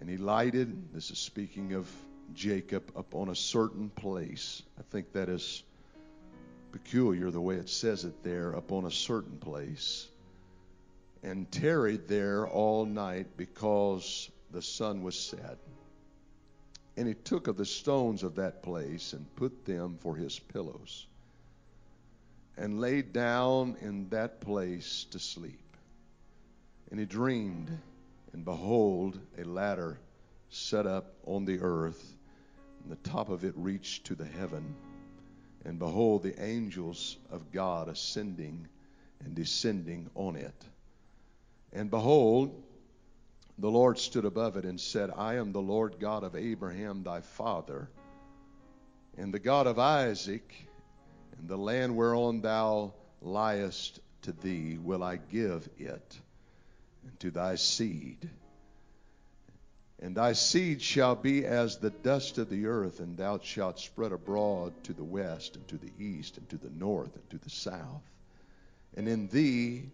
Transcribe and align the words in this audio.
And 0.00 0.10
he 0.10 0.16
lighted, 0.16 0.92
this 0.92 1.10
is 1.10 1.18
speaking 1.18 1.72
of 1.72 1.90
Jacob, 2.34 2.92
upon 2.96 3.28
a 3.28 3.34
certain 3.34 3.88
place. 3.88 4.62
I 4.78 4.82
think 4.90 5.12
that 5.12 5.28
is 5.28 5.62
peculiar 6.72 7.30
the 7.30 7.40
way 7.40 7.54
it 7.54 7.68
says 7.68 8.04
it 8.04 8.22
there, 8.22 8.52
upon 8.52 8.84
a 8.84 8.90
certain 8.90 9.38
place. 9.38 10.06
And 11.22 11.50
tarried 11.50 12.08
there 12.08 12.46
all 12.46 12.84
night 12.84 13.36
because 13.36 14.30
the 14.50 14.62
sun 14.62 15.02
was 15.02 15.18
set. 15.18 15.58
And 16.96 17.08
he 17.08 17.14
took 17.14 17.46
of 17.46 17.56
the 17.56 17.64
stones 17.64 18.22
of 18.22 18.36
that 18.36 18.62
place 18.62 19.12
and 19.12 19.34
put 19.36 19.64
them 19.64 19.98
for 20.00 20.16
his 20.16 20.38
pillows, 20.38 21.06
and 22.56 22.80
lay 22.80 23.02
down 23.02 23.76
in 23.80 24.08
that 24.10 24.40
place 24.40 25.06
to 25.10 25.18
sleep. 25.18 25.76
And 26.90 27.00
he 27.00 27.06
dreamed, 27.06 27.70
and 28.36 28.44
behold, 28.44 29.18
a 29.38 29.44
ladder 29.44 29.98
set 30.50 30.86
up 30.86 31.14
on 31.24 31.46
the 31.46 31.58
earth, 31.60 32.14
and 32.82 32.92
the 32.92 33.08
top 33.08 33.30
of 33.30 33.44
it 33.44 33.54
reached 33.56 34.04
to 34.04 34.14
the 34.14 34.26
heaven. 34.26 34.74
And 35.64 35.78
behold, 35.78 36.22
the 36.22 36.38
angels 36.38 37.16
of 37.30 37.50
God 37.50 37.88
ascending 37.88 38.68
and 39.24 39.34
descending 39.34 40.10
on 40.14 40.36
it. 40.36 40.66
And 41.72 41.90
behold, 41.90 42.62
the 43.56 43.70
Lord 43.70 43.98
stood 43.98 44.26
above 44.26 44.58
it 44.58 44.66
and 44.66 44.78
said, 44.78 45.10
I 45.16 45.36
am 45.36 45.52
the 45.52 45.62
Lord 45.62 45.98
God 45.98 46.22
of 46.22 46.36
Abraham 46.36 47.04
thy 47.04 47.22
father, 47.22 47.88
and 49.16 49.32
the 49.32 49.38
God 49.38 49.66
of 49.66 49.78
Isaac, 49.78 50.54
and 51.38 51.48
the 51.48 51.56
land 51.56 51.96
whereon 51.96 52.42
thou 52.42 52.92
liest 53.22 53.98
to 54.22 54.32
thee 54.32 54.76
will 54.76 55.02
I 55.02 55.16
give 55.16 55.70
it, 55.78 56.20
and 57.06 57.20
to 57.20 57.30
thy 57.30 57.54
seed. 57.54 58.28
And 60.00 60.14
thy 60.14 60.34
seed 60.34 60.82
shall 60.82 61.14
be 61.14 61.46
as 61.46 61.78
the 61.78 61.90
dust 61.90 62.38
of 62.38 62.50
the 62.50 62.66
earth, 62.66 63.00
and 63.00 63.16
thou 63.16 63.38
shalt 63.38 63.78
spread 63.78 64.12
abroad 64.12 64.72
to 64.84 64.92
the 64.92 65.04
west, 65.04 65.56
and 65.56 65.66
to 65.68 65.78
the 65.78 65.92
east, 65.98 66.36
and 66.36 66.48
to 66.50 66.58
the 66.58 66.70
north, 66.70 67.14
and 67.14 67.30
to 67.30 67.38
the 67.38 67.50
south. 67.50 68.02
And 68.94 69.08
in 69.08 69.28
thee 69.28 69.90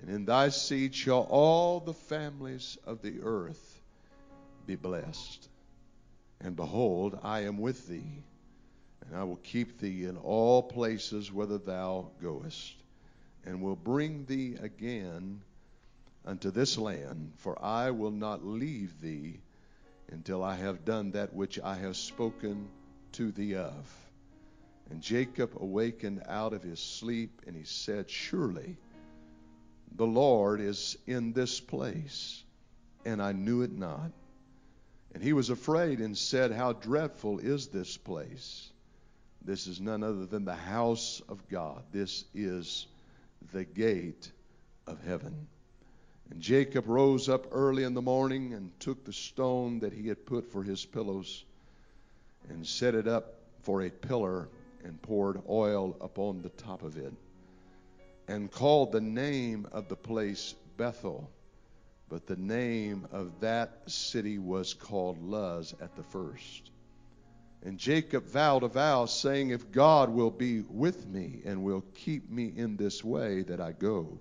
and 0.00 0.10
in 0.10 0.24
thy 0.24 0.48
seed 0.50 0.94
shall 0.94 1.26
all 1.28 1.80
the 1.80 1.94
families 1.94 2.78
of 2.86 3.02
the 3.02 3.20
earth 3.22 3.80
be 4.66 4.76
blessed. 4.76 5.48
And 6.40 6.54
behold, 6.54 7.18
I 7.22 7.40
am 7.40 7.58
with 7.58 7.88
thee, 7.88 8.22
and 9.04 9.16
I 9.16 9.24
will 9.24 9.40
keep 9.42 9.80
thee 9.80 10.04
in 10.04 10.16
all 10.16 10.62
places 10.62 11.32
whither 11.32 11.58
thou 11.58 12.10
goest, 12.22 12.76
and 13.44 13.60
will 13.60 13.76
bring 13.76 14.24
thee 14.26 14.56
again 14.60 15.40
unto 16.28 16.50
this 16.50 16.76
land, 16.76 17.32
for 17.36 17.60
I 17.64 17.90
will 17.90 18.10
not 18.10 18.44
leave 18.44 19.00
thee 19.00 19.40
until 20.12 20.44
I 20.44 20.56
have 20.56 20.84
done 20.84 21.12
that 21.12 21.32
which 21.32 21.58
I 21.58 21.74
have 21.76 21.96
spoken 21.96 22.68
to 23.12 23.32
thee 23.32 23.54
of. 23.54 24.10
And 24.90 25.00
Jacob 25.00 25.52
awakened 25.58 26.22
out 26.28 26.52
of 26.52 26.62
his 26.62 26.80
sleep, 26.80 27.42
and 27.46 27.56
he 27.56 27.64
said, 27.64 28.10
Surely 28.10 28.76
the 29.96 30.06
Lord 30.06 30.60
is 30.60 30.98
in 31.06 31.32
this 31.32 31.60
place, 31.60 32.44
and 33.06 33.22
I 33.22 33.32
knew 33.32 33.62
it 33.62 33.72
not. 33.72 34.12
And 35.14 35.22
he 35.22 35.32
was 35.32 35.48
afraid 35.48 36.00
and 36.00 36.16
said, 36.16 36.52
How 36.52 36.74
dreadful 36.74 37.38
is 37.38 37.68
this 37.68 37.96
place! 37.96 38.70
This 39.42 39.66
is 39.66 39.80
none 39.80 40.02
other 40.02 40.26
than 40.26 40.44
the 40.44 40.54
house 40.54 41.22
of 41.26 41.48
God. 41.48 41.84
This 41.90 42.26
is 42.34 42.86
the 43.52 43.64
gate 43.64 44.30
of 44.86 45.02
heaven. 45.06 45.48
And 46.30 46.40
Jacob 46.40 46.88
rose 46.88 47.28
up 47.28 47.46
early 47.52 47.84
in 47.84 47.94
the 47.94 48.02
morning 48.02 48.52
and 48.54 48.78
took 48.80 49.04
the 49.04 49.12
stone 49.12 49.80
that 49.80 49.92
he 49.92 50.08
had 50.08 50.26
put 50.26 50.50
for 50.52 50.62
his 50.62 50.84
pillows 50.84 51.44
and 52.48 52.66
set 52.66 52.94
it 52.94 53.08
up 53.08 53.34
for 53.62 53.82
a 53.82 53.90
pillar 53.90 54.48
and 54.84 55.00
poured 55.00 55.40
oil 55.48 55.96
upon 56.00 56.42
the 56.42 56.50
top 56.50 56.82
of 56.82 56.96
it 56.96 57.12
and 58.28 58.50
called 58.50 58.92
the 58.92 59.00
name 59.00 59.66
of 59.72 59.88
the 59.88 59.96
place 59.96 60.54
Bethel. 60.76 61.30
But 62.08 62.26
the 62.26 62.36
name 62.36 63.06
of 63.12 63.40
that 63.40 63.90
city 63.90 64.38
was 64.38 64.74
called 64.74 65.22
Luz 65.22 65.74
at 65.80 65.96
the 65.96 66.02
first. 66.02 66.70
And 67.62 67.76
Jacob 67.78 68.26
vowed 68.26 68.62
a 68.62 68.68
vow, 68.68 69.06
saying, 69.06 69.50
If 69.50 69.72
God 69.72 70.10
will 70.10 70.30
be 70.30 70.60
with 70.60 71.06
me 71.06 71.42
and 71.44 71.64
will 71.64 71.84
keep 71.94 72.30
me 72.30 72.52
in 72.54 72.76
this 72.76 73.02
way 73.02 73.42
that 73.42 73.60
I 73.60 73.72
go, 73.72 74.20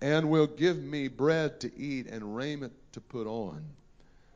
and 0.00 0.30
will 0.30 0.46
give 0.46 0.78
me 0.78 1.08
bread 1.08 1.60
to 1.60 1.78
eat 1.78 2.06
and 2.06 2.36
raiment 2.36 2.72
to 2.92 3.00
put 3.00 3.26
on, 3.26 3.64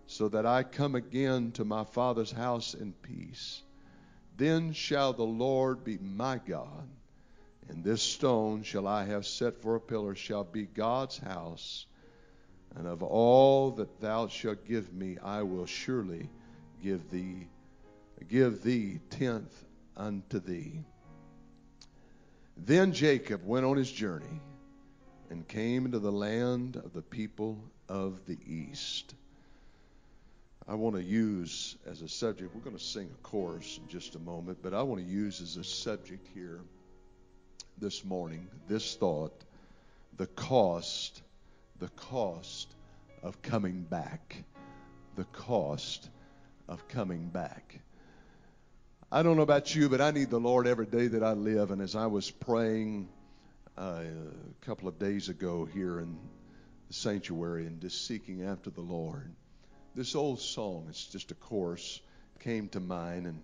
so 0.07 0.29
that 0.29 0.45
I 0.47 0.63
come 0.63 0.95
again 0.95 1.53
to 1.53 1.65
my 1.65 1.85
father's 1.85 2.33
house 2.33 2.75
in 2.75 2.93
peace. 2.93 3.63
Then 4.37 4.73
shall 4.73 5.13
the 5.13 5.23
Lord 5.23 5.85
be 5.85 5.99
my 5.99 6.39
God, 6.39 6.89
and 7.69 7.83
this 7.83 8.03
stone 8.03 8.63
shall 8.63 8.87
I 8.87 9.05
have 9.05 9.27
set 9.27 9.63
for 9.63 9.77
a 9.77 9.81
pillar 9.81 10.15
shall 10.15 10.45
be 10.45 10.67
God's 10.67 11.19
house. 11.19 11.87
And 12.77 12.87
of 12.87 13.03
all 13.03 13.71
that 13.73 14.01
thou 14.01 14.27
shalt 14.27 14.67
give 14.67 14.93
me, 14.93 15.17
I 15.23 15.43
will 15.43 15.67
surely 15.67 16.29
give 16.83 17.09
thee, 17.11 17.47
give 18.29 18.63
thee 18.63 18.99
tenth 19.11 19.65
unto 19.97 20.41
thee. 20.41 20.85
Then 22.57 22.93
Jacob 22.93 23.47
went 23.47 23.65
on 23.65 23.77
his 23.77 23.91
journey 23.91 24.41
and 25.31 25.47
came 25.47 25.87
into 25.87 25.99
the 25.99 26.13
land 26.13 26.77
of 26.77 26.93
the 26.93 27.03
people 27.03 27.59
of 27.89 28.27
the 28.27 28.39
east. 28.47 29.15
I 30.67 30.75
want 30.75 30.97
to 30.97 31.03
use 31.03 31.77
as 31.87 32.01
a 32.03 32.09
subject, 32.09 32.55
we're 32.55 32.63
going 32.63 32.77
to 32.77 32.83
sing 32.83 33.11
a 33.13 33.23
chorus 33.23 33.79
in 33.83 33.89
just 33.89 34.15
a 34.15 34.19
moment, 34.19 34.59
but 34.63 34.73
I 34.73 34.83
want 34.83 35.01
to 35.01 35.07
use 35.07 35.41
as 35.41 35.57
a 35.57 35.65
subject 35.65 36.27
here 36.35 36.61
this 37.79 38.05
morning 38.05 38.49
this 38.69 38.95
thought 38.95 39.45
the 40.17 40.27
cost, 40.27 41.23
the 41.81 41.89
cost 41.89 42.73
of 43.23 43.43
coming 43.43 43.83
back. 43.83 44.45
The 45.17 45.25
cost 45.25 46.09
of 46.69 46.87
coming 46.89 47.29
back. 47.29 47.81
I 49.11 49.23
don't 49.23 49.37
know 49.37 49.43
about 49.43 49.75
you, 49.75 49.89
but 49.89 50.01
I 50.01 50.11
need 50.11 50.31
the 50.31 50.41
Lord 50.41 50.67
every 50.67 50.87
day 50.87 51.09
that 51.09 51.23
I 51.23 51.33
live. 51.33 51.71
And 51.71 51.81
as 51.83 51.95
I 51.95 52.07
was 52.07 52.31
praying, 52.31 53.09
uh, 53.77 54.03
a 54.03 54.65
couple 54.65 54.89
of 54.89 54.99
days 54.99 55.29
ago 55.29 55.65
here 55.65 56.01
in 56.01 56.17
the 56.89 56.95
sanctuary 56.95 57.67
and 57.67 57.81
just 57.81 58.07
seeking 58.07 58.45
after 58.45 58.71
the 58.71 58.81
Lord. 58.81 59.31
This 59.95 60.15
old 60.15 60.41
song, 60.41 60.87
it's 60.89 61.07
just 61.07 61.31
a 61.31 61.35
chorus, 61.35 62.01
came 62.41 62.69
to 62.71 62.81
mind, 62.81 63.27
and, 63.27 63.41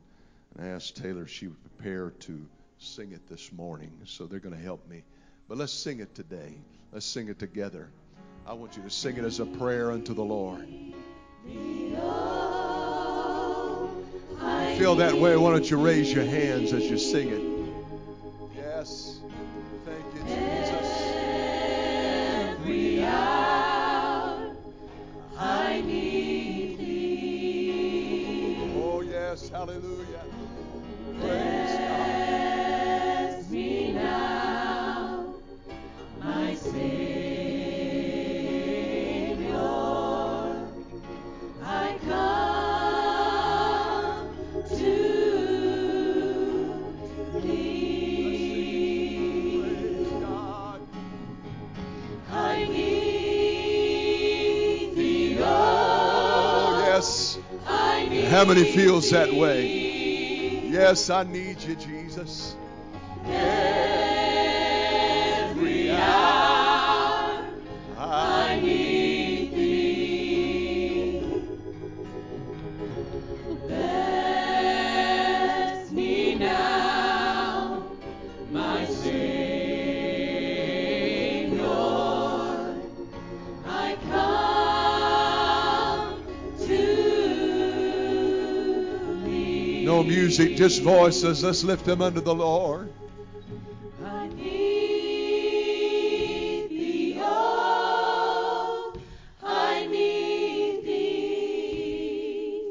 and 0.56 0.66
I 0.66 0.70
asked 0.70 0.96
Taylor 0.96 1.22
if 1.22 1.30
she 1.30 1.46
would 1.46 1.76
prepare 1.76 2.10
to 2.10 2.46
sing 2.78 3.12
it 3.12 3.28
this 3.28 3.52
morning. 3.52 3.92
So 4.04 4.26
they're 4.26 4.40
going 4.40 4.56
to 4.56 4.62
help 4.62 4.88
me. 4.88 5.04
But 5.48 5.58
let's 5.58 5.72
sing 5.72 6.00
it 6.00 6.14
today. 6.14 6.54
Let's 6.92 7.06
sing 7.06 7.28
it 7.28 7.38
together. 7.38 7.88
I 8.46 8.54
want 8.54 8.76
you 8.76 8.82
to 8.82 8.90
sing 8.90 9.16
it 9.16 9.24
as 9.24 9.40
a 9.40 9.46
prayer 9.46 9.92
unto 9.92 10.14
the 10.14 10.24
Lord. 10.24 10.66
Feel 14.78 14.96
that 14.96 15.14
way? 15.14 15.36
Why 15.36 15.50
don't 15.50 15.70
you 15.70 15.76
raise 15.76 16.12
your 16.12 16.24
hands 16.24 16.72
as 16.72 16.84
you 16.84 16.98
sing 16.98 17.28
it? 17.28 17.59
Hallelujah. 29.60 30.29
How 58.30 58.44
many 58.44 58.62
feels 58.62 59.10
that 59.10 59.34
way? 59.34 59.66
Yes, 60.68 61.10
I 61.10 61.24
need 61.24 61.60
you, 61.62 61.74
Jesus. 61.74 62.54
Every 63.24 63.89
No 89.90 90.04
music, 90.04 90.54
just 90.54 90.82
voices. 90.82 91.42
Let's 91.42 91.64
lift 91.64 91.84
them 91.84 92.00
unto 92.00 92.20
the 92.20 92.32
Lord. 92.32 92.92
I 94.04 94.28
need 94.28 94.44
thee, 96.68 97.18
oh, 97.20 98.92
I 99.42 99.86
need 99.88 100.84
thee. 100.84 102.62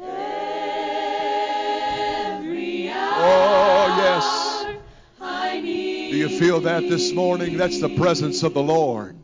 Oh, 0.00 0.04
Every 2.34 2.90
hour 2.90 3.22
Oh, 3.22 3.94
yes. 4.02 4.66
Do 6.10 6.16
you 6.16 6.28
feel 6.28 6.58
that 6.62 6.80
this 6.88 7.12
morning? 7.12 7.56
That's 7.56 7.80
the 7.80 7.90
presence 7.90 8.42
of 8.42 8.52
the 8.52 8.64
Lord. 8.64 9.16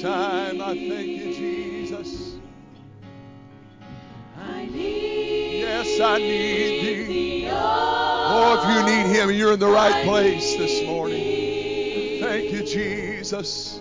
Time. 0.00 0.60
I 0.60 0.74
thank 0.74 1.08
you, 1.08 1.34
Jesus. 1.34 2.36
I 4.38 4.64
need 4.66 5.60
Yes, 5.60 6.00
I 6.00 6.18
need 6.18 6.82
thee. 6.84 7.04
thee, 7.04 7.48
Oh, 7.50 8.58
if 8.58 8.64
you 8.76 8.82
need 8.84 9.14
Him, 9.16 9.30
you're 9.30 9.52
in 9.54 9.60
the 9.60 9.68
right 9.68 9.94
I 9.94 10.04
place 10.04 10.56
this 10.56 10.84
morning. 10.86 11.18
thee. 11.18 12.18
Thank 12.20 12.52
you, 12.52 12.62
Jesus. 12.64 13.71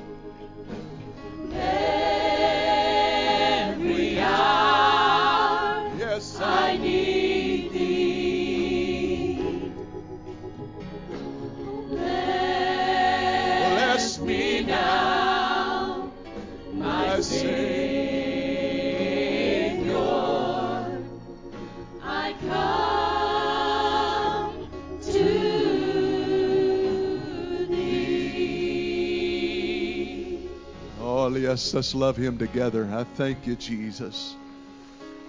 Yes, 31.51 31.73
let's 31.73 31.93
love 31.93 32.15
Him 32.15 32.37
together. 32.37 32.89
I 32.93 33.03
thank 33.03 33.45
you, 33.45 33.57
Jesus. 33.57 34.37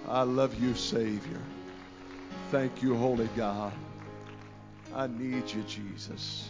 I 0.07 0.21
love 0.21 0.57
you, 0.57 0.73
Savior. 0.73 1.41
Thank 2.49 2.81
you, 2.81 2.95
Holy 2.95 3.27
God. 3.35 3.73
I 4.95 5.07
need 5.07 5.51
you, 5.51 5.63
Jesus. 5.63 6.49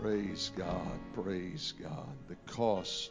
Praise 0.00 0.52
God. 0.56 0.98
Praise 1.12 1.74
God. 1.82 2.08
The 2.28 2.36
cost 2.50 3.10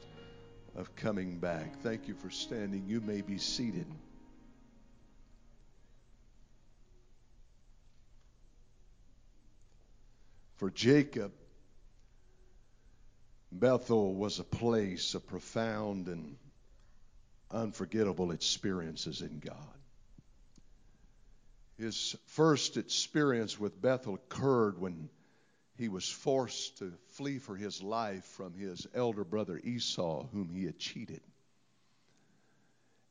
of 0.76 0.96
coming 0.96 1.38
back. 1.38 1.80
Thank 1.84 2.08
you 2.08 2.16
for 2.16 2.32
standing. 2.32 2.86
You 2.88 3.00
may 3.00 3.22
be 3.22 3.38
seated. 3.38 3.86
For 10.56 10.72
Jacob, 10.72 11.34
Bethel 13.60 14.16
was 14.16 14.40
a 14.40 14.44
place 14.44 15.14
of 15.16 15.28
profound 15.28 16.08
and 16.08 16.38
unforgettable 17.52 18.32
experiences 18.32 19.22
in 19.22 19.40
God. 19.40 19.56
His 21.78 22.16
first 22.26 22.78
experience 22.78 23.60
with 23.60 23.82
Bethel 23.82 24.16
occurred 24.16 24.80
when 24.80 25.10
he 25.78 25.90
was 25.90 26.10
forced 26.10 26.80
to 26.80 26.92
flee 27.10 27.38
for 27.38 27.56
his 27.56 27.84
life 27.84 28.26
from 28.26 28.54
his 28.54 28.88
elder 28.96 29.24
brother 29.24 29.60
Esau, 29.64 30.26
whom 30.28 30.50
he 30.50 30.66
had 30.66 30.80
cheated, 30.80 31.22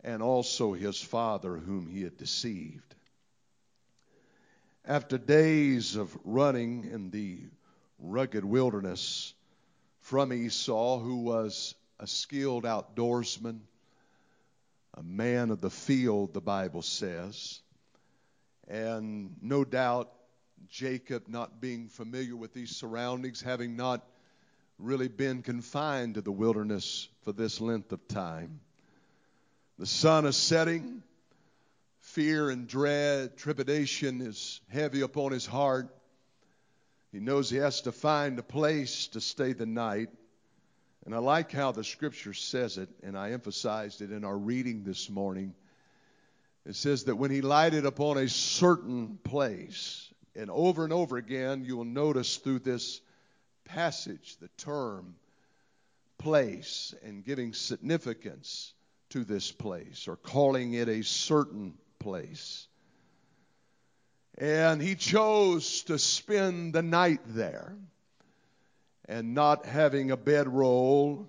and 0.03 0.23
also 0.23 0.73
his 0.73 1.01
father, 1.01 1.57
whom 1.57 1.87
he 1.87 2.03
had 2.03 2.17
deceived. 2.17 2.95
After 4.85 5.17
days 5.19 5.97
of 5.97 6.17
running 6.25 6.85
in 6.85 7.11
the 7.11 7.39
rugged 7.99 8.45
wilderness 8.45 9.33
from 10.07 10.33
Esau, 10.33 11.01
who 11.01 11.17
was 11.17 11.75
a 11.99 12.07
skilled 12.07 12.63
outdoorsman, 12.63 13.59
a 14.95 15.03
man 15.03 15.51
of 15.51 15.61
the 15.61 15.69
field, 15.69 16.33
the 16.33 16.41
Bible 16.41 16.83
says, 16.83 17.61
and 18.69 19.35
no 19.43 19.65
doubt 19.65 20.13
Jacob, 20.69 21.25
not 21.27 21.61
being 21.61 21.89
familiar 21.89 22.37
with 22.37 22.55
these 22.55 22.77
surroundings, 22.77 23.43
having 23.43 23.75
not 23.75 24.07
really 24.79 25.09
been 25.09 25.43
confined 25.43 26.15
to 26.15 26.21
the 26.21 26.31
wilderness 26.31 27.09
for 27.23 27.33
this 27.33 27.61
length 27.61 27.91
of 27.91 28.07
time. 28.07 28.61
The 29.77 29.87
sun 29.87 30.25
is 30.25 30.37
setting. 30.37 31.03
Fear 31.99 32.51
and 32.51 32.69
dread, 32.69 33.37
trepidation 33.37 34.21
is 34.21 34.61
heavy 34.69 35.01
upon 35.01 35.33
his 35.33 35.47
heart. 35.47 35.93
He 37.17 37.23
knows 37.23 37.49
he 37.49 37.57
has 37.57 37.81
to 37.81 37.93
find 37.93 38.39
a 38.39 38.43
place 38.43 39.07
to 39.09 39.23
stay 39.23 39.55
the 39.55 39.65
night. 39.65 40.11
And 41.07 41.15
I 41.15 41.19
like 41.19 41.51
how 41.51 41.73
the 41.73 41.83
scripture 41.83 42.35
says 42.35 42.77
it, 42.77 42.91
and 43.03 43.17
I 43.17 43.31
emphasized 43.31 44.03
it 44.03 44.13
in 44.13 44.23
our 44.23 44.37
reading 44.37 44.85
this 44.85 45.09
morning. 45.09 45.55
It 46.67 46.77
says 46.77 47.05
that 47.05 47.17
when 47.17 47.31
he 47.31 47.41
lighted 47.41 47.87
upon 47.87 48.19
a 48.19 48.29
certain 48.29 49.19
place, 49.25 50.13
and 50.35 50.51
over 50.51 50.85
and 50.85 50.93
over 50.93 51.17
again, 51.17 51.65
you 51.65 51.79
will 51.79 51.87
notice 51.87 52.37
through 52.37 52.59
this 52.59 53.01
passage 53.65 54.37
the 54.43 54.51
term 54.59 55.15
place 56.19 56.95
and 57.03 57.25
giving 57.25 57.55
significance 57.55 58.75
to 59.09 59.25
this 59.25 59.51
place 59.51 60.07
or 60.07 60.17
calling 60.17 60.75
it 60.75 60.91
a 60.91 61.03
certain 61.03 61.79
place. 61.99 62.69
And 64.39 64.83
he 64.83 64.97
chose 64.97 65.83
to 65.85 65.99
spend 65.99 66.75
the 66.75 66.83
night 66.83 67.21
there 67.27 67.75
and 69.09 69.35
not 69.35 69.65
having 69.65 70.11
a 70.11 70.17
bedroll, 70.17 71.27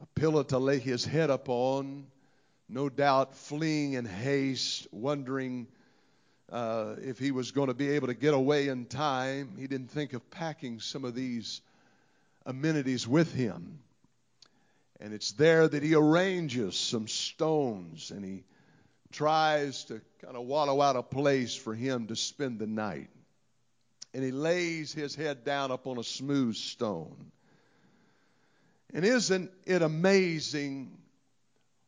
a 0.00 0.06
pillow 0.18 0.42
to 0.44 0.58
lay 0.58 0.78
his 0.78 1.04
head 1.04 1.28
upon, 1.28 2.06
no 2.68 2.88
doubt 2.88 3.36
fleeing 3.36 3.92
in 3.92 4.06
haste, 4.06 4.86
wondering 4.90 5.66
uh, 6.50 6.94
if 7.02 7.18
he 7.18 7.30
was 7.30 7.50
going 7.50 7.68
to 7.68 7.74
be 7.74 7.90
able 7.90 8.06
to 8.06 8.14
get 8.14 8.32
away 8.32 8.68
in 8.68 8.86
time. 8.86 9.56
He 9.58 9.66
didn't 9.66 9.90
think 9.90 10.14
of 10.14 10.30
packing 10.30 10.80
some 10.80 11.04
of 11.04 11.14
these 11.14 11.60
amenities 12.46 13.06
with 13.06 13.34
him. 13.34 13.80
And 14.98 15.12
it's 15.12 15.32
there 15.32 15.68
that 15.68 15.82
he 15.82 15.94
arranges 15.94 16.76
some 16.76 17.06
stones 17.06 18.10
and 18.10 18.24
he 18.24 18.44
tries 19.12 19.84
to 19.84 20.00
kind 20.22 20.36
of 20.36 20.46
wallow 20.46 20.80
out 20.80 20.96
a 20.96 21.02
place 21.02 21.54
for 21.54 21.74
him 21.74 22.06
to 22.08 22.16
spend 22.16 22.58
the 22.58 22.66
night. 22.66 23.08
And 24.12 24.24
he 24.24 24.32
lays 24.32 24.92
his 24.92 25.14
head 25.14 25.44
down 25.44 25.70
upon 25.70 25.98
a 25.98 26.04
smooth 26.04 26.56
stone. 26.56 27.30
And 28.92 29.04
isn't 29.04 29.50
it 29.66 29.82
amazing 29.82 30.98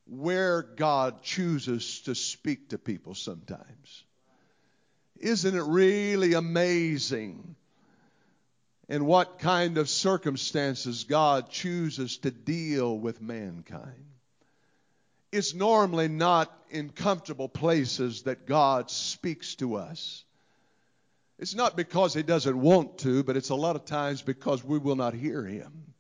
where 0.07 0.63
God 0.63 1.23
chooses 1.23 2.01
to 2.03 2.15
speak 2.15 2.71
to 2.71 2.79
people 2.79 3.15
sometimes? 3.15 4.05
Isn't 5.19 5.57
it 5.57 5.63
really 5.63 6.35
amazing 6.35 7.57
in 8.89 9.05
what 9.05 9.39
kind 9.39 9.79
of 9.79 9.89
circumstances 9.89 11.05
God 11.05 11.49
chooses 11.51 12.19
to 12.19 12.31
deal 12.31 12.99
with 12.99 13.21
mankind? 13.21 14.12
It's 15.33 15.55
normally 15.55 16.09
not 16.09 16.53
in 16.71 16.91
comfortable 16.91 17.49
places 17.49 18.23
that 18.23 18.47
God 18.47 18.91
speaks 18.91 19.55
to 19.57 19.77
us. 19.77 20.25
It's 21.39 21.55
not 21.55 21.77
because 21.77 22.15
He 22.15 22.23
doesn't 22.23 22.61
want 22.61 22.99
to, 22.99 23.25
but 23.25 23.37
it's 23.37 23.49
a 23.49 23.55
lot 23.55 23.75
of 23.75 23.87
times 23.87 24.23
because 24.23 24.63
we 24.63 24.79
will 24.79 24.95
not 24.97 25.15
hear 25.15 25.45
Him. 25.45 25.95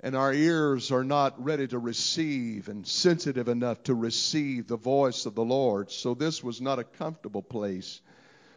and 0.00 0.14
our 0.14 0.32
ears 0.32 0.92
are 0.92 1.04
not 1.04 1.42
ready 1.42 1.66
to 1.66 1.78
receive 1.78 2.68
and 2.68 2.86
sensitive 2.86 3.48
enough 3.48 3.82
to 3.84 3.94
receive 3.94 4.68
the 4.68 4.76
voice 4.76 5.26
of 5.26 5.34
the 5.34 5.44
Lord. 5.44 5.90
So 5.90 6.14
this 6.14 6.44
was 6.44 6.60
not 6.60 6.78
a 6.78 6.84
comfortable 6.84 7.42
place 7.42 8.00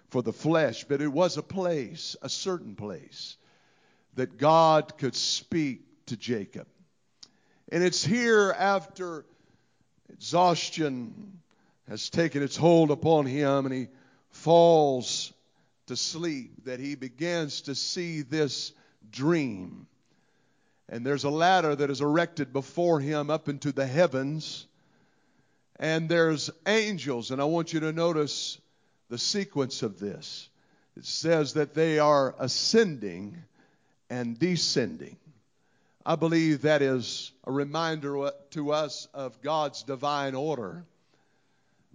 for 0.10 0.22
the 0.22 0.34
flesh, 0.34 0.84
but 0.84 1.02
it 1.02 1.08
was 1.08 1.38
a 1.38 1.44
place, 1.44 2.16
a 2.22 2.30
certain 2.30 2.76
place, 2.76 3.38
that 4.16 4.38
God 4.38 4.98
could 4.98 5.16
speak 5.16 5.82
to 6.08 6.18
Jacob. 6.18 6.68
And 7.72 7.84
it's 7.84 8.04
here 8.04 8.54
after 8.58 9.26
exhaustion 10.12 11.40
has 11.88 12.10
taken 12.10 12.44
its 12.44 12.56
hold 12.56 12.92
upon 12.92 13.26
him 13.26 13.66
and 13.66 13.74
he 13.74 13.88
falls 14.32 15.34
to 15.88 15.96
sleep 15.96 16.66
that 16.66 16.80
he 16.80 16.96
begins 16.96 17.62
to 17.62 17.76
see 17.76 18.22
this 18.22 18.72
dream. 19.12 19.88
And 20.88 21.06
there's 21.06 21.24
a 21.24 21.30
ladder 21.30 21.76
that 21.76 21.90
is 21.90 22.02
erected 22.02 22.54
before 22.54 23.00
him 23.00 23.30
up 23.30 23.50
into 23.50 23.72
the 23.72 23.86
heavens. 23.86 24.68
And 25.80 26.10
there's 26.10 26.50
angels. 26.68 27.32
And 27.32 27.42
I 27.42 27.46
want 27.46 27.74
you 27.74 27.80
to 27.82 27.92
notice 27.92 28.60
the 29.10 29.18
sequence 29.18 29.82
of 29.84 30.00
this. 30.00 30.50
It 30.98 31.06
says 31.06 31.54
that 31.54 31.74
they 31.74 32.00
are 32.00 32.36
ascending 32.38 33.38
and 34.10 34.38
descending. 34.38 35.18
I 36.10 36.16
believe 36.16 36.64
that 36.64 36.82
is 36.82 37.32
a 37.44 37.52
reminder 37.52 38.32
to 38.50 38.72
us 38.72 39.08
of 39.14 39.44
God's 39.44 39.84
divine 39.84 40.34
order. 40.34 40.84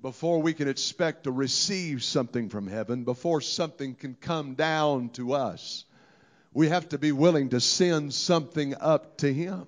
Before 0.00 0.40
we 0.40 0.52
can 0.52 0.68
expect 0.68 1.24
to 1.24 1.32
receive 1.32 2.04
something 2.04 2.48
from 2.48 2.68
heaven, 2.68 3.02
before 3.02 3.40
something 3.40 3.96
can 3.96 4.14
come 4.14 4.54
down 4.54 5.08
to 5.14 5.32
us, 5.32 5.84
we 6.52 6.68
have 6.68 6.90
to 6.90 6.98
be 6.98 7.10
willing 7.10 7.48
to 7.48 7.60
send 7.60 8.14
something 8.14 8.76
up 8.80 9.16
to 9.16 9.32
Him. 9.32 9.66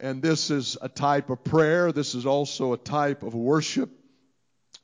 And 0.00 0.22
this 0.22 0.50
is 0.50 0.78
a 0.80 0.88
type 0.88 1.28
of 1.28 1.44
prayer. 1.44 1.92
This 1.92 2.14
is 2.14 2.24
also 2.24 2.72
a 2.72 2.78
type 2.78 3.22
of 3.22 3.34
worship. 3.34 3.90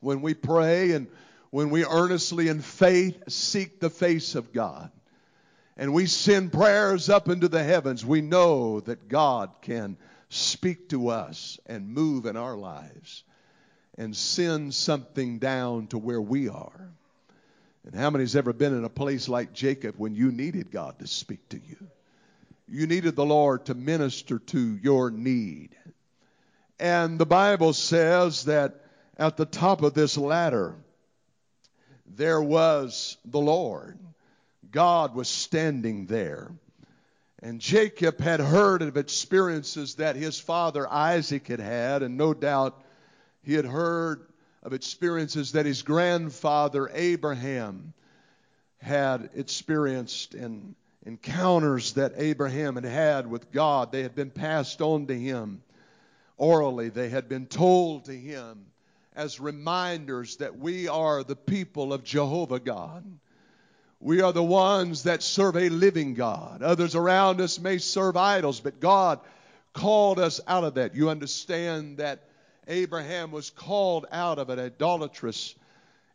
When 0.01 0.21
we 0.21 0.35
pray 0.35 0.91
and 0.91 1.07
when 1.49 1.71
we 1.71 1.83
earnestly 1.83 2.49
in 2.49 2.61
faith 2.61 3.23
seek 3.27 3.79
the 3.79 3.89
face 3.89 4.35
of 4.35 4.53
God 4.53 4.91
and 5.77 5.93
we 5.93 6.05
send 6.05 6.53
prayers 6.53 7.09
up 7.09 7.27
into 7.29 7.47
the 7.47 7.63
heavens, 7.63 8.05
we 8.05 8.21
know 8.21 8.79
that 8.81 9.07
God 9.07 9.51
can 9.61 9.97
speak 10.29 10.89
to 10.89 11.09
us 11.09 11.59
and 11.65 11.89
move 11.89 12.25
in 12.25 12.37
our 12.37 12.55
lives 12.55 13.23
and 13.97 14.15
send 14.15 14.73
something 14.73 15.39
down 15.39 15.87
to 15.87 15.97
where 15.97 16.21
we 16.21 16.49
are. 16.49 16.89
And 17.85 17.93
how 17.93 18.09
many's 18.09 18.35
ever 18.35 18.51
been 18.51 18.75
in 18.75 18.83
a 18.83 18.89
place 18.89 19.29
like 19.29 19.53
Jacob 19.53 19.95
when 19.97 20.15
you 20.15 20.31
needed 20.31 20.71
God 20.71 20.99
to 20.99 21.07
speak 21.07 21.47
to 21.49 21.57
you? 21.57 21.77
You 22.67 22.87
needed 22.87 23.15
the 23.15 23.25
Lord 23.25 23.65
to 23.65 23.75
minister 23.75 24.39
to 24.39 24.77
your 24.81 25.11
need. 25.11 25.75
And 26.79 27.19
the 27.19 27.25
Bible 27.25 27.73
says 27.73 28.45
that 28.45 28.81
at 29.17 29.37
the 29.37 29.45
top 29.45 29.81
of 29.83 29.93
this 29.93 30.17
ladder, 30.17 30.75
there 32.07 32.41
was 32.41 33.17
the 33.23 33.39
Lord. 33.39 33.99
God 34.75 35.15
was 35.15 35.29
standing 35.29 36.05
there. 36.05 36.51
And 37.41 37.61
Jacob 37.61 38.19
had 38.19 38.41
heard 38.41 38.81
of 38.81 38.97
experiences 38.97 39.95
that 39.95 40.17
his 40.17 40.37
father 40.37 40.85
Isaac 40.91 41.47
had 41.47 41.61
had, 41.61 42.03
and 42.03 42.17
no 42.17 42.33
doubt 42.33 42.83
he 43.41 43.53
had 43.53 43.63
heard 43.63 44.27
of 44.63 44.73
experiences 44.73 45.53
that 45.53 45.65
his 45.65 45.81
grandfather 45.81 46.91
Abraham 46.93 47.93
had 48.79 49.29
experienced 49.33 50.33
and 50.33 50.75
encounters 51.05 51.93
that 51.93 52.11
Abraham 52.17 52.75
had 52.75 52.83
had 52.83 53.27
with 53.27 53.53
God. 53.53 53.93
They 53.93 54.01
had 54.01 54.13
been 54.13 54.29
passed 54.29 54.81
on 54.81 55.07
to 55.07 55.17
him 55.17 55.63
orally, 56.35 56.89
they 56.89 57.07
had 57.07 57.29
been 57.29 57.45
told 57.45 58.05
to 58.05 58.13
him 58.13 58.65
as 59.15 59.39
reminders 59.39 60.35
that 60.37 60.57
we 60.57 60.89
are 60.89 61.23
the 61.23 61.37
people 61.37 61.93
of 61.93 62.03
Jehovah 62.03 62.59
God. 62.59 63.05
We 64.05 64.21
are 64.21 64.31
the 64.31 64.43
ones 64.43 65.01
that 65.05 65.23
serve 65.23 65.57
a 65.57 65.67
living 65.69 66.13
God. 66.13 66.61
Others 66.61 66.93
around 66.93 67.41
us 67.41 67.59
may 67.59 67.79
serve 67.79 68.15
idols, 68.15 68.59
but 68.59 68.79
God 68.79 69.19
called 69.73 70.19
us 70.19 70.39
out 70.45 70.63
of 70.63 70.75
that. 70.75 70.93
You 70.93 71.09
understand 71.09 71.97
that 71.97 72.19
Abraham 72.67 73.31
was 73.31 73.49
called 73.49 74.05
out 74.11 74.37
of 74.37 74.51
an 74.51 74.59
idolatrous 74.59 75.55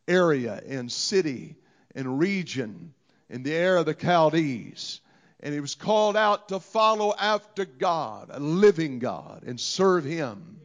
area 0.06 0.62
and 0.68 0.92
city 0.92 1.56
and 1.92 2.20
region 2.20 2.94
in 3.28 3.42
the 3.42 3.56
Ur 3.56 3.78
of 3.78 3.87
the 3.87 3.94
Chaldees. 4.00 5.00
And 5.40 5.52
he 5.52 5.59
was 5.59 5.75
called 5.75 6.16
out 6.16 6.50
to 6.50 6.61
follow 6.61 7.12
after 7.18 7.64
God, 7.64 8.28
a 8.30 8.38
living 8.38 9.00
God, 9.00 9.42
and 9.44 9.59
serve 9.59 10.04
him. 10.04 10.61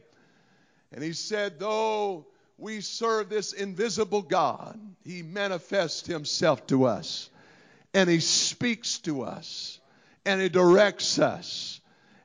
And 0.92 1.02
he 1.02 1.12
said, 1.12 1.58
though 1.58 2.24
we 2.58 2.80
serve 2.80 3.28
this 3.28 3.52
invisible 3.52 4.22
God, 4.22 4.78
he 5.04 5.22
manifests 5.22 6.06
himself 6.06 6.66
to 6.68 6.84
us. 6.84 7.28
And 7.92 8.08
he 8.08 8.20
speaks 8.20 8.98
to 9.00 9.22
us. 9.22 9.78
And 10.24 10.40
he 10.40 10.48
directs 10.48 11.18
us. 11.18 11.80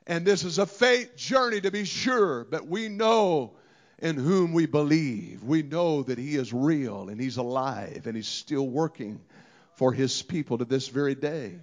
And 0.06 0.26
this 0.26 0.44
is 0.44 0.58
a 0.58 0.66
faith 0.66 1.16
journey 1.16 1.60
to 1.60 1.70
be 1.70 1.84
sure, 1.84 2.44
but 2.44 2.66
we 2.66 2.88
know 2.88 3.52
in 4.00 4.16
whom 4.16 4.52
we 4.52 4.66
believe. 4.66 5.44
We 5.44 5.62
know 5.62 6.02
that 6.02 6.18
he 6.18 6.34
is 6.34 6.52
real 6.52 7.08
and 7.08 7.20
he's 7.20 7.36
alive 7.36 8.02
and 8.06 8.16
he's 8.16 8.26
still 8.26 8.66
working 8.66 9.20
for 9.76 9.92
his 9.92 10.20
people 10.22 10.58
to 10.58 10.64
this 10.64 10.88
very 10.88 11.14
day. 11.14 11.54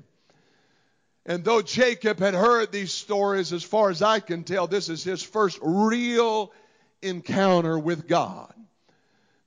And 1.26 1.44
though 1.44 1.62
Jacob 1.62 2.20
had 2.20 2.34
heard 2.34 2.72
these 2.72 2.94
stories, 2.94 3.52
as 3.52 3.64
far 3.64 3.90
as 3.90 4.02
I 4.02 4.22
can 4.22 4.44
tell, 4.44 4.68
this 4.68 4.88
is 4.88 5.04
his 5.04 5.22
first 5.22 5.60
real 5.62 6.52
encounter 7.02 7.78
with 7.78 8.08
God. 8.08 8.54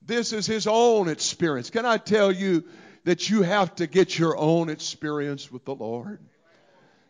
This 0.05 0.33
is 0.33 0.45
his 0.45 0.67
own 0.67 1.07
experience. 1.07 1.69
Can 1.69 1.85
I 1.85 1.97
tell 1.97 2.31
you 2.31 2.63
that 3.05 3.29
you 3.29 3.41
have 3.41 3.75
to 3.75 3.87
get 3.87 4.17
your 4.17 4.37
own 4.37 4.69
experience 4.69 5.51
with 5.51 5.65
the 5.65 5.75
Lord? 5.75 6.19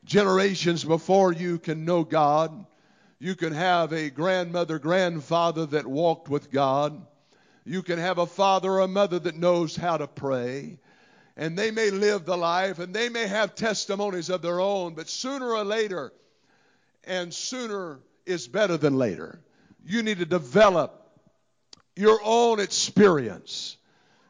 Generations 0.06 0.84
before 0.84 1.32
you 1.32 1.60
can 1.60 1.86
know 1.86 2.04
God. 2.04 2.66
You 3.20 3.36
can 3.36 3.54
have 3.54 3.94
a 3.94 4.10
grandmother, 4.10 4.80
grandfather 4.80 5.66
that 5.68 5.88
walked 5.88 6.30
with 6.30 6.52
God. 6.52 7.06
You 7.66 7.82
can 7.82 7.98
have 7.98 8.18
a 8.18 8.26
father 8.26 8.74
or 8.74 8.80
a 8.82 8.88
mother 8.88 9.20
that 9.20 9.38
knows 9.38 9.76
how 9.76 9.98
to 9.98 10.08
pray. 10.08 10.80
And 11.36 11.58
they 11.58 11.72
may 11.72 11.90
live 11.90 12.26
the 12.26 12.38
life 12.38 12.80
and 12.80 12.94
they 12.94 13.10
may 13.10 13.26
have 13.26 13.56
testimonies 13.56 14.30
of 14.30 14.42
their 14.42 14.60
own, 14.60 14.94
but 14.94 15.10
sooner 15.10 15.48
or 15.48 15.64
later, 15.64 16.12
and 17.06 17.34
sooner 17.34 18.00
is 18.26 18.48
better 18.48 18.78
than 18.78 18.98
later, 18.98 19.40
you 19.86 20.04
need 20.04 20.20
to 20.20 20.26
develop 20.26 21.04
your 21.96 22.20
own 22.24 22.60
experience. 22.60 23.78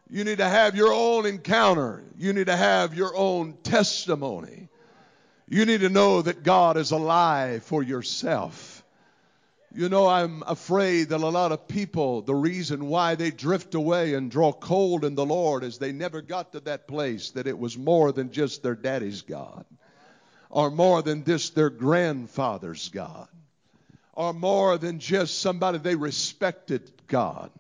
You 0.10 0.24
need 0.24 0.40
to 0.40 0.48
have 0.48 0.76
your 0.76 0.94
own 0.94 1.26
encounter. 1.26 2.04
You 2.18 2.34
need 2.34 2.48
to 2.48 2.56
have 2.56 2.94
your 2.94 3.16
own 3.16 3.54
testimony. 3.64 4.70
You 5.48 5.66
need 5.66 5.82
to 5.82 5.90
know 5.90 6.22
that 6.22 6.44
God 6.44 6.78
is 6.78 6.92
alive 6.92 7.64
for 7.64 7.84
yourself. 7.84 8.84
You 9.76 9.90
know, 9.90 10.08
I'm 10.08 10.44
afraid 10.46 11.10
that 11.10 11.22
a 11.22 11.28
lot 11.28 11.52
of 11.52 11.68
people, 11.68 12.22
the 12.22 12.36
reason 12.36 12.88
why 12.88 13.16
they 13.16 13.32
drift 13.32 13.74
away 13.74 14.14
and 14.14 14.30
draw 14.30 14.54
cold 14.54 15.04
in 15.04 15.16
the 15.16 15.26
Lord 15.26 15.64
is 15.64 15.78
they 15.78 15.92
never 15.92 16.22
got 16.22 16.52
to 16.52 16.60
that 16.62 16.88
place 16.88 17.32
that 17.32 17.48
it 17.48 17.58
was 17.58 17.76
more 17.76 18.12
than 18.12 18.32
just 18.32 18.62
their 18.62 18.76
daddy's 18.76 19.24
God 19.24 19.66
or 20.52 20.70
more 20.70 21.02
than 21.02 21.24
just 21.24 21.56
their 21.56 21.72
grandfather's 21.72 22.90
God 22.90 23.28
or 24.14 24.34
more 24.34 24.78
than 24.78 25.00
just 25.00 25.40
somebody 25.40 25.78
they 25.78 25.96
respected 25.96 26.92
God. 27.08 27.52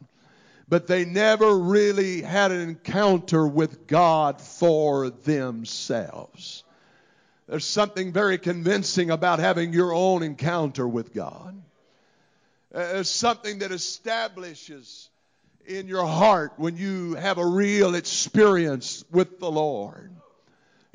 But 0.70 0.88
they 0.88 1.06
never 1.06 1.58
really 1.58 2.22
had 2.22 2.52
an 2.52 2.62
encounter 2.62 3.46
with 3.46 3.86
God 3.86 4.40
for 4.40 5.10
themselves. 5.10 6.64
There's 7.48 7.66
something 7.66 8.14
very 8.14 8.38
convincing 8.38 9.12
about 9.12 9.40
having 9.40 9.74
your 9.74 9.94
own 9.94 10.24
encounter 10.24 10.88
with 10.88 11.14
God. 11.14 11.62
There's 12.72 13.10
something 13.10 13.60
that 13.60 13.72
establishes 13.72 15.10
in 15.66 15.88
your 15.88 16.06
heart 16.06 16.54
when 16.58 16.78
you 16.78 17.16
have 17.16 17.38
a 17.38 17.46
real 17.46 17.96
experience 17.96 19.04
with 19.12 19.40
the 19.40 19.52
Lord. 19.52 20.12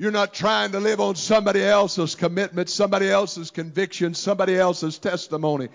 You're 0.00 0.12
not 0.12 0.32
trying 0.32 0.70
to 0.72 0.80
live 0.80 1.00
on 1.00 1.16
somebody 1.16 1.60
else's 1.60 2.14
commitment, 2.14 2.70
somebody 2.70 3.10
else's 3.10 3.50
conviction, 3.50 4.14
somebody 4.14 4.56
else's 4.56 4.96
testimony. 4.96 5.70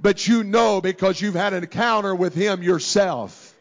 But 0.00 0.26
you 0.26 0.44
know 0.44 0.80
because 0.80 1.20
you've 1.20 1.34
had 1.34 1.52
an 1.52 1.62
encounter 1.62 2.14
with 2.14 2.34
Him 2.34 2.62
yourself. 2.62 3.54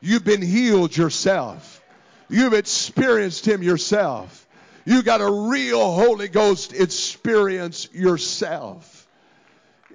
You've 0.00 0.24
been 0.24 0.42
healed 0.42 0.96
yourself. 0.96 1.82
You've 2.28 2.54
experienced 2.54 3.48
Him 3.48 3.64
yourself. 3.64 4.46
You 4.84 5.02
got 5.02 5.20
a 5.20 5.30
real 5.30 5.92
Holy 5.92 6.28
Ghost 6.28 6.72
experience 6.72 7.88
yourself. 7.92 9.08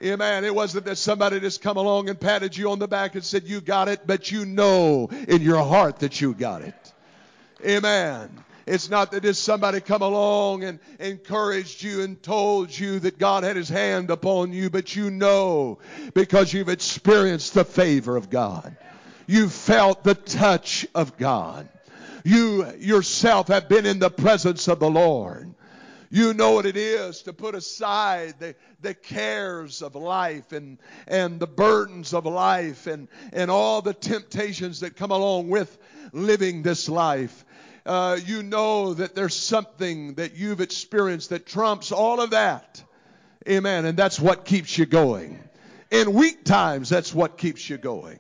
Amen. 0.04 0.44
It 0.44 0.54
wasn't 0.54 0.84
that 0.86 0.98
somebody 0.98 1.40
just 1.40 1.62
come 1.62 1.78
along 1.78 2.10
and 2.10 2.20
patted 2.20 2.58
you 2.58 2.70
on 2.72 2.80
the 2.80 2.88
back 2.90 3.16
and 3.16 3.24
said, 3.24 3.46
You 3.46 3.62
got 3.62 3.88
it, 3.88 4.06
but 4.06 4.30
you 4.30 4.46
know 4.46 5.10
in 5.30 5.42
your 5.42 5.64
heart 5.64 6.00
that 6.00 6.20
you 6.20 6.34
got 6.34 6.64
it. 6.64 6.94
Amen. 7.66 8.44
It's 8.66 8.90
not 8.90 9.12
that 9.12 9.24
just 9.24 9.44
somebody 9.44 9.82
come 9.82 10.02
along 10.02 10.64
and 10.64 10.80
encouraged 11.00 11.84
you 11.84 12.02
and 12.02 12.22
told 12.22 12.78
you 12.78 13.00
that 13.00 13.20
God 13.20 13.44
had 13.44 13.58
his 13.58 13.70
hand 13.70 14.10
upon 14.10 14.54
you, 14.54 14.70
but 14.70 14.96
you 14.96 15.12
know 15.12 15.80
because 16.14 16.54
you've 16.54 16.70
experienced 16.70 17.54
the 17.54 17.66
favor 17.66 18.16
of 18.16 18.30
God. 18.30 18.78
You've 19.28 19.54
felt 19.54 20.04
the 20.04 20.16
touch 20.16 20.88
of 20.96 21.18
God. 21.18 21.68
You 22.24 22.66
yourself 22.78 23.50
have 23.50 23.68
been 23.68 23.86
in 23.86 24.00
the 24.00 24.10
presence 24.10 24.68
of 24.68 24.80
the 24.80 24.90
Lord. 24.90 25.54
You 26.10 26.34
know 26.36 26.52
what 26.52 26.68
it 26.68 26.78
is 26.78 27.24
to 27.24 27.34
put 27.34 27.56
aside 27.56 28.36
the, 28.38 28.56
the 28.82 28.94
cares 28.94 29.82
of 29.82 29.96
life 29.96 30.52
and, 30.52 30.78
and 31.08 31.40
the 31.40 31.48
burdens 31.48 32.14
of 32.14 32.28
life 32.28 32.86
and, 32.86 33.08
and 33.34 33.50
all 33.50 33.82
the 33.82 33.96
temptations 33.96 34.82
that 34.82 34.96
come 34.96 35.10
along 35.10 35.50
with 35.50 35.76
living 36.12 36.62
this 36.62 36.88
life. 36.88 37.44
Uh, 37.86 38.18
you 38.26 38.44
know 38.44 38.94
that 38.94 39.14
there's 39.14 39.36
something 39.36 40.16
that 40.16 40.36
you've 40.36 40.62
experienced 40.62 41.30
that 41.32 41.46
trumps 41.46 41.92
all 41.92 42.22
of 42.22 42.32
that. 42.32 42.84
Amen. 43.48 43.86
And 43.86 43.98
that's 43.98 44.20
what 44.20 44.46
keeps 44.46 44.78
you 44.78 44.86
going. 44.86 45.40
In 45.92 46.14
weak 46.14 46.46
times, 46.46 46.90
that's 46.90 47.14
what 47.14 47.38
keeps 47.38 47.70
you 47.70 47.78
going 47.78 48.20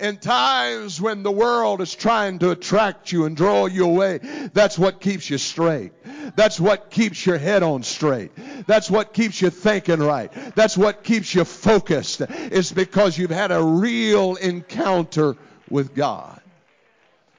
in 0.00 0.16
times 0.16 1.00
when 1.00 1.22
the 1.22 1.30
world 1.30 1.80
is 1.80 1.94
trying 1.94 2.38
to 2.40 2.50
attract 2.50 3.12
you 3.12 3.26
and 3.26 3.36
draw 3.36 3.66
you 3.66 3.86
away, 3.86 4.18
that's 4.52 4.78
what 4.78 5.00
keeps 5.00 5.30
you 5.30 5.38
straight. 5.38 5.92
That's 6.36 6.58
what 6.58 6.90
keeps 6.90 7.24
your 7.24 7.38
head 7.38 7.62
on 7.62 7.82
straight. 7.84 8.32
That's 8.66 8.90
what 8.90 9.12
keeps 9.12 9.40
you 9.40 9.50
thinking 9.50 10.00
right. 10.00 10.32
That's 10.54 10.76
what 10.76 11.04
keeps 11.04 11.34
you 11.34 11.44
focused. 11.44 12.22
It's 12.22 12.72
because 12.72 13.16
you've 13.16 13.30
had 13.30 13.52
a 13.52 13.62
real 13.62 14.34
encounter 14.36 15.36
with 15.70 15.94
God. 15.94 16.40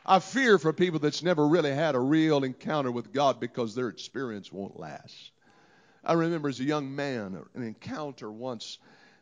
I 0.05 0.19
fear 0.19 0.59
for 0.59 0.71
people 0.71 0.99
that's 0.99 1.23
never 1.23 1.47
really 1.47 1.73
had 1.73 1.95
a 1.95 1.99
real 1.99 2.43
encounter 2.43 2.91
with 2.91 3.11
God 3.11 3.39
because 3.39 3.73
their 3.73 3.89
experience 3.89 4.51
won't 4.51 4.79
last. 4.79 5.31
I 6.03 6.13
remember 6.13 6.49
as 6.49 6.59
a 6.59 6.63
young 6.63 6.95
man 6.95 7.43
an 7.55 7.63
encounter 7.63 8.31
once 8.31 8.77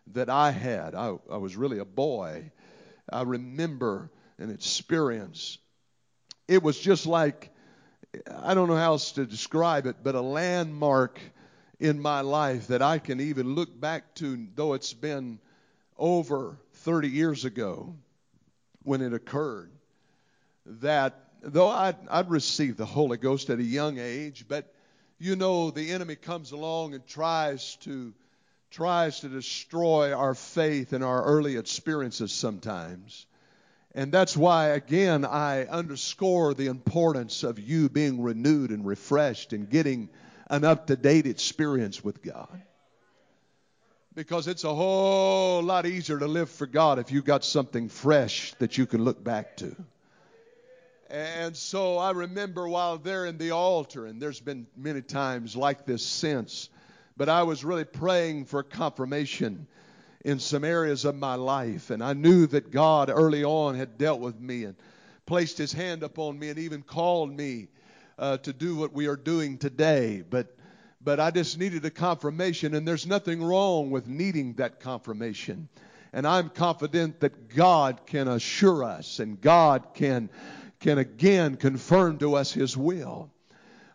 that 0.08 0.30
I 0.30 0.52
had. 0.52 0.96
I, 0.96 1.16
I 1.32 1.38
was 1.38 1.56
really 1.56 1.80
a 1.80 1.86
boy 1.86 2.52
I 3.12 3.24
remember 3.24 4.10
an 4.38 4.50
experience. 4.50 5.58
It 6.48 6.64
was 6.64 6.80
just 6.80 7.06
like, 7.06 7.52
I 8.32 8.54
don't 8.54 8.68
know 8.68 8.76
how 8.76 8.94
else 8.94 9.14
to 9.14 9.26
describe 9.26 9.86
it, 9.86 9.98
but 10.04 10.16
a 10.16 10.22
landmark 10.22 11.20
in 11.80 12.00
my 12.00 12.22
life 12.22 12.68
that 12.68 12.82
I 12.82 13.00
can 13.00 13.20
even 13.20 13.56
look 13.56 13.80
back 13.80 14.16
to, 14.16 14.48
though 14.56 14.74
it's 14.74 14.94
been 14.94 15.40
over 15.98 16.58
30 16.74 17.10
years 17.10 17.46
ago 17.46 17.96
when 18.84 19.02
it 19.02 19.14
occurred. 19.14 19.73
That 20.66 21.20
though 21.42 21.70
I'd, 21.70 21.98
I'd 22.10 22.30
received 22.30 22.78
the 22.78 22.86
Holy 22.86 23.18
Ghost 23.18 23.50
at 23.50 23.60
a 23.60 23.64
young 23.64 23.98
age, 24.00 24.46
but 24.48 24.74
you 25.20 25.36
know, 25.36 25.72
the 25.72 25.92
enemy 25.92 26.16
comes 26.16 26.52
along 26.52 26.94
and 26.94 27.06
tries 27.06 27.76
to 27.78 28.14
tries 28.72 29.20
to 29.20 29.30
destroy 29.30 30.14
our 30.14 30.34
faith 30.34 30.94
and 30.94 31.04
our 31.04 31.24
early 31.24 31.58
experiences 31.58 32.32
sometimes. 32.32 33.28
And 33.94 34.12
that's 34.12 34.36
why, 34.36 34.70
again, 34.70 35.24
I 35.26 35.66
underscore 35.66 36.56
the 36.56 36.66
importance 36.66 37.44
of 37.44 37.60
you 37.60 37.88
being 37.90 38.24
renewed 38.24 38.72
and 38.72 38.84
refreshed 38.84 39.54
and 39.54 39.70
getting 39.70 40.10
an 40.50 40.64
up 40.64 40.88
to 40.88 40.96
date 40.96 41.28
experience 41.28 42.04
with 42.04 42.24
God. 42.24 42.64
Because 44.16 44.48
it's 44.48 44.64
a 44.64 44.74
whole 44.74 45.62
lot 45.62 45.86
easier 45.86 46.18
to 46.18 46.28
live 46.28 46.50
for 46.50 46.66
God 46.66 46.98
if 46.98 47.12
you've 47.12 47.26
got 47.26 47.46
something 47.46 47.90
fresh 47.90 48.56
that 48.56 48.80
you 48.80 48.88
can 48.88 49.04
look 49.04 49.24
back 49.24 49.58
to. 49.58 49.76
And 51.10 51.56
so 51.56 51.98
I 51.98 52.12
remember 52.12 52.68
while 52.68 52.98
there 52.98 53.26
in 53.26 53.38
the 53.38 53.52
altar, 53.52 54.06
and 54.06 54.22
there's 54.22 54.40
been 54.40 54.68
many 54.76 55.02
times 55.02 55.56
like 55.56 55.86
this 55.86 56.06
since, 56.06 56.70
but 57.18 57.30
I 57.30 57.44
was 57.44 57.64
really 57.64 57.84
praying 57.84 58.46
for 58.46 58.64
confirmation 58.64 59.68
in 60.26 60.40
some 60.40 60.64
areas 60.64 61.06
of 61.06 61.16
my 61.16 61.36
life. 61.36 61.90
And 61.90 62.04
I 62.04 62.14
knew 62.14 62.48
that 62.48 62.72
God 62.72 63.10
early 63.10 63.44
on 63.44 63.76
had 63.76 63.98
dealt 63.98 64.22
with 64.22 64.40
me 64.40 64.64
and 64.64 64.76
placed 65.26 65.58
his 65.58 65.74
hand 65.74 66.04
upon 66.04 66.40
me 66.40 66.50
and 66.50 66.60
even 66.60 66.82
called 66.82 67.32
me 67.32 67.68
uh, 68.18 68.38
to 68.38 68.54
do 68.54 68.76
what 68.76 68.94
we 68.94 69.08
are 69.08 69.16
doing 69.16 69.58
today. 69.58 70.24
But 70.28 70.56
but 71.04 71.20
I 71.20 71.32
just 71.32 71.60
needed 71.60 71.84
a 71.84 71.90
confirmation, 71.90 72.76
and 72.76 72.88
there's 72.88 73.06
nothing 73.06 73.44
wrong 73.44 73.92
with 73.92 74.08
needing 74.08 74.54
that 74.54 74.80
confirmation. 74.80 75.68
And 76.14 76.26
I'm 76.26 76.50
confident 76.50 77.20
that 77.20 77.50
God 77.50 78.06
can 78.06 78.28
assure 78.28 78.84
us 78.84 79.20
and 79.20 79.42
God 79.42 79.88
can, 79.96 80.30
can 80.84 80.98
again 80.98 81.56
confirm 81.56 82.18
to 82.20 82.36
us 82.36 82.52
His 82.52 82.76
will. 82.76 83.32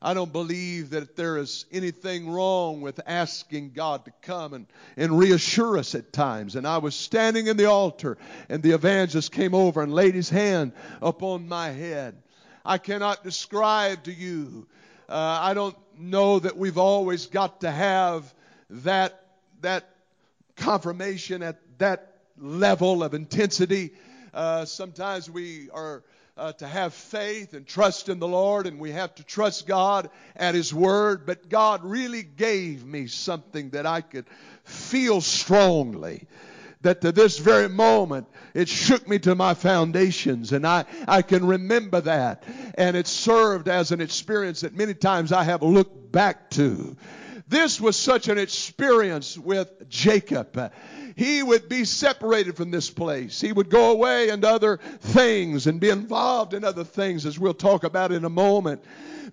I 0.00 0.14
don't 0.14 0.32
believe 0.32 0.90
that 0.90 1.16
there 1.16 1.36
is 1.36 1.66
anything 1.70 2.30
wrong 2.30 2.80
with 2.80 2.98
asking 3.06 3.72
God 3.72 4.06
to 4.06 4.12
come 4.22 4.54
and, 4.54 4.66
and 4.96 5.18
reassure 5.18 5.76
us 5.76 5.94
at 5.94 6.12
times. 6.12 6.56
And 6.56 6.66
I 6.66 6.78
was 6.78 6.94
standing 6.94 7.46
in 7.46 7.58
the 7.58 7.66
altar, 7.66 8.16
and 8.48 8.62
the 8.62 8.70
evangelist 8.70 9.32
came 9.32 9.54
over 9.54 9.82
and 9.82 9.92
laid 9.92 10.14
his 10.14 10.30
hand 10.30 10.72
upon 11.02 11.46
my 11.46 11.70
head. 11.70 12.22
I 12.64 12.78
cannot 12.78 13.22
describe 13.22 14.04
to 14.04 14.12
you. 14.12 14.66
Uh, 15.08 15.38
I 15.42 15.52
don't 15.52 15.76
know 15.98 16.38
that 16.38 16.56
we've 16.56 16.78
always 16.78 17.26
got 17.26 17.60
to 17.62 17.70
have 17.70 18.32
that 18.70 19.20
that 19.60 19.84
confirmation 20.56 21.42
at 21.42 21.58
that 21.78 22.14
level 22.38 23.02
of 23.02 23.12
intensity. 23.14 23.90
Uh, 24.32 24.64
sometimes 24.64 25.28
we 25.28 25.68
are 25.70 26.02
uh, 26.38 26.52
to 26.52 26.66
have 26.66 26.94
faith 26.94 27.52
and 27.52 27.66
trust 27.66 28.08
in 28.08 28.20
the 28.20 28.28
Lord, 28.28 28.66
and 28.66 28.78
we 28.78 28.92
have 28.92 29.14
to 29.16 29.24
trust 29.24 29.66
God 29.66 30.08
at 30.36 30.54
His 30.54 30.72
Word. 30.72 31.26
But 31.26 31.48
God 31.48 31.84
really 31.84 32.22
gave 32.22 32.86
me 32.86 33.08
something 33.08 33.70
that 33.70 33.86
I 33.86 34.00
could 34.00 34.26
feel 34.64 35.20
strongly. 35.20 36.26
That 36.82 37.00
to 37.00 37.10
this 37.10 37.38
very 37.38 37.68
moment, 37.68 38.28
it 38.54 38.68
shook 38.68 39.08
me 39.08 39.18
to 39.20 39.34
my 39.34 39.54
foundations, 39.54 40.52
and 40.52 40.64
I, 40.64 40.84
I 41.08 41.22
can 41.22 41.44
remember 41.44 42.00
that. 42.02 42.44
And 42.76 42.96
it 42.96 43.08
served 43.08 43.68
as 43.68 43.90
an 43.90 44.00
experience 44.00 44.60
that 44.60 44.76
many 44.76 44.94
times 44.94 45.32
I 45.32 45.42
have 45.42 45.62
looked 45.62 46.12
back 46.12 46.50
to. 46.50 46.96
This 47.48 47.80
was 47.80 47.96
such 47.96 48.28
an 48.28 48.38
experience 48.38 49.36
with 49.38 49.88
Jacob 49.88 50.70
he 51.18 51.42
would 51.42 51.68
be 51.68 51.84
separated 51.84 52.56
from 52.56 52.70
this 52.70 52.90
place. 52.90 53.40
He 53.40 53.52
would 53.52 53.70
go 53.70 53.90
away 53.90 54.28
into 54.28 54.48
other 54.48 54.76
things 55.00 55.66
and 55.66 55.80
be 55.80 55.90
involved 55.90 56.54
in 56.54 56.62
other 56.62 56.84
things, 56.84 57.26
as 57.26 57.40
we'll 57.40 57.54
talk 57.54 57.82
about 57.82 58.12
in 58.12 58.24
a 58.24 58.30
moment. 58.30 58.84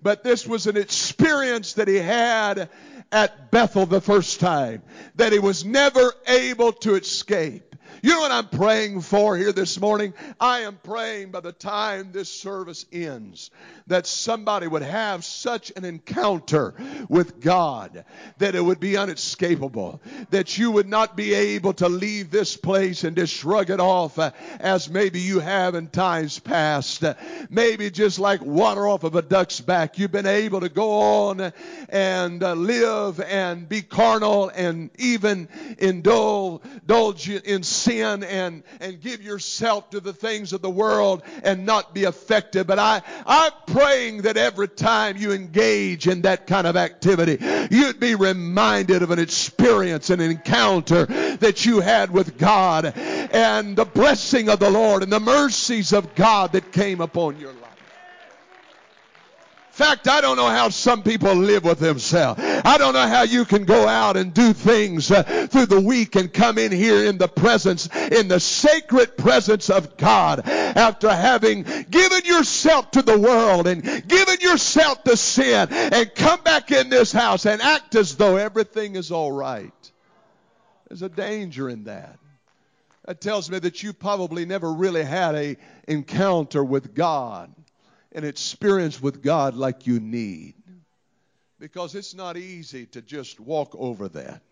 But 0.02 0.24
this 0.24 0.48
was 0.48 0.66
an 0.66 0.76
experience 0.76 1.74
that 1.74 1.86
he 1.86 1.94
had 1.94 2.70
at 3.12 3.52
Bethel 3.52 3.86
the 3.86 4.00
first 4.00 4.40
time 4.40 4.82
that 5.14 5.32
he 5.32 5.38
was 5.38 5.64
never 5.64 6.12
able 6.26 6.72
to 6.72 6.96
escape. 6.96 7.65
You 8.02 8.10
know 8.10 8.20
what 8.20 8.30
I'm 8.30 8.48
praying 8.48 9.00
for 9.00 9.36
here 9.36 9.52
this 9.52 9.80
morning? 9.80 10.12
I 10.38 10.60
am 10.60 10.78
praying 10.82 11.30
by 11.30 11.40
the 11.40 11.52
time 11.52 12.10
this 12.12 12.28
service 12.28 12.84
ends 12.92 13.50
that 13.86 14.06
somebody 14.06 14.66
would 14.66 14.82
have 14.82 15.24
such 15.24 15.72
an 15.76 15.84
encounter 15.84 16.74
with 17.08 17.40
God 17.40 18.04
that 18.38 18.54
it 18.54 18.60
would 18.60 18.80
be 18.80 18.96
unescapable, 18.96 20.00
that 20.30 20.58
you 20.58 20.72
would 20.72 20.88
not 20.88 21.16
be 21.16 21.32
able 21.32 21.72
to 21.74 21.88
leave 21.88 22.30
this 22.30 22.56
place 22.56 23.04
and 23.04 23.16
just 23.16 23.32
shrug 23.32 23.70
it 23.70 23.80
off 23.80 24.18
uh, 24.18 24.32
as 24.60 24.90
maybe 24.90 25.20
you 25.20 25.40
have 25.40 25.74
in 25.74 25.88
times 25.88 26.38
past. 26.38 27.02
Uh, 27.02 27.14
maybe 27.48 27.90
just 27.90 28.18
like 28.18 28.42
water 28.42 28.86
off 28.86 29.04
of 29.04 29.14
a 29.14 29.22
duck's 29.22 29.60
back, 29.60 29.98
you've 29.98 30.12
been 30.12 30.26
able 30.26 30.60
to 30.60 30.68
go 30.68 30.90
on 30.98 31.52
and 31.88 32.42
uh, 32.42 32.52
live 32.54 33.20
and 33.20 33.68
be 33.68 33.80
carnal 33.80 34.50
and 34.54 34.90
even 34.98 35.48
indulge, 35.78 36.60
indulge 36.64 37.30
in 37.30 37.62
sin 37.62 37.85
and, 37.88 38.62
and 38.80 39.00
give 39.00 39.22
yourself 39.22 39.90
to 39.90 40.00
the 40.00 40.12
things 40.12 40.52
of 40.52 40.62
the 40.62 40.70
world 40.70 41.22
and 41.42 41.66
not 41.66 41.94
be 41.94 42.04
affected. 42.04 42.66
But 42.66 42.78
I, 42.78 43.02
I'm 43.26 43.52
praying 43.66 44.22
that 44.22 44.36
every 44.36 44.68
time 44.68 45.16
you 45.16 45.32
engage 45.32 46.08
in 46.08 46.22
that 46.22 46.46
kind 46.46 46.66
of 46.66 46.76
activity, 46.76 47.38
you'd 47.70 48.00
be 48.00 48.14
reminded 48.14 49.02
of 49.02 49.10
an 49.10 49.18
experience, 49.18 50.10
an 50.10 50.20
encounter 50.20 51.06
that 51.06 51.64
you 51.64 51.80
had 51.80 52.10
with 52.10 52.38
God 52.38 52.92
and 52.96 53.76
the 53.76 53.84
blessing 53.84 54.48
of 54.48 54.58
the 54.58 54.70
Lord 54.70 55.02
and 55.02 55.12
the 55.12 55.20
mercies 55.20 55.92
of 55.92 56.14
God 56.14 56.52
that 56.52 56.72
came 56.72 57.00
upon 57.00 57.38
your 57.38 57.52
life 57.52 57.75
fact, 59.76 60.08
I 60.08 60.22
don't 60.22 60.38
know 60.38 60.48
how 60.48 60.70
some 60.70 61.02
people 61.02 61.34
live 61.34 61.62
with 61.62 61.80
themselves. 61.80 62.40
I 62.42 62.78
don't 62.78 62.94
know 62.94 63.06
how 63.06 63.24
you 63.24 63.44
can 63.44 63.66
go 63.66 63.86
out 63.86 64.16
and 64.16 64.32
do 64.32 64.54
things 64.54 65.10
uh, 65.10 65.46
through 65.50 65.66
the 65.66 65.80
week 65.80 66.16
and 66.16 66.32
come 66.32 66.56
in 66.56 66.72
here 66.72 67.04
in 67.04 67.18
the 67.18 67.28
presence, 67.28 67.86
in 67.94 68.28
the 68.28 68.40
sacred 68.40 69.18
presence 69.18 69.68
of 69.68 69.98
God 69.98 70.48
after 70.48 71.10
having 71.10 71.64
given 71.90 72.24
yourself 72.24 72.90
to 72.92 73.02
the 73.02 73.18
world 73.18 73.66
and 73.66 73.82
given 74.08 74.40
yourself 74.40 75.04
to 75.04 75.14
sin 75.14 75.68
and 75.70 76.14
come 76.14 76.40
back 76.40 76.72
in 76.72 76.88
this 76.88 77.12
house 77.12 77.44
and 77.44 77.60
act 77.60 77.94
as 77.96 78.16
though 78.16 78.36
everything 78.36 78.96
is 78.96 79.12
all 79.12 79.30
right. 79.30 79.92
There's 80.88 81.02
a 81.02 81.10
danger 81.10 81.68
in 81.68 81.84
that. 81.84 82.18
That 83.04 83.20
tells 83.20 83.50
me 83.50 83.58
that 83.58 83.82
you 83.82 83.92
probably 83.92 84.46
never 84.46 84.72
really 84.72 85.04
had 85.04 85.34
a 85.34 85.56
encounter 85.86 86.64
with 86.64 86.94
God 86.94 87.52
an 88.16 88.24
experience 88.24 89.00
with 89.00 89.22
God 89.22 89.54
like 89.54 89.86
you 89.86 90.00
need. 90.00 90.54
Because 91.60 91.94
it's 91.94 92.14
not 92.14 92.36
easy 92.36 92.86
to 92.86 93.02
just 93.02 93.38
walk 93.38 93.76
over 93.78 94.08
that. 94.08 94.42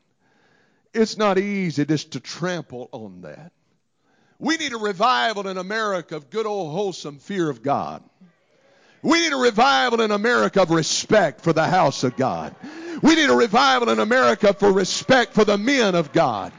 It's 0.93 1.17
not 1.17 1.39
easy 1.39 1.85
just 1.85 2.13
to 2.13 2.21
trample 2.21 2.89
on 2.93 3.23
that. 3.23 3.53
We 4.39 4.59
need 4.59 4.75
a 4.75 4.79
revival 4.79 5.49
in 5.49 5.57
America 5.57 6.17
of 6.17 6.29
good 6.29 6.45
old 6.45 6.73
wholesome 6.73 7.19
fear 7.19 7.49
of 7.49 7.63
God. 7.63 8.03
We 9.03 9.21
need 9.21 9.33
a 9.33 9.37
revival 9.37 10.03
in 10.03 10.11
America 10.11 10.63
of 10.63 10.71
respect 10.71 11.41
for 11.41 11.53
the 11.53 11.67
house 11.67 12.05
of 12.05 12.17
God. 12.17 12.55
We 13.03 13.15
need 13.15 13.31
a 13.31 13.35
revival 13.35 13.89
in 13.89 13.99
America 13.99 14.53
for 14.53 14.71
respect 14.73 15.33
for 15.33 15.45
the 15.45 15.59
men 15.59 15.95
of 15.95 16.13
God. 16.13 16.53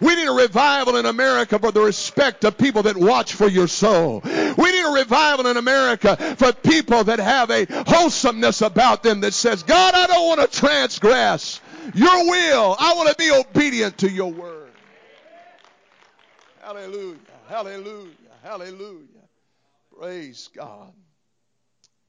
We 0.00 0.14
need 0.14 0.26
a 0.26 0.32
revival 0.32 0.96
in 0.96 1.06
America 1.06 1.58
for 1.58 1.72
the 1.72 1.80
respect 1.80 2.44
of 2.44 2.56
people 2.56 2.84
that 2.84 2.96
watch 2.96 3.34
for 3.34 3.48
your 3.48 3.68
soul. 3.68 4.20
We 4.24 4.72
need 4.72 4.84
a 4.84 4.92
revival 4.92 5.46
in 5.46 5.56
America 5.56 6.16
for 6.36 6.52
people 6.52 7.04
that 7.04 7.18
have 7.18 7.50
a 7.50 7.66
wholesomeness 7.86 8.62
about 8.62 9.02
them 9.02 9.20
that 9.20 9.34
says, 9.34 9.62
God, 9.62 9.94
I 9.94 10.06
don't 10.06 10.26
want 10.26 10.40
to 10.40 10.58
transgress 10.58 11.60
your 11.94 12.30
will. 12.30 12.76
I 12.78 12.94
want 12.94 13.08
to 13.08 13.16
be 13.16 13.30
obedient 13.30 13.98
to 13.98 14.10
your 14.10 14.32
word. 14.32 14.70
Hallelujah. 16.62 17.16
Hallelujah. 17.48 18.14
Hallelujah. 18.42 19.06
Praise 19.98 20.48
God. 20.54 20.92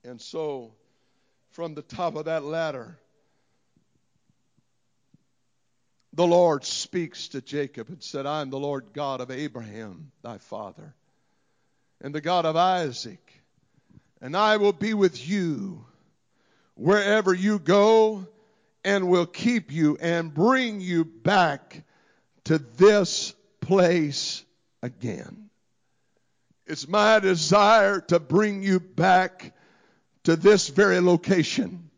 And 0.04 0.20
so, 0.22 0.72
from 1.52 1.76
the 1.76 1.82
top 1.82 2.16
of 2.16 2.26
that 2.26 2.44
ladder, 2.44 2.98
the 6.14 6.28
Lord 6.28 6.66
speaks 6.66 7.30
to 7.30 7.42
Jacob 7.42 7.90
and 7.90 8.04
said, 8.04 8.26
I 8.26 8.42
am 8.42 8.50
the 8.50 8.60
Lord 8.60 8.88
God 8.94 9.22
of 9.22 9.32
Abraham, 9.32 10.12
thy 10.22 10.38
father, 10.38 10.94
and 12.02 12.14
the 12.14 12.22
God 12.22 12.46
of 12.46 12.56
Isaac, 12.56 13.42
and 14.22 14.36
I 14.36 14.58
will 14.58 14.74
be 14.74 14.94
with 14.94 15.28
you 15.28 15.86
wherever 16.76 17.34
you 17.34 17.60
go, 17.60 18.28
and 18.84 19.10
will 19.10 19.28
keep 19.28 19.72
you 19.72 19.98
and 20.02 20.34
bring 20.34 20.82
you 20.82 21.06
back 21.06 21.84
to 22.46 22.58
this 22.58 23.34
place 23.60 24.44
again. 24.82 25.50
It's 26.66 26.88
my 26.88 27.20
desire 27.20 28.02
to 28.02 28.20
bring 28.20 28.64
you 28.64 28.80
back 28.80 29.54
to 30.24 30.36
this 30.36 30.70
very 30.70 31.00
location, 31.00 31.90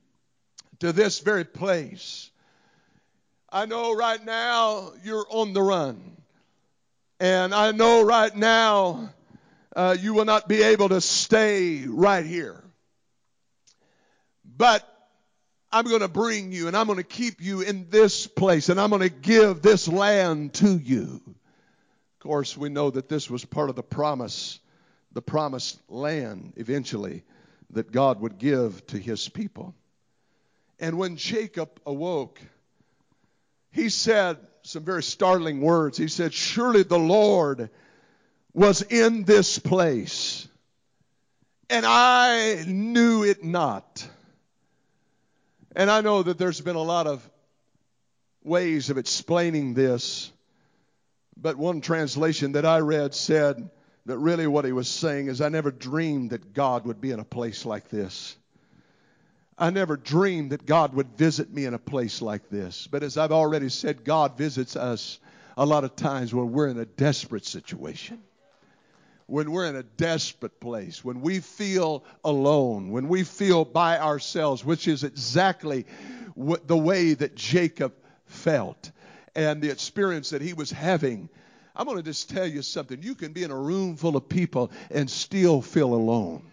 to 0.79 0.91
this 0.91 1.19
very 1.19 1.45
place. 1.45 2.29
I 3.53 3.67
know 3.67 3.93
right 3.93 4.23
now 4.25 4.93
you're 5.03 5.27
on 5.29 5.53
the 5.53 5.61
run. 5.61 6.17
And 7.19 7.53
I 7.53 7.71
know 7.71 8.03
right 8.03 8.35
now 8.35 9.13
uh, 9.75 9.95
you 9.99 10.15
will 10.15 10.25
not 10.25 10.47
be 10.47 10.63
able 10.63 10.89
to 10.89 10.99
stay 10.99 11.85
right 11.85 12.25
here. 12.25 12.63
But 14.57 14.83
I'm 15.71 15.85
going 15.85 16.01
to 16.01 16.07
bring 16.07 16.51
you 16.51 16.67
and 16.67 16.75
I'm 16.75 16.87
going 16.87 16.97
to 16.97 17.03
keep 17.03 17.41
you 17.41 17.61
in 17.61 17.91
this 17.91 18.25
place 18.25 18.69
and 18.69 18.81
I'm 18.81 18.89
going 18.89 19.03
to 19.03 19.09
give 19.09 19.61
this 19.61 19.87
land 19.87 20.55
to 20.55 20.75
you. 20.75 21.21
Of 21.27 22.19
course, 22.21 22.57
we 22.57 22.69
know 22.69 22.89
that 22.89 23.07
this 23.07 23.29
was 23.29 23.45
part 23.45 23.69
of 23.69 23.75
the 23.75 23.83
promise, 23.83 24.59
the 25.11 25.21
promised 25.21 25.79
land 25.89 26.53
eventually 26.55 27.21
that 27.69 27.91
God 27.91 28.19
would 28.19 28.39
give 28.39 28.83
to 28.87 28.97
his 28.97 29.29
people. 29.29 29.75
And 30.79 30.97
when 30.97 31.17
Jacob 31.17 31.69
awoke, 31.85 32.41
he 33.73 33.89
said 33.89 34.37
some 34.61 34.83
very 34.83 35.03
startling 35.03 35.59
words. 35.59 35.97
He 35.97 36.07
said, 36.07 36.33
Surely 36.33 36.83
the 36.83 36.99
Lord 36.99 37.69
was 38.53 38.81
in 38.83 39.23
this 39.23 39.59
place, 39.59 40.47
and 41.69 41.85
I 41.85 42.63
knew 42.67 43.23
it 43.23 43.43
not. 43.43 44.07
And 45.75 45.89
I 45.89 46.01
know 46.01 46.21
that 46.21 46.37
there's 46.37 46.61
been 46.61 46.75
a 46.75 46.81
lot 46.81 47.07
of 47.07 47.27
ways 48.43 48.91
of 48.91 48.99
explaining 48.99 49.73
this, 49.73 50.31
but 51.35 51.57
one 51.57 51.81
translation 51.81 52.51
that 52.51 52.65
I 52.65 52.79
read 52.79 53.15
said 53.15 53.69
that 54.05 54.17
really 54.19 54.45
what 54.45 54.65
he 54.65 54.71
was 54.71 54.87
saying 54.87 55.27
is, 55.27 55.41
I 55.41 55.49
never 55.49 55.71
dreamed 55.71 56.29
that 56.29 56.53
God 56.53 56.85
would 56.85 57.01
be 57.01 57.09
in 57.11 57.19
a 57.19 57.25
place 57.25 57.65
like 57.65 57.89
this. 57.89 58.35
I 59.63 59.69
never 59.69 59.95
dreamed 59.95 60.51
that 60.51 60.65
God 60.65 60.93
would 60.93 61.17
visit 61.17 61.49
me 61.53 61.63
in 61.63 61.73
a 61.73 61.79
place 61.79 62.21
like 62.21 62.49
this. 62.49 62.85
But 62.85 63.01
as 63.01 63.17
I've 63.17 63.31
already 63.31 63.69
said, 63.69 64.03
God 64.03 64.37
visits 64.37 64.75
us 64.75 65.21
a 65.55 65.65
lot 65.65 65.85
of 65.85 65.95
times 65.95 66.33
when 66.33 66.51
we're 66.51 66.67
in 66.67 66.77
a 66.79 66.85
desperate 66.85 67.45
situation. 67.45 68.21
When 69.25 69.53
we're 69.53 69.67
in 69.67 69.77
a 69.77 69.83
desperate 69.83 70.59
place, 70.59 71.05
when 71.05 71.21
we 71.21 71.39
feel 71.39 72.03
alone, 72.25 72.91
when 72.91 73.07
we 73.07 73.23
feel 73.23 73.63
by 73.63 73.99
ourselves, 73.99 74.65
which 74.65 74.89
is 74.89 75.05
exactly 75.05 75.85
what, 76.35 76.67
the 76.67 76.75
way 76.75 77.13
that 77.13 77.33
Jacob 77.33 77.93
felt 78.25 78.91
and 79.33 79.61
the 79.61 79.69
experience 79.69 80.31
that 80.31 80.41
he 80.41 80.51
was 80.51 80.71
having. 80.71 81.29
I'm 81.73 81.85
going 81.85 81.95
to 81.95 82.03
just 82.03 82.29
tell 82.29 82.45
you 82.45 82.63
something. 82.63 83.01
You 83.01 83.15
can 83.15 83.31
be 83.31 83.43
in 83.43 83.51
a 83.51 83.57
room 83.57 83.95
full 83.95 84.17
of 84.17 84.27
people 84.27 84.73
and 84.91 85.09
still 85.09 85.61
feel 85.61 85.93
alone. 85.93 86.49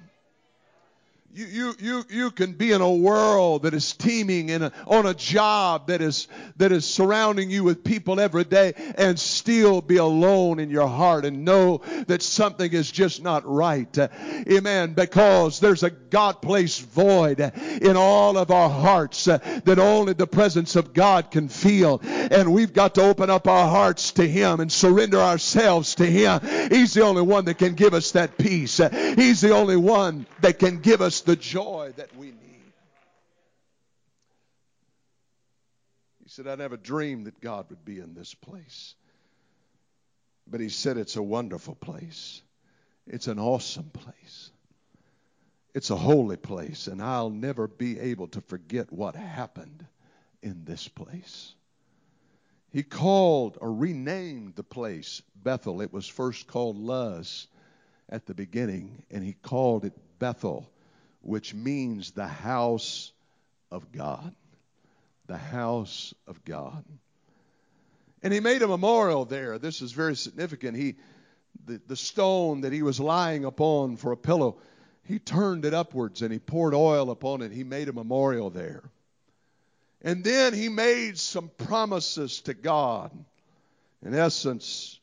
You, 1.33 1.47
you, 1.47 1.75
you, 1.79 2.05
you 2.11 2.31
can 2.33 2.55
be 2.55 2.73
in 2.73 2.81
a 2.81 2.91
world 2.91 3.63
that 3.63 3.73
is 3.73 3.93
teeming 3.93 4.49
in 4.49 4.65
a, 4.65 4.73
on 4.85 5.07
a 5.07 5.15
job 5.15 5.87
that 5.87 6.01
is, 6.03 6.27
that 6.57 6.73
is 6.73 6.85
surrounding 6.85 7.51
you 7.51 7.63
with 7.63 7.85
people 7.85 8.19
every 8.19 8.43
day 8.43 8.73
and 8.97 9.17
still 9.17 9.81
be 9.81 9.99
alone 9.99 10.59
in 10.59 10.71
your 10.71 10.89
heart 10.89 11.25
and 11.25 11.45
know 11.45 11.83
that 12.09 12.23
something 12.23 12.73
is 12.73 12.91
just 12.91 13.23
not 13.23 13.47
right. 13.47 13.97
Amen. 13.97 14.95
Because 14.95 15.61
there's 15.61 15.85
a 15.85 15.91
God 15.91 16.43
placed 16.43 16.83
void 16.83 17.39
in 17.39 17.97
all 17.97 18.37
of 18.37 18.51
our 18.51 18.69
hearts 18.69 19.27
that 19.27 19.79
only 19.79 20.15
the 20.15 20.27
presence 20.27 20.75
of 20.75 20.93
God 20.93 21.31
can 21.31 21.49
feel. 21.49 22.01
And 22.03 22.53
we've 22.53 22.73
got 22.73 22.97
to 22.97 23.03
open 23.03 23.31
up 23.31 23.47
our 23.47 23.69
hearts 23.69 24.11
to 24.13 24.27
Him 24.27 24.59
and 24.59 24.73
surrender 24.73 25.21
ourselves 25.21 25.95
to 25.97 26.07
Him. 26.07 26.41
He's 26.71 26.93
the 26.95 27.03
only 27.03 27.23
one 27.23 27.45
that 27.45 27.59
can 27.59 27.75
give 27.75 27.95
us 27.95 28.11
that 28.13 28.37
peace. 28.37 28.79
He's 29.15 29.41
the 29.41 29.55
only 29.55 29.77
one 29.77 30.27
that 30.41 30.59
can 30.59 30.81
give 30.81 31.01
us 31.01 31.20
the 31.23 31.37
joy 31.37 31.93
that 31.97 32.15
we 32.17 32.27
need. 32.27 32.73
He 36.23 36.29
said, 36.29 36.47
I 36.47 36.55
never 36.55 36.77
dreamed 36.77 37.27
that 37.27 37.41
God 37.41 37.67
would 37.71 37.85
be 37.85 37.99
in 37.99 38.15
this 38.15 38.35
place. 38.35 38.95
But 40.47 40.61
he 40.61 40.69
said, 40.69 40.97
it's 40.97 41.17
a 41.17 41.23
wonderful 41.23 41.75
place. 41.75 42.43
It's 43.07 43.27
an 43.27 43.39
awesome 43.39 43.91
place. 43.91 44.51
It's 45.75 45.91
a 45.91 45.97
holy 45.97 46.37
place, 46.37 46.89
and 46.89 47.01
I'll 47.01 47.31
never 47.31 47.69
be 47.69 47.99
able 47.99 48.29
to 48.29 48.41
forget 48.41 48.93
what 48.93 49.15
happened 49.15 49.87
in 50.43 50.65
this 50.65 50.89
place. 50.89 51.55
He 52.73 52.83
called 52.83 53.59
or 53.61 53.73
renamed 53.73 54.57
the 54.57 54.63
place 54.63 55.23
Bethel. 55.37 55.81
It 55.81 55.93
was 55.93 56.07
first 56.07 56.47
called 56.47 56.77
Luz 56.77 57.47
at 58.09 58.27
the 58.27 58.35
beginning, 58.35 59.05
and 59.11 59.25
he 59.25 59.33
called 59.33 59.85
it 59.85 59.93
Bethel 60.19 60.69
which 61.23 61.55
means 61.55 62.13
the 62.13 62.27
house 62.27 63.13
of 63.71 63.93
God. 63.93 64.35
The 65.27 65.37
house 65.37 66.15
of 66.27 66.45
God. 66.45 66.85
And 68.23 68.33
he 68.33 68.41
made 68.41 68.63
a 68.63 68.69
memorial 68.69 69.25
there. 69.25 69.59
This 69.59 69.81
is 69.81 69.93
very 69.93 70.17
significant. 70.17 70.77
He, 70.77 70.97
the, 71.67 71.81
the 71.87 71.97
stone 71.97 72.63
that 72.63 72.73
he 72.73 72.83
was 72.83 73.01
lying 73.01 73.45
upon 73.45 73.97
for 73.97 74.13
a 74.13 74.17
pillow, 74.17 74.59
he 75.05 75.19
turned 75.19 75.65
it 75.65 75.73
upwards 75.73 76.23
and 76.23 76.33
he 76.33 76.39
poured 76.39 76.75
oil 76.75 77.11
upon 77.11 77.43
it. 77.43 77.53
He 77.53 77.65
made 77.65 77.89
a 77.89 77.93
memorial 77.93 78.51
there. 78.51 78.83
And 80.03 80.25
then 80.25 80.55
he 80.55 80.69
made 80.69 81.19
some 81.19 81.51
promises 81.59 82.41
to 82.43 82.55
God. 82.55 83.13
In 84.03 84.15
essence, 84.15 84.99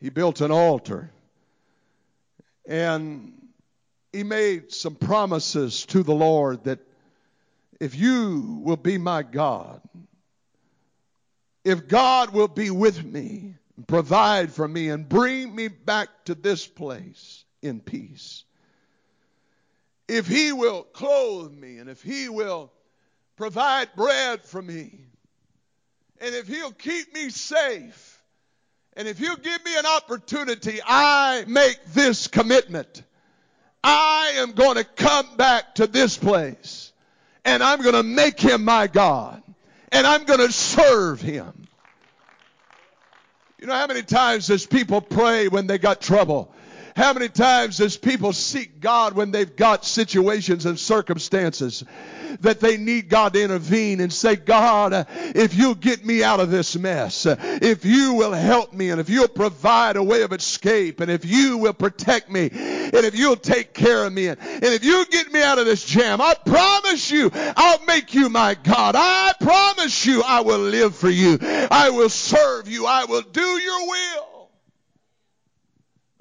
he 0.00 0.10
built 0.10 0.40
an 0.40 0.50
altar. 0.50 1.10
And 2.66 3.47
he 4.18 4.24
made 4.24 4.72
some 4.72 4.96
promises 4.96 5.86
to 5.86 6.02
the 6.02 6.12
Lord 6.12 6.64
that 6.64 6.80
if 7.78 7.94
you 7.94 8.60
will 8.64 8.76
be 8.76 8.98
my 8.98 9.22
God, 9.22 9.80
if 11.64 11.86
God 11.86 12.30
will 12.30 12.48
be 12.48 12.72
with 12.72 13.04
me, 13.04 13.54
provide 13.86 14.50
for 14.50 14.66
me, 14.66 14.88
and 14.88 15.08
bring 15.08 15.54
me 15.54 15.68
back 15.68 16.08
to 16.24 16.34
this 16.34 16.66
place 16.66 17.44
in 17.62 17.78
peace, 17.78 18.42
if 20.08 20.26
He 20.26 20.52
will 20.52 20.82
clothe 20.82 21.52
me, 21.52 21.78
and 21.78 21.88
if 21.88 22.02
He 22.02 22.28
will 22.28 22.72
provide 23.36 23.94
bread 23.94 24.44
for 24.44 24.60
me, 24.60 24.98
and 26.20 26.34
if 26.34 26.48
He'll 26.48 26.72
keep 26.72 27.14
me 27.14 27.30
safe, 27.30 28.20
and 28.94 29.06
if 29.06 29.16
He'll 29.16 29.36
give 29.36 29.64
me 29.64 29.78
an 29.78 29.86
opportunity, 29.86 30.80
I 30.84 31.44
make 31.46 31.78
this 31.94 32.26
commitment 32.26 33.04
I 33.82 34.34
am 34.36 34.52
going 34.52 34.76
to 34.76 34.84
come 34.84 35.36
back 35.36 35.76
to 35.76 35.86
this 35.86 36.16
place 36.16 36.92
and 37.44 37.62
I'm 37.62 37.80
going 37.82 37.94
to 37.94 38.02
make 38.02 38.40
him 38.40 38.64
my 38.64 38.86
God 38.86 39.42
and 39.92 40.06
I'm 40.06 40.24
going 40.24 40.40
to 40.40 40.52
serve 40.52 41.20
him. 41.20 41.68
You 43.60 43.66
know 43.66 43.74
how 43.74 43.86
many 43.86 44.02
times 44.02 44.46
does 44.46 44.66
people 44.66 45.00
pray 45.00 45.48
when 45.48 45.66
they 45.66 45.78
got 45.78 46.00
trouble? 46.00 46.52
How 46.98 47.12
many 47.12 47.28
times 47.28 47.76
does 47.76 47.96
people 47.96 48.32
seek 48.32 48.80
God 48.80 49.12
when 49.12 49.30
they've 49.30 49.54
got 49.54 49.84
situations 49.84 50.66
and 50.66 50.76
circumstances 50.76 51.84
that 52.40 52.58
they 52.58 52.76
need 52.76 53.08
God 53.08 53.34
to 53.34 53.40
intervene 53.40 54.00
and 54.00 54.12
say, 54.12 54.34
God, 54.34 55.06
if 55.08 55.54
you'll 55.54 55.76
get 55.76 56.04
me 56.04 56.24
out 56.24 56.40
of 56.40 56.50
this 56.50 56.76
mess, 56.76 57.24
if 57.24 57.84
you 57.84 58.14
will 58.14 58.32
help 58.32 58.72
me, 58.72 58.90
and 58.90 59.00
if 59.00 59.08
you'll 59.08 59.28
provide 59.28 59.94
a 59.94 60.02
way 60.02 60.22
of 60.22 60.32
escape, 60.32 60.98
and 60.98 61.08
if 61.08 61.24
you 61.24 61.58
will 61.58 61.72
protect 61.72 62.32
me, 62.32 62.50
and 62.52 62.94
if 62.94 63.14
you'll 63.14 63.36
take 63.36 63.74
care 63.74 64.04
of 64.04 64.12
me, 64.12 64.26
and, 64.26 64.40
if 64.40 64.82
you'll 64.82 65.04
get 65.04 65.32
me 65.32 65.40
out 65.40 65.60
of 65.60 65.66
this 65.66 65.84
jam, 65.84 66.20
I 66.20 66.34
promise 66.34 67.12
you, 67.12 67.30
I'll 67.32 67.84
make 67.84 68.12
you 68.12 68.28
my 68.28 68.54
God. 68.54 68.96
I 68.98 69.34
promise 69.40 70.04
you, 70.04 70.24
I 70.24 70.40
will 70.40 70.58
live 70.58 70.96
for 70.96 71.10
you. 71.10 71.38
I 71.40 71.90
will 71.90 72.08
serve 72.08 72.66
you. 72.66 72.86
I 72.86 73.04
will 73.04 73.22
do 73.22 73.40
your 73.40 73.86
will. 73.86 74.37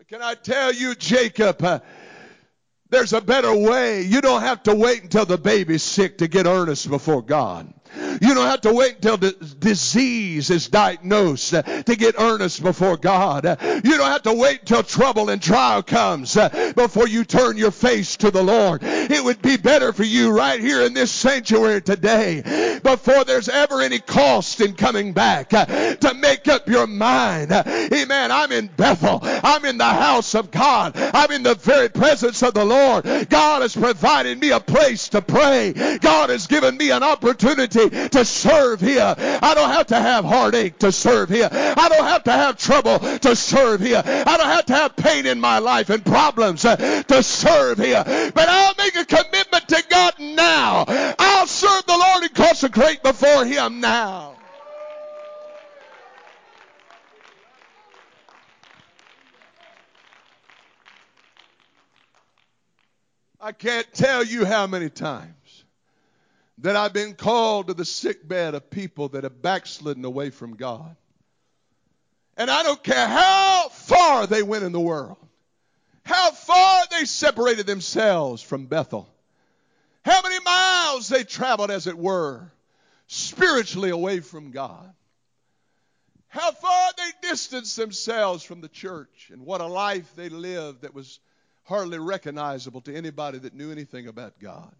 Can 0.09 0.21
I 0.21 0.35
tell 0.35 0.71
you, 0.71 0.95
Jacob, 0.95 1.61
uh, 1.61 1.79
there's 2.89 3.11
a 3.11 3.19
better 3.19 3.53
way. 3.53 4.03
You 4.03 4.21
don't 4.21 4.39
have 4.39 4.63
to 4.63 4.73
wait 4.73 5.03
until 5.03 5.25
the 5.25 5.37
baby's 5.37 5.83
sick 5.83 6.19
to 6.19 6.29
get 6.29 6.45
earnest 6.45 6.89
before 6.89 7.21
God. 7.21 7.73
You 8.21 8.33
don't 8.33 8.47
have 8.47 8.61
to 8.61 8.73
wait 8.73 8.95
until 8.95 9.17
the 9.17 9.31
disease 9.59 10.49
is 10.49 10.67
diagnosed 10.67 11.51
to 11.51 11.95
get 11.97 12.15
earnest 12.19 12.61
before 12.61 12.97
God. 12.97 13.45
You 13.61 13.97
don't 13.97 14.11
have 14.11 14.23
to 14.23 14.33
wait 14.33 14.61
until 14.61 14.83
trouble 14.83 15.29
and 15.29 15.41
trial 15.41 15.83
comes 15.83 16.35
before 16.75 17.07
you 17.07 17.23
turn 17.23 17.57
your 17.57 17.71
face 17.71 18.17
to 18.17 18.31
the 18.31 18.43
Lord. 18.43 18.81
It 18.83 19.23
would 19.23 19.41
be 19.41 19.57
better 19.57 19.93
for 19.93 20.03
you 20.03 20.31
right 20.31 20.59
here 20.59 20.83
in 20.83 20.93
this 20.93 21.11
sanctuary 21.11 21.81
today 21.81 22.79
before 22.83 23.23
there's 23.23 23.49
ever 23.49 23.81
any 23.81 23.99
cost 23.99 24.61
in 24.61 24.73
coming 24.73 25.13
back 25.13 25.49
to 25.49 26.13
make 26.17 26.47
up 26.47 26.67
your 26.67 26.87
mind. 26.87 27.51
Amen. 27.51 28.31
I'm 28.31 28.51
in 28.51 28.67
Bethel. 28.67 29.19
I'm 29.23 29.65
in 29.65 29.77
the 29.77 29.85
house 29.85 30.35
of 30.35 30.51
God. 30.51 30.93
I'm 30.95 31.31
in 31.31 31.43
the 31.43 31.55
very 31.55 31.89
presence 31.89 32.43
of 32.43 32.53
the 32.53 32.65
Lord. 32.65 33.05
God 33.29 33.61
has 33.61 33.75
provided 33.75 34.39
me 34.39 34.51
a 34.51 34.59
place 34.59 35.09
to 35.09 35.21
pray. 35.21 35.97
God 35.99 36.29
has 36.29 36.47
given 36.47 36.77
me 36.77 36.91
an 36.91 37.03
opportunity 37.03 37.86
to 37.89 38.25
serve 38.25 38.81
here. 38.81 39.15
I 39.17 39.53
don't 39.53 39.69
have 39.69 39.87
to 39.87 39.99
have 39.99 40.25
heartache 40.25 40.79
to 40.79 40.91
serve 40.91 41.29
here. 41.29 41.49
I 41.51 41.89
don't 41.89 42.05
have 42.05 42.23
to 42.25 42.31
have 42.31 42.57
trouble 42.57 42.99
to 42.99 43.35
serve 43.35 43.81
here. 43.81 44.01
I 44.05 44.37
don't 44.37 44.47
have 44.47 44.65
to 44.67 44.73
have 44.73 44.95
pain 44.95 45.25
in 45.25 45.39
my 45.39 45.59
life 45.59 45.89
and 45.89 46.03
problems 46.05 46.65
uh, 46.65 46.75
to 47.03 47.23
serve 47.23 47.77
here. 47.77 48.03
But 48.05 48.49
I'll 48.49 48.75
make 48.77 48.95
a 48.95 49.05
commitment 49.05 49.67
to 49.69 49.83
God 49.89 50.13
now. 50.19 50.85
I'll 50.87 51.47
serve 51.47 51.85
the 51.85 51.97
Lord 51.97 52.23
and 52.23 52.33
consecrate 52.33 53.03
before 53.03 53.45
Him 53.45 53.79
now. 53.79 54.35
I 63.39 63.51
can't 63.51 63.91
tell 63.93 64.23
you 64.23 64.45
how 64.45 64.67
many 64.67 64.89
times 64.89 65.36
that 66.59 66.75
I've 66.75 66.93
been 66.93 67.13
called 67.13 67.67
to 67.67 67.73
the 67.73 67.85
sick 67.85 68.27
bed 68.27 68.55
of 68.55 68.69
people 68.69 69.09
that 69.09 69.23
have 69.23 69.41
backslidden 69.41 70.03
away 70.05 70.31
from 70.31 70.55
God. 70.55 70.95
And 72.35 72.49
I 72.49 72.63
don't 72.63 72.83
care 72.83 73.07
how 73.07 73.69
far 73.69 74.27
they 74.27 74.43
went 74.43 74.63
in 74.63 74.71
the 74.71 74.79
world, 74.79 75.17
how 76.03 76.31
far 76.31 76.83
they 76.91 77.05
separated 77.05 77.65
themselves 77.65 78.41
from 78.41 78.65
Bethel, 78.65 79.07
how 80.03 80.21
many 80.21 80.39
miles 80.43 81.09
they 81.09 81.23
traveled, 81.23 81.71
as 81.71 81.87
it 81.87 81.97
were, 81.97 82.51
spiritually 83.07 83.89
away 83.89 84.19
from 84.19 84.51
God, 84.51 84.93
how 86.27 86.51
far 86.51 86.91
they 86.97 87.29
distanced 87.29 87.75
themselves 87.75 88.43
from 88.43 88.61
the 88.61 88.67
church, 88.67 89.29
and 89.31 89.45
what 89.45 89.61
a 89.61 89.67
life 89.67 90.13
they 90.15 90.29
lived 90.29 90.81
that 90.81 90.93
was 90.93 91.19
hardly 91.63 91.99
recognizable 91.99 92.81
to 92.81 92.95
anybody 92.95 93.39
that 93.39 93.53
knew 93.53 93.71
anything 93.71 94.07
about 94.07 94.39
God. 94.39 94.73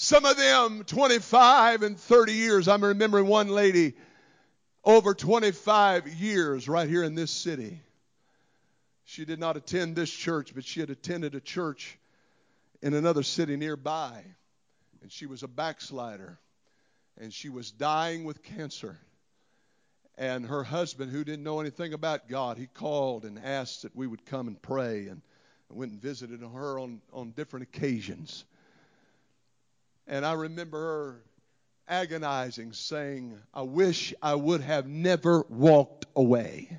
Some 0.00 0.24
of 0.26 0.36
them 0.36 0.84
25 0.84 1.82
and 1.82 1.98
30 1.98 2.32
years. 2.32 2.68
I'm 2.68 2.84
remembering 2.84 3.26
one 3.26 3.48
lady 3.48 3.94
over 4.84 5.12
25 5.12 6.06
years 6.06 6.68
right 6.68 6.88
here 6.88 7.02
in 7.02 7.16
this 7.16 7.32
city. 7.32 7.80
She 9.06 9.24
did 9.24 9.40
not 9.40 9.56
attend 9.56 9.96
this 9.96 10.08
church, 10.08 10.54
but 10.54 10.64
she 10.64 10.78
had 10.78 10.90
attended 10.90 11.34
a 11.34 11.40
church 11.40 11.98
in 12.80 12.94
another 12.94 13.24
city 13.24 13.56
nearby. 13.56 14.22
And 15.02 15.10
she 15.10 15.26
was 15.26 15.42
a 15.42 15.48
backslider. 15.48 16.38
And 17.20 17.34
she 17.34 17.48
was 17.48 17.72
dying 17.72 18.22
with 18.22 18.44
cancer. 18.44 19.00
And 20.16 20.46
her 20.46 20.62
husband, 20.62 21.10
who 21.10 21.24
didn't 21.24 21.42
know 21.42 21.58
anything 21.58 21.92
about 21.92 22.28
God, 22.28 22.56
he 22.56 22.68
called 22.68 23.24
and 23.24 23.36
asked 23.36 23.82
that 23.82 23.96
we 23.96 24.06
would 24.06 24.24
come 24.24 24.46
and 24.46 24.62
pray. 24.62 25.08
And 25.08 25.22
I 25.72 25.74
went 25.74 25.90
and 25.90 26.00
visited 26.00 26.40
her 26.40 26.78
on, 26.78 27.00
on 27.12 27.32
different 27.32 27.64
occasions. 27.64 28.44
And 30.08 30.24
I 30.24 30.32
remember 30.32 30.78
her 30.78 31.22
agonizing, 31.86 32.72
saying, 32.72 33.38
I 33.52 33.62
wish 33.62 34.14
I 34.22 34.34
would 34.34 34.62
have 34.62 34.86
never 34.86 35.44
walked 35.50 36.06
away 36.16 36.78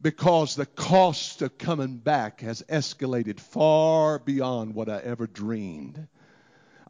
because 0.00 0.54
the 0.54 0.66
cost 0.66 1.42
of 1.42 1.58
coming 1.58 1.96
back 1.96 2.42
has 2.42 2.62
escalated 2.68 3.40
far 3.40 4.18
beyond 4.18 4.74
what 4.74 4.88
I 4.88 4.98
ever 4.98 5.26
dreamed. 5.26 6.06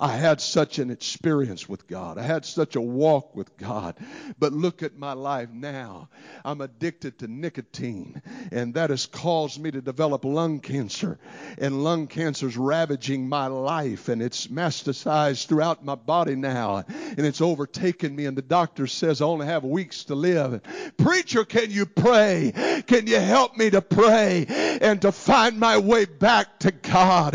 I 0.00 0.16
had 0.16 0.40
such 0.40 0.78
an 0.78 0.90
experience 0.90 1.68
with 1.68 1.86
God. 1.88 2.18
I 2.18 2.22
had 2.22 2.44
such 2.44 2.76
a 2.76 2.80
walk 2.80 3.34
with 3.34 3.56
God. 3.56 3.96
But 4.38 4.52
look 4.52 4.82
at 4.82 4.96
my 4.96 5.12
life 5.12 5.50
now. 5.50 6.08
I'm 6.44 6.60
addicted 6.60 7.18
to 7.18 7.28
nicotine, 7.28 8.22
and 8.52 8.74
that 8.74 8.90
has 8.90 9.06
caused 9.06 9.60
me 9.60 9.70
to 9.70 9.80
develop 9.80 10.24
lung 10.24 10.60
cancer. 10.60 11.18
And 11.58 11.82
lung 11.82 12.06
cancer 12.06 12.46
is 12.46 12.56
ravaging 12.56 13.28
my 13.28 13.48
life, 13.48 14.08
and 14.08 14.22
it's 14.22 14.46
metastasized 14.46 15.46
throughout 15.46 15.84
my 15.84 15.96
body 15.96 16.36
now, 16.36 16.84
and 16.88 17.20
it's 17.26 17.40
overtaken 17.40 18.14
me. 18.14 18.26
And 18.26 18.36
the 18.36 18.42
doctor 18.42 18.86
says 18.86 19.20
I 19.20 19.24
only 19.24 19.46
have 19.46 19.64
weeks 19.64 20.04
to 20.04 20.14
live. 20.14 20.60
Preacher, 20.96 21.44
can 21.44 21.70
you 21.70 21.86
pray? 21.86 22.52
Can 22.86 23.06
you 23.06 23.18
help 23.18 23.56
me 23.56 23.70
to 23.70 23.82
pray 23.82 24.46
and 24.80 25.02
to 25.02 25.12
find 25.12 25.58
my 25.58 25.78
way 25.78 26.04
back 26.04 26.60
to 26.60 26.70
God? 26.70 27.34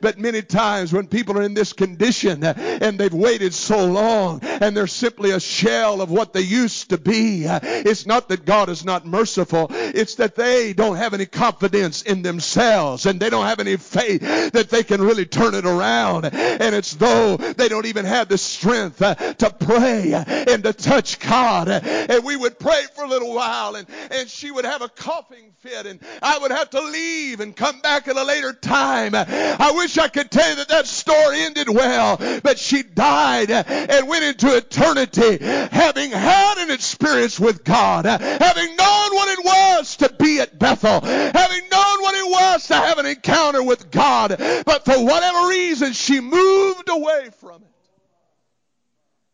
But 0.00 0.18
many 0.18 0.42
times 0.42 0.92
when 0.92 1.06
people 1.06 1.38
are 1.38 1.42
in 1.42 1.54
this 1.54 1.72
condition 1.72 2.44
and 2.44 2.98
they've 2.98 3.12
waited 3.12 3.54
so 3.54 3.86
long 3.86 4.40
and 4.42 4.76
they're 4.76 4.86
simply 4.86 5.30
a 5.30 5.40
shell 5.40 6.00
of 6.00 6.10
what 6.10 6.32
they 6.32 6.40
used 6.40 6.90
to 6.90 6.98
be, 6.98 7.44
it's 7.46 8.06
not 8.06 8.28
that 8.28 8.44
God 8.44 8.68
is 8.68 8.84
not 8.84 9.06
merciful. 9.06 9.68
It's 9.70 10.16
that 10.16 10.34
they 10.34 10.72
don't 10.72 10.96
have 10.96 11.14
any 11.14 11.26
confidence 11.26 12.02
in 12.02 12.22
themselves 12.22 13.06
and 13.06 13.20
they 13.20 13.30
don't 13.30 13.46
have 13.46 13.60
any 13.60 13.76
faith 13.76 14.20
that 14.52 14.70
they 14.70 14.82
can 14.82 15.00
really 15.00 15.26
turn 15.26 15.54
it 15.54 15.64
around. 15.64 16.26
And 16.26 16.74
it's 16.74 16.94
though 16.94 17.36
they 17.36 17.68
don't 17.68 17.86
even 17.86 18.04
have 18.04 18.28
the 18.28 18.38
strength 18.38 19.00
uh, 19.02 19.14
to 19.14 19.50
pray 19.50 20.12
and 20.12 20.62
to 20.64 20.72
touch 20.72 21.18
God. 21.20 21.68
And 21.68 22.24
we 22.24 22.36
would 22.36 22.58
pray 22.58 22.82
for 22.94 23.04
a 23.04 23.08
little 23.08 23.34
while 23.34 23.76
and, 23.76 23.86
and 24.10 24.28
she 24.28 24.50
would 24.50 24.64
have 24.64 24.82
a 24.82 24.88
coughing 24.88 25.52
fit 25.58 25.86
and 25.86 26.00
I 26.22 26.38
would 26.38 26.50
have 26.50 26.70
to 26.70 26.80
leave 26.80 27.40
and 27.40 27.54
come 27.54 27.80
back 27.80 28.08
at 28.08 28.16
a 28.16 28.24
later 28.24 28.52
time. 28.52 29.14
I 29.14 29.72
wish 29.74 29.87
I 29.96 30.08
could 30.08 30.30
tell 30.30 30.48
you 30.50 30.56
that 30.56 30.68
that 30.68 30.86
story 30.86 31.40
ended 31.40 31.68
well, 31.68 32.16
but 32.42 32.58
she 32.58 32.82
died 32.82 33.50
and 33.50 34.08
went 34.08 34.24
into 34.24 34.56
eternity 34.56 35.38
having 35.38 36.10
had 36.10 36.58
an 36.58 36.70
experience 36.70 37.38
with 37.38 37.64
God, 37.64 38.04
having 38.04 38.76
known 38.76 39.14
what 39.14 39.28
it 39.38 39.44
was 39.44 39.96
to 39.98 40.12
be 40.18 40.40
at 40.40 40.58
Bethel, 40.58 41.00
having 41.00 41.68
known 41.70 42.02
what 42.02 42.14
it 42.14 42.28
was 42.28 42.66
to 42.66 42.74
have 42.74 42.98
an 42.98 43.06
encounter 43.06 43.62
with 43.62 43.90
God, 43.90 44.36
but 44.66 44.84
for 44.84 45.04
whatever 45.04 45.48
reason 45.48 45.92
she 45.92 46.20
moved 46.20 46.88
away 46.88 47.30
from 47.40 47.62
it. 47.62 47.68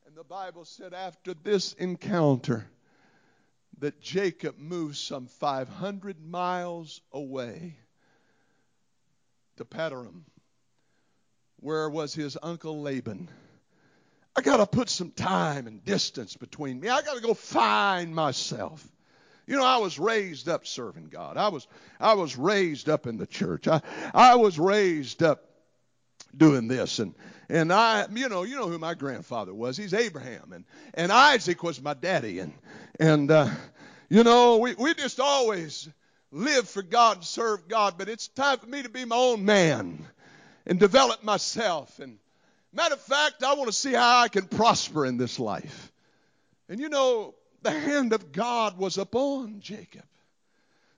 And 0.07 0.15
the 0.15 0.25
Bible 0.25 0.65
said 0.65 0.93
after 0.93 1.35
this 1.35 1.73
encounter, 1.73 2.67
that 3.81 4.01
Jacob 4.01 4.59
moved 4.59 4.97
some 4.97 5.27
500 5.27 6.25
miles 6.25 7.01
away 7.13 7.77
to 9.57 9.65
Padaram, 9.65 10.23
where 11.65 11.89
was 11.89 12.13
his 12.13 12.37
uncle 12.43 12.83
Laban. 12.83 13.27
I 14.37 14.43
got 14.43 14.59
to 14.59 14.67
put 14.67 14.91
some 14.91 15.11
time 15.11 15.67
and 15.67 15.83
distance 15.83 16.37
between 16.37 16.79
me. 16.79 16.91
I 16.91 17.01
got 17.01 17.15
to 17.15 17.23
go 17.23 17.33
find 17.33 18.15
myself. 18.15 18.87
You 19.47 19.57
know, 19.57 19.65
I 19.65 19.79
was 19.79 19.99
raised 19.99 20.47
up 20.47 20.67
serving 20.67 21.09
God. 21.09 21.39
I 21.39 21.49
was 21.49 21.67
I 21.99 22.15
was 22.15 22.37
raised 22.37 22.91
up 22.91 23.07
in 23.07 23.17
the 23.17 23.27
church. 23.27 23.67
I 23.67 23.81
I 24.13 24.35
was 24.35 24.59
raised 24.59 25.23
up 25.23 25.43
doing 26.37 26.69
this 26.69 26.99
and 26.99 27.15
and 27.49 27.73
I 27.73 28.07
you 28.13 28.29
know 28.29 28.43
you 28.43 28.57
know 28.57 28.69
who 28.69 28.79
my 28.79 28.93
grandfather 28.93 29.55
was. 29.55 29.79
He's 29.79 29.95
Abraham 29.95 30.53
and 30.53 30.65
and 30.93 31.11
Isaac 31.11 31.63
was 31.63 31.81
my 31.81 31.95
daddy 31.95 32.41
and 32.41 32.53
and 33.01 33.31
uh, 33.31 33.49
you 34.11 34.23
know 34.23 34.59
we 34.59 34.75
we 34.75 34.93
just 34.93 35.19
always 35.19 35.89
live 36.31 36.69
for 36.69 36.83
God 36.83 37.19
and 37.19 37.25
serve 37.25 37.69
God. 37.69 37.95
But 37.97 38.11
it's 38.11 38.29
time 38.29 38.59
for 38.59 38.67
me 38.67 38.83
to 38.83 38.91
be 38.91 39.07
my 39.07 39.17
own 39.17 39.47
man 39.47 40.07
and 40.67 40.79
develop 40.79 41.23
myself. 41.23 41.99
And 41.99 42.19
matter 42.73 42.95
of 42.95 43.01
fact, 43.01 43.43
I 43.43 43.55
want 43.55 43.69
to 43.69 43.73
see 43.73 43.93
how 43.93 44.21
I 44.21 44.29
can 44.29 44.47
prosper 44.47 45.07
in 45.07 45.17
this 45.17 45.39
life. 45.39 45.93
And 46.69 46.81
you 46.81 46.89
know, 46.89 47.35
the 47.63 47.71
hand 47.71 48.13
of 48.13 48.33
God 48.33 48.79
was 48.79 48.99
upon 48.99 49.61
Jacob. 49.61 50.05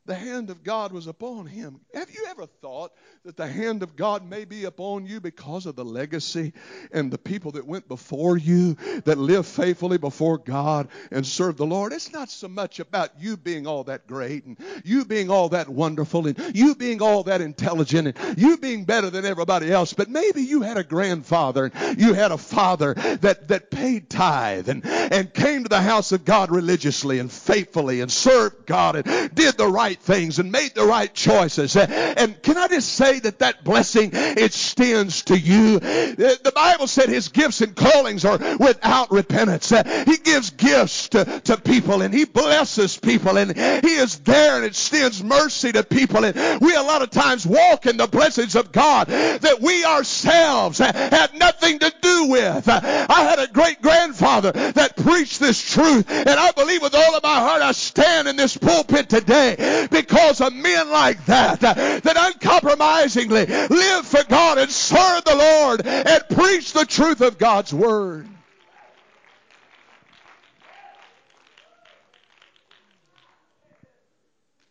The 0.07 0.15
hand 0.15 0.51
of 0.51 0.63
God 0.63 0.93
was 0.93 1.07
upon 1.07 1.47
him. 1.47 1.81
Have 1.93 2.11
you 2.11 2.27
ever 2.29 2.47
thought 2.47 2.93
that 3.25 3.37
the 3.37 3.47
hand 3.47 3.83
of 3.83 3.97
God 3.97 4.29
may 4.29 4.45
be 4.45 4.65
upon 4.65 5.07
you 5.07 5.21
because 5.21 5.67
of 5.67 5.75
the 5.75 5.85
legacy 5.85 6.53
and 6.93 7.11
the 7.11 7.19
people 7.19 7.53
that 7.53 7.67
went 7.67 7.89
before 7.89 8.37
you 8.37 8.75
that 9.05 9.19
lived 9.19 9.47
faithfully 9.47 9.99
before 9.99 10.39
God 10.39 10.89
and 11.11 11.27
served 11.27 11.59
the 11.59 11.67
Lord? 11.67 11.93
It's 11.93 12.13
not 12.13 12.31
so 12.31 12.47
much 12.47 12.79
about 12.79 13.21
you 13.21 13.37
being 13.37 13.67
all 13.67 13.85
that 13.85 14.07
great 14.07 14.45
and 14.45 14.57
you 14.85 15.05
being 15.05 15.29
all 15.29 15.49
that 15.51 15.69
wonderful 15.69 16.29
and 16.29 16.57
you 16.57 16.77
being 16.77 17.03
all 17.03 17.25
that 17.25 17.41
intelligent 17.41 18.17
and 18.17 18.39
you 18.39 18.59
being 18.59 18.85
better 18.85 19.11
than 19.11 19.25
everybody 19.25 19.73
else, 19.73 19.93
but 19.93 20.09
maybe 20.09 20.43
you 20.43 20.63
had 20.63 20.77
a 20.77 20.85
grandfather 20.85 21.71
and 21.75 22.01
you 22.01 22.15
had 22.15 22.31
a 22.31 22.39
father 22.39 22.95
that, 22.95 23.49
that 23.49 23.71
paid 23.71 24.09
tithe 24.09 24.69
and, 24.69 24.87
and 24.87 25.35
came 25.35 25.65
to 25.65 25.69
the 25.69 25.81
house 25.81 26.13
of 26.13 26.25
God 26.25 26.51
religiously 26.51 27.19
and 27.19 27.31
faithfully 27.31 28.01
and 28.01 28.11
served 28.11 28.67
God 28.67 28.97
and 28.97 29.35
did 29.35 29.57
the 29.57 29.67
right 29.67 29.96
things 29.99 30.39
and 30.39 30.51
made 30.53 30.75
the 30.75 30.85
right 30.85 31.13
choices. 31.13 31.77
And 31.77 32.41
can 32.43 32.57
I 32.57 32.69
just 32.69 32.95
say 32.95 33.21
that 33.21 33.41
that 33.41 33.65
blessing 33.65 34.11
extends 34.15 35.23
to 35.25 35.39
you? 35.39 35.79
The 35.79 36.53
Bible 36.55 36.87
said 36.87 37.09
his 37.09 37.29
gifts 37.29 37.61
and 37.61 37.75
callings 37.75 38.25
are 38.25 38.39
without 38.59 39.11
repentance. 39.11 39.71
He 39.71 40.17
gives 40.19 40.51
gifts 40.51 41.09
to, 41.11 41.41
to 41.45 41.57
people 41.57 42.03
and 42.03 42.13
he 42.13 42.25
blesses 42.25 42.97
people 42.97 43.39
and 43.39 43.57
he 43.57 43.95
is 43.97 44.19
there 44.21 44.57
and 44.57 44.65
extends 44.65 45.23
mercy 45.23 45.73
to 45.73 45.83
people. 45.83 46.25
And 46.25 46.61
we 46.61 46.75
a 46.75 46.83
lot 46.83 47.03
of 47.03 47.11
times 47.11 47.47
walk 47.47 47.87
in 47.87 47.97
the 47.97 48.07
blessings 48.07 48.57
of 48.57 48.73
God 48.73 49.09
that 49.09 49.61
we 49.61 49.85
ourselves 49.85 50.79
had 50.79 51.35
nothing 51.35 51.79
to 51.81 51.93
do 52.01 52.27
with. 52.27 52.69
I 52.69 53.23
had 53.25 53.39
a 53.39 53.49
great 53.53 53.83
grandfather 53.83 54.53
that 54.53 54.97
preached 54.97 55.41
this 55.41 55.61
truth 55.61 56.11
and 56.11 56.29
I 56.29 56.53
believe 56.53 56.83
with 56.83 56.95
all 56.95 57.15
of 57.15 57.23
my 57.23 57.41
heart 57.41 57.63
I 57.63 57.73
stand 57.73 58.29
in 58.29 58.37
this 58.37 58.57
pulpit 58.57 59.09
today 59.09 59.86
because 59.91 60.41
of 60.41 60.53
men 60.53 60.91
like 60.91 61.25
that 61.27 61.61
that 61.61 62.17
uncompromisingly 62.17 63.47
live 63.47 64.07
for 64.07 64.25
God 64.25 64.59
and 64.59 64.71
serve 64.71 65.25
the 65.25 65.35
Lord 65.35 65.87
and 65.87 66.23
preach 66.31 66.73
the 66.73 66.85
truth 66.85 67.21
of 67.21 67.39
God's 67.39 67.73
Word. 67.73 68.29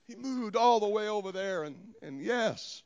He 0.08 0.16
moved 0.16 0.56
all 0.56 0.80
the 0.80 0.88
way 0.88 1.10
over 1.10 1.32
there, 1.32 1.64
and, 1.64 1.76
and 2.02 2.22
yes, 2.22 2.84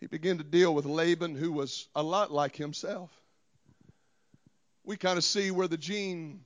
he 0.00 0.06
began 0.06 0.38
to 0.38 0.44
deal 0.44 0.74
with 0.74 0.86
Laban, 0.86 1.34
who 1.34 1.52
was 1.52 1.88
a 1.94 2.02
lot 2.02 2.32
like 2.32 2.56
himself. 2.56 3.10
We 4.84 4.96
kind 4.96 5.18
of 5.18 5.24
see 5.24 5.50
where 5.50 5.68
the 5.68 5.76
gene 5.76 6.40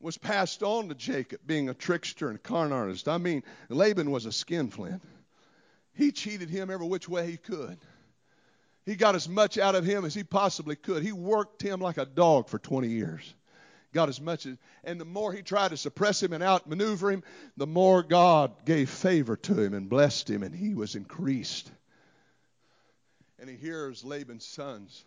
was 0.00 0.16
passed 0.16 0.62
on 0.62 0.88
to 0.88 0.94
Jacob, 0.94 1.40
being 1.46 1.68
a 1.68 1.74
trickster 1.74 2.28
and 2.28 2.36
a 2.36 2.40
con 2.40 2.72
artist. 2.72 3.08
I 3.08 3.18
mean, 3.18 3.42
Laban 3.68 4.10
was 4.10 4.26
a 4.26 4.32
skinflint. 4.32 5.02
He 5.92 6.10
cheated 6.12 6.48
him 6.48 6.70
every 6.70 6.86
which 6.86 7.08
way 7.08 7.30
he 7.30 7.36
could. 7.36 7.78
He 8.86 8.96
got 8.96 9.14
as 9.14 9.28
much 9.28 9.58
out 9.58 9.74
of 9.74 9.84
him 9.84 10.04
as 10.04 10.14
he 10.14 10.24
possibly 10.24 10.74
could. 10.74 11.02
He 11.02 11.12
worked 11.12 11.62
him 11.62 11.80
like 11.80 11.98
a 11.98 12.06
dog 12.06 12.48
for 12.48 12.58
20 12.58 12.88
years. 12.88 13.34
Got 13.92 14.08
as 14.08 14.20
much 14.20 14.46
as, 14.46 14.56
and 14.84 15.00
the 15.00 15.04
more 15.04 15.32
he 15.32 15.42
tried 15.42 15.70
to 15.70 15.76
suppress 15.76 16.22
him 16.22 16.32
and 16.32 16.42
outmaneuver 16.42 17.10
him, 17.10 17.22
the 17.56 17.66
more 17.66 18.02
God 18.02 18.64
gave 18.64 18.88
favor 18.88 19.36
to 19.36 19.60
him 19.60 19.74
and 19.74 19.90
blessed 19.90 20.30
him, 20.30 20.42
and 20.42 20.54
he 20.54 20.74
was 20.74 20.94
increased. 20.94 21.70
And 23.38 23.50
he 23.50 23.56
hears 23.56 24.04
Laban's 24.04 24.46
sons 24.46 25.04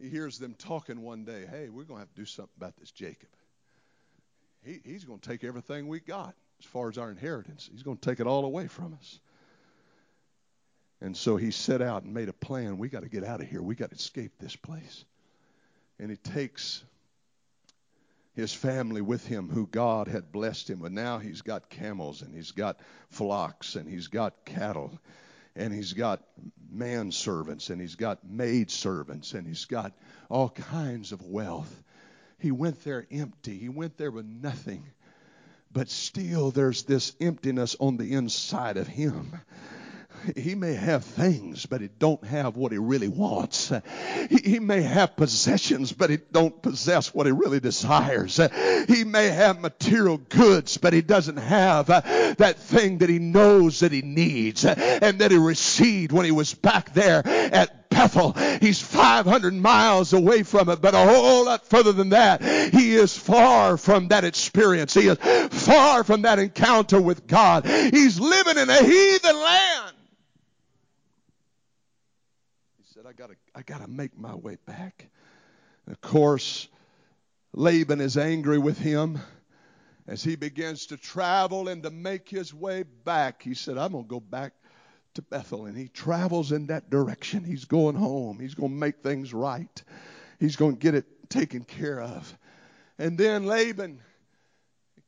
he 0.00 0.08
hears 0.08 0.38
them 0.38 0.54
talking 0.58 1.02
one 1.02 1.24
day, 1.24 1.46
hey, 1.50 1.68
we're 1.68 1.84
going 1.84 1.98
to 1.98 2.06
have 2.06 2.14
to 2.14 2.20
do 2.20 2.26
something 2.26 2.52
about 2.56 2.76
this 2.76 2.90
Jacob. 2.90 3.28
He, 4.64 4.80
he's 4.84 5.04
going 5.04 5.20
to 5.20 5.28
take 5.28 5.44
everything 5.44 5.88
we 5.88 6.00
got 6.00 6.34
as 6.60 6.66
far 6.66 6.88
as 6.88 6.98
our 6.98 7.10
inheritance. 7.10 7.68
He's 7.70 7.82
going 7.82 7.96
to 7.96 8.08
take 8.08 8.20
it 8.20 8.26
all 8.26 8.44
away 8.44 8.66
from 8.66 8.94
us. 8.94 9.20
And 11.00 11.16
so 11.16 11.36
he 11.36 11.50
set 11.50 11.82
out 11.82 12.04
and 12.04 12.14
made 12.14 12.28
a 12.28 12.32
plan. 12.32 12.78
We 12.78 12.88
got 12.88 13.02
to 13.02 13.08
get 13.08 13.24
out 13.24 13.40
of 13.40 13.48
here. 13.48 13.62
We 13.62 13.74
got 13.74 13.90
to 13.90 13.96
escape 13.96 14.32
this 14.38 14.56
place. 14.56 15.04
And 15.98 16.10
he 16.10 16.16
takes 16.16 16.82
his 18.34 18.52
family 18.52 19.00
with 19.00 19.26
him 19.26 19.48
who 19.48 19.66
God 19.66 20.08
had 20.08 20.32
blessed 20.32 20.68
him. 20.68 20.80
But 20.80 20.92
now 20.92 21.18
he's 21.18 21.42
got 21.42 21.70
camels 21.70 22.22
and 22.22 22.34
he's 22.34 22.50
got 22.50 22.80
flocks 23.10 23.76
and 23.76 23.88
he's 23.88 24.08
got 24.08 24.44
cattle 24.44 24.98
and 25.56 25.72
he's 25.72 25.94
got 25.94 26.22
manservants 26.72 27.70
and 27.70 27.80
he's 27.80 27.94
got 27.94 28.28
maid 28.28 28.70
servants 28.70 29.32
and 29.32 29.46
he's 29.46 29.64
got 29.64 29.92
all 30.28 30.50
kinds 30.50 31.12
of 31.12 31.22
wealth. 31.22 31.82
He 32.38 32.50
went 32.50 32.84
there 32.84 33.06
empty. 33.10 33.56
He 33.56 33.68
went 33.68 33.96
there 33.96 34.10
with 34.10 34.26
nothing. 34.26 34.84
But 35.72 35.88
still, 35.88 36.50
there's 36.50 36.84
this 36.84 37.14
emptiness 37.20 37.76
on 37.80 37.96
the 37.96 38.12
inside 38.12 38.76
of 38.76 38.86
him 38.86 39.40
he 40.34 40.54
may 40.54 40.74
have 40.74 41.04
things, 41.04 41.66
but 41.66 41.80
he 41.80 41.88
don't 41.98 42.24
have 42.24 42.56
what 42.56 42.72
he 42.72 42.78
really 42.78 43.08
wants. 43.08 43.72
He, 44.30 44.36
he, 44.36 44.58
may 44.58 44.82
have 44.82 45.16
possessions, 45.16 45.92
but 45.92 46.10
he 46.10 46.18
don't 46.32 46.60
possess 46.62 47.14
what 47.14 47.26
he 47.26 47.32
really 47.32 47.60
desires. 47.60 48.40
He 48.88 49.04
may 49.04 49.28
have 49.28 49.60
material 49.60 50.18
goods, 50.18 50.76
but 50.78 50.92
he 50.92 51.02
doesn't 51.02 51.36
have 51.36 51.90
uh, 51.90 52.00
that 52.38 52.56
thing 52.58 52.98
that 52.98 53.08
he 53.08 53.18
knows 53.18 53.80
that 53.80 53.92
he 53.92 54.02
needs 54.02 54.64
and 54.64 55.20
that 55.20 55.30
he 55.30 55.36
received 55.36 56.12
when 56.12 56.24
he 56.24 56.32
was 56.32 56.54
back 56.54 56.92
there 56.94 57.22
at 57.26 57.86
Bethel. 57.96 58.32
He's 58.60 58.80
500 58.80 59.54
miles 59.54 60.12
away 60.12 60.42
from 60.42 60.68
it, 60.68 60.82
but 60.82 60.94
a 60.94 60.98
whole 60.98 61.46
lot 61.46 61.66
further 61.66 61.92
than 61.92 62.10
that. 62.10 62.42
He 62.42 62.94
is 62.94 63.16
far 63.16 63.76
from 63.76 64.08
that 64.08 64.24
experience. 64.24 64.94
He 64.94 65.08
is 65.08 65.18
far 65.50 66.04
from 66.04 66.22
that 66.22 66.38
encounter 66.38 67.00
with 67.00 67.26
God. 67.26 67.66
He's 67.66 68.20
living 68.20 68.58
in 68.58 68.68
a 68.68 68.82
heathen 68.82 69.36
land. 69.36 69.85
I 73.06 73.12
gotta, 73.12 73.36
I 73.54 73.62
gotta 73.62 73.86
make 73.86 74.18
my 74.18 74.34
way 74.34 74.56
back. 74.66 75.08
And 75.86 75.94
of 75.94 76.00
course, 76.00 76.66
Laban 77.52 78.00
is 78.00 78.16
angry 78.16 78.58
with 78.58 78.78
him 78.78 79.20
as 80.08 80.24
he 80.24 80.34
begins 80.34 80.86
to 80.86 80.96
travel 80.96 81.68
and 81.68 81.84
to 81.84 81.90
make 81.90 82.28
his 82.28 82.52
way 82.52 82.82
back. 83.04 83.44
He 83.44 83.54
said, 83.54 83.78
I'm 83.78 83.92
gonna 83.92 84.04
go 84.04 84.18
back 84.18 84.54
to 85.14 85.22
Bethel. 85.22 85.66
And 85.66 85.76
he 85.76 85.86
travels 85.86 86.50
in 86.50 86.66
that 86.66 86.90
direction. 86.90 87.44
He's 87.44 87.64
going 87.64 87.94
home. 87.94 88.40
He's 88.40 88.54
gonna 88.54 88.70
make 88.70 89.04
things 89.04 89.32
right. 89.32 89.82
He's 90.40 90.56
gonna 90.56 90.72
get 90.72 90.96
it 90.96 91.30
taken 91.30 91.62
care 91.62 92.00
of. 92.00 92.36
And 92.98 93.16
then 93.16 93.46
Laban 93.46 94.00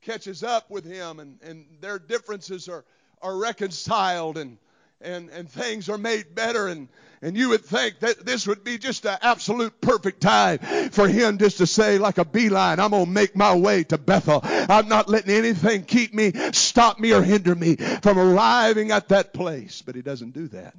catches 0.03 0.45
up 0.45 0.71
with 0.71 0.85
him 0.85 1.19
and, 1.19 1.43
and 1.43 1.67
their 1.81 1.99
differences 1.99 2.69
are, 2.69 2.85
are 3.23 3.37
reconciled 3.37 4.39
and 4.39 4.57
and, 5.01 5.31
and 5.31 5.49
things 5.49 5.89
are 5.89 5.99
made 5.99 6.35
better 6.35 6.69
and, 6.69 6.89
and 7.23 7.37
you 7.37 7.51
would 7.51 7.65
think 7.65 8.01
that 8.01 8.25
this 8.25 8.47
would 8.47 8.63
be 8.63 8.79
just 8.79 9.05
an 9.05 9.19
absolute 9.23 9.81
perfect 9.81 10.21
time 10.21 10.59
for 10.91 11.09
him 11.09 11.39
just 11.39 11.59
to 11.59 11.67
say 11.67 11.99
like 11.99 12.19
a 12.19 12.25
beeline, 12.25 12.79
I'm 12.79 12.91
going 12.91 13.07
to 13.07 13.11
make 13.11 13.35
my 13.35 13.57
way 13.57 13.85
to 13.85 13.99
Bethel. 13.99 14.41
I'm 14.45 14.89
not 14.89 15.09
letting 15.09 15.35
anything 15.35 15.85
keep 15.85 16.15
me, 16.15 16.33
stop 16.53 17.01
me 17.01 17.13
or 17.13 17.23
hinder 17.23 17.55
me 17.55 17.77
from 17.77 18.19
arriving 18.19 18.93
at 18.93 19.09
that 19.09 19.33
place. 19.33 19.83
But 19.83 19.97
he 19.97 20.03
doesn't 20.03 20.33
do 20.33 20.49
that. 20.49 20.75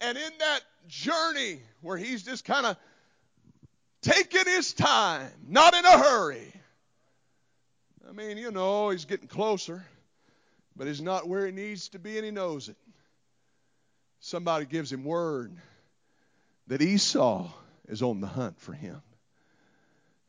And 0.00 0.18
in 0.18 0.32
that 0.38 0.60
journey 0.88 1.60
where 1.80 1.96
he's 1.96 2.22
just 2.22 2.44
kind 2.44 2.66
of 2.66 2.76
taking 4.02 4.44
his 4.44 4.72
time, 4.72 5.30
not 5.48 5.74
in 5.74 5.84
a 5.84 5.98
hurry. 5.98 6.52
I 8.08 8.12
mean, 8.12 8.36
you 8.36 8.50
know, 8.50 8.90
he's 8.90 9.06
getting 9.06 9.28
closer 9.28 9.84
but 10.76 10.86
he's 10.86 11.02
not 11.02 11.28
where 11.28 11.46
he 11.46 11.52
needs 11.52 11.88
to 11.90 11.98
be 11.98 12.16
and 12.16 12.24
he 12.24 12.30
knows 12.30 12.68
it. 12.68 12.76
Somebody 14.20 14.64
gives 14.66 14.92
him 14.92 15.04
word 15.04 15.56
that 16.68 16.80
Esau 16.80 17.50
is 17.88 18.02
on 18.02 18.20
the 18.20 18.26
hunt 18.26 18.60
for 18.60 18.72
him. 18.72 19.02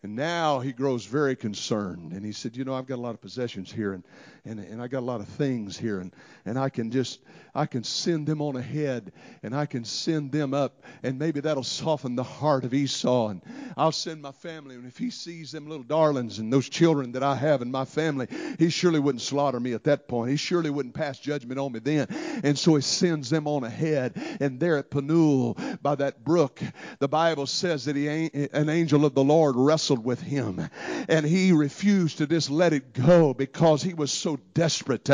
And 0.03 0.17
now 0.17 0.59
he 0.59 0.73
grows 0.73 1.05
very 1.05 1.33
concerned. 1.33 2.11
And 2.11 2.25
he 2.25 2.33
said, 2.33 2.57
You 2.57 2.65
know, 2.65 2.73
I've 2.73 2.85
got 2.85 2.95
a 2.95 3.01
lot 3.01 3.13
of 3.13 3.21
possessions 3.21 3.71
here, 3.71 3.93
and, 3.93 4.03
and, 4.43 4.59
and 4.59 4.81
I 4.81 4.87
got 4.87 4.99
a 4.99 5.05
lot 5.05 5.21
of 5.21 5.29
things 5.29 5.77
here, 5.77 6.01
and, 6.01 6.13
and 6.45 6.59
I 6.59 6.67
can 6.67 6.91
just, 6.91 7.21
I 7.55 7.65
can 7.65 7.85
send 7.85 8.27
them 8.27 8.41
on 8.41 8.57
ahead, 8.57 9.13
and 9.43 9.55
I 9.55 9.65
can 9.65 9.85
send 9.85 10.33
them 10.33 10.53
up, 10.53 10.83
and 11.03 11.17
maybe 11.17 11.39
that'll 11.39 11.63
soften 11.63 12.17
the 12.17 12.23
heart 12.23 12.65
of 12.65 12.73
Esau. 12.73 13.29
And 13.29 13.41
I'll 13.77 13.93
send 13.93 14.21
my 14.21 14.33
family, 14.33 14.75
and 14.75 14.85
if 14.85 14.97
he 14.97 15.09
sees 15.09 15.53
them 15.53 15.69
little 15.69 15.85
darlings 15.85 16.39
and 16.39 16.51
those 16.51 16.67
children 16.67 17.13
that 17.13 17.23
I 17.23 17.35
have 17.35 17.61
in 17.61 17.71
my 17.71 17.85
family, 17.85 18.27
he 18.59 18.69
surely 18.69 18.99
wouldn't 18.99 19.21
slaughter 19.21 19.61
me 19.61 19.71
at 19.71 19.85
that 19.85 20.09
point. 20.09 20.31
He 20.31 20.35
surely 20.35 20.69
wouldn't 20.69 20.95
pass 20.95 21.17
judgment 21.17 21.59
on 21.61 21.71
me 21.71 21.79
then. 21.79 22.07
And 22.43 22.59
so 22.59 22.75
he 22.75 22.81
sends 22.81 23.29
them 23.29 23.47
on 23.47 23.63
ahead. 23.63 24.21
And 24.41 24.59
there 24.59 24.77
at 24.77 24.91
Penuel, 24.91 25.55
by 25.81 25.95
that 25.95 26.25
brook, 26.25 26.61
the 26.99 27.07
Bible 27.07 27.47
says 27.47 27.85
that 27.85 27.95
he, 27.95 28.29
an 28.51 28.67
angel 28.67 29.05
of 29.05 29.13
the 29.13 29.23
Lord 29.23 29.55
wrestled 29.55 29.92
wrestled 29.93 30.05
with 30.05 30.21
him. 30.21 30.69
And 31.07 31.25
he 31.25 31.51
refused 31.51 32.17
to 32.17 32.27
just 32.27 32.49
let 32.49 32.73
it 32.73 32.93
go 32.93 33.33
because 33.33 33.83
he 33.83 33.93
was 33.93 34.11
so 34.11 34.39
desperate. 34.53 35.09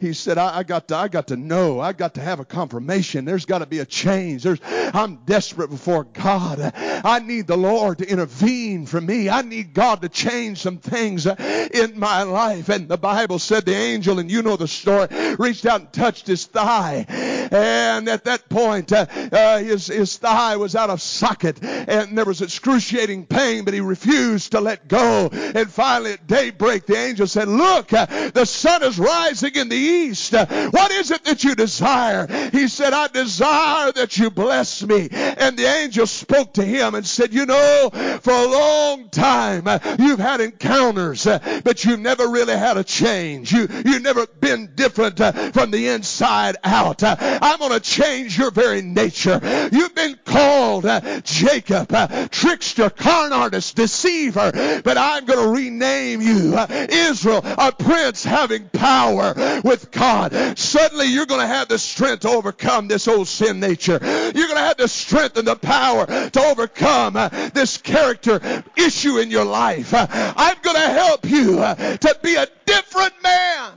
He 0.00 0.12
said, 0.12 0.38
I, 0.38 0.58
I 0.58 0.62
got 0.62 0.88
to, 0.88 0.96
I 0.96 1.08
got 1.08 1.28
to 1.28 1.36
know. 1.36 1.80
I 1.80 1.92
got 1.92 2.14
to 2.14 2.20
have 2.20 2.40
a 2.40 2.44
confirmation. 2.44 3.24
There's 3.24 3.44
got 3.44 3.58
to 3.58 3.66
be 3.66 3.78
a 3.80 3.86
change. 3.86 4.42
There's, 4.42 4.60
I'm 4.64 5.16
desperate 5.24 5.70
before 5.70 6.04
God. 6.04 6.72
I 6.74 7.20
need 7.20 7.46
the 7.46 7.56
Lord 7.56 7.98
to 7.98 8.08
intervene 8.08 8.86
for 8.86 9.00
me. 9.00 9.28
I 9.28 9.42
need 9.42 9.74
God 9.74 10.02
to 10.02 10.08
change 10.08 10.58
some 10.58 10.78
things 10.78 11.26
in 11.26 11.98
my 11.98 12.22
life. 12.22 12.68
And 12.68 12.88
the 12.88 12.98
Bible 12.98 13.38
said 13.38 13.64
the 13.64 13.74
angel, 13.74 14.18
and 14.18 14.30
you 14.30 14.42
know 14.42 14.56
the 14.56 14.68
story, 14.68 15.08
reached 15.38 15.66
out 15.66 15.80
and 15.80 15.92
touched 15.92 16.26
his 16.26 16.46
thigh. 16.46 17.06
And 17.08 18.08
at 18.08 18.24
that 18.24 18.48
point, 18.48 18.92
uh, 18.92 19.06
uh, 19.32 19.58
his, 19.58 19.86
his 19.86 20.16
thigh 20.16 20.56
was 20.56 20.76
out 20.76 20.90
of 20.90 21.00
socket 21.00 21.62
and 21.62 22.16
there 22.16 22.24
was 22.24 22.42
excruciating 22.42 23.26
pain, 23.26 23.64
but 23.64 23.74
he 23.74 23.80
refused 23.80 24.52
to 24.52 24.60
let 24.60 24.88
go. 24.88 25.28
And 25.32 25.70
finally 25.70 26.12
at 26.12 26.26
daybreak, 26.26 26.86
the 26.86 26.96
angel 26.96 27.26
said, 27.26 27.48
look, 27.48 27.88
the 27.88 28.44
sun 28.44 28.82
is 28.82 28.98
rising 28.98 29.54
in 29.54 29.68
the 29.68 29.76
east. 29.78 30.32
What 30.32 30.90
is 30.92 31.10
it 31.10 31.24
that 31.24 31.44
you 31.44 31.54
desire? 31.54 32.26
He 32.52 32.68
said, 32.68 32.92
I 32.92 33.08
desire 33.08 33.92
that 33.92 34.18
you 34.18 34.30
bless 34.30 34.82
me. 34.82 35.08
And 35.10 35.56
the 35.56 35.66
angel 35.66 36.06
spoke 36.06 36.54
to 36.54 36.64
him 36.64 36.94
and 36.94 37.06
said, 37.06 37.32
you 37.32 37.46
know, 37.46 37.90
for 38.22 38.32
a 38.32 38.46
long 38.46 39.08
time, 39.10 39.66
uh, 39.66 39.78
you've 39.98 40.18
had 40.18 40.40
encounters, 40.40 41.26
uh, 41.26 41.60
but 41.64 41.84
you've 41.84 42.00
never 42.00 42.28
really 42.28 42.56
had 42.56 42.76
a 42.76 42.84
change. 42.84 43.52
You, 43.52 43.68
you've 43.84 44.02
never 44.02 44.26
been 44.26 44.72
different 44.74 45.20
uh, 45.20 45.32
from 45.52 45.70
the 45.70 45.88
inside 45.88 46.56
out. 46.64 47.02
I'm 47.02 47.58
going 47.58 47.72
to 47.72 47.80
change 47.80 48.38
your 48.38 48.50
very 48.50 48.82
nature. 48.82 49.40
You've 49.72 49.94
been 49.94 50.18
called 50.24 50.84
Jacob, 51.24 52.30
trickster, 52.30 52.90
con 52.90 53.32
artist, 53.32 53.76
deceiver, 53.76 54.82
but 54.84 54.98
I'm 54.98 55.24
going 55.24 55.44
to 55.44 55.50
rename 55.50 56.20
you 56.20 56.56
Israel, 56.88 57.42
a 57.44 57.72
prince 57.72 58.24
having 58.24 58.68
power 58.70 59.34
with 59.68 59.90
God. 59.90 60.58
Suddenly 60.58 61.06
you're 61.06 61.26
going 61.26 61.42
to 61.42 61.46
have 61.46 61.68
the 61.68 61.78
strength 61.78 62.20
to 62.20 62.30
overcome 62.30 62.88
this 62.88 63.06
old 63.06 63.28
sin 63.28 63.60
nature. 63.60 63.98
You're 64.02 64.48
going 64.48 64.56
to 64.56 64.58
have 64.58 64.78
the 64.78 64.88
strength 64.88 65.36
and 65.36 65.46
the 65.46 65.56
power 65.56 66.06
to 66.06 66.40
overcome 66.40 67.16
uh, 67.16 67.28
this 67.50 67.76
character 67.76 68.64
issue 68.76 69.18
in 69.18 69.30
your 69.30 69.44
life. 69.44 69.92
Uh, 69.92 70.06
I'm 70.10 70.56
going 70.62 70.76
to 70.76 70.88
help 70.88 71.28
you 71.28 71.60
uh, 71.60 71.96
to 71.98 72.18
be 72.22 72.34
a 72.34 72.46
different 72.64 73.22
man. 73.22 73.72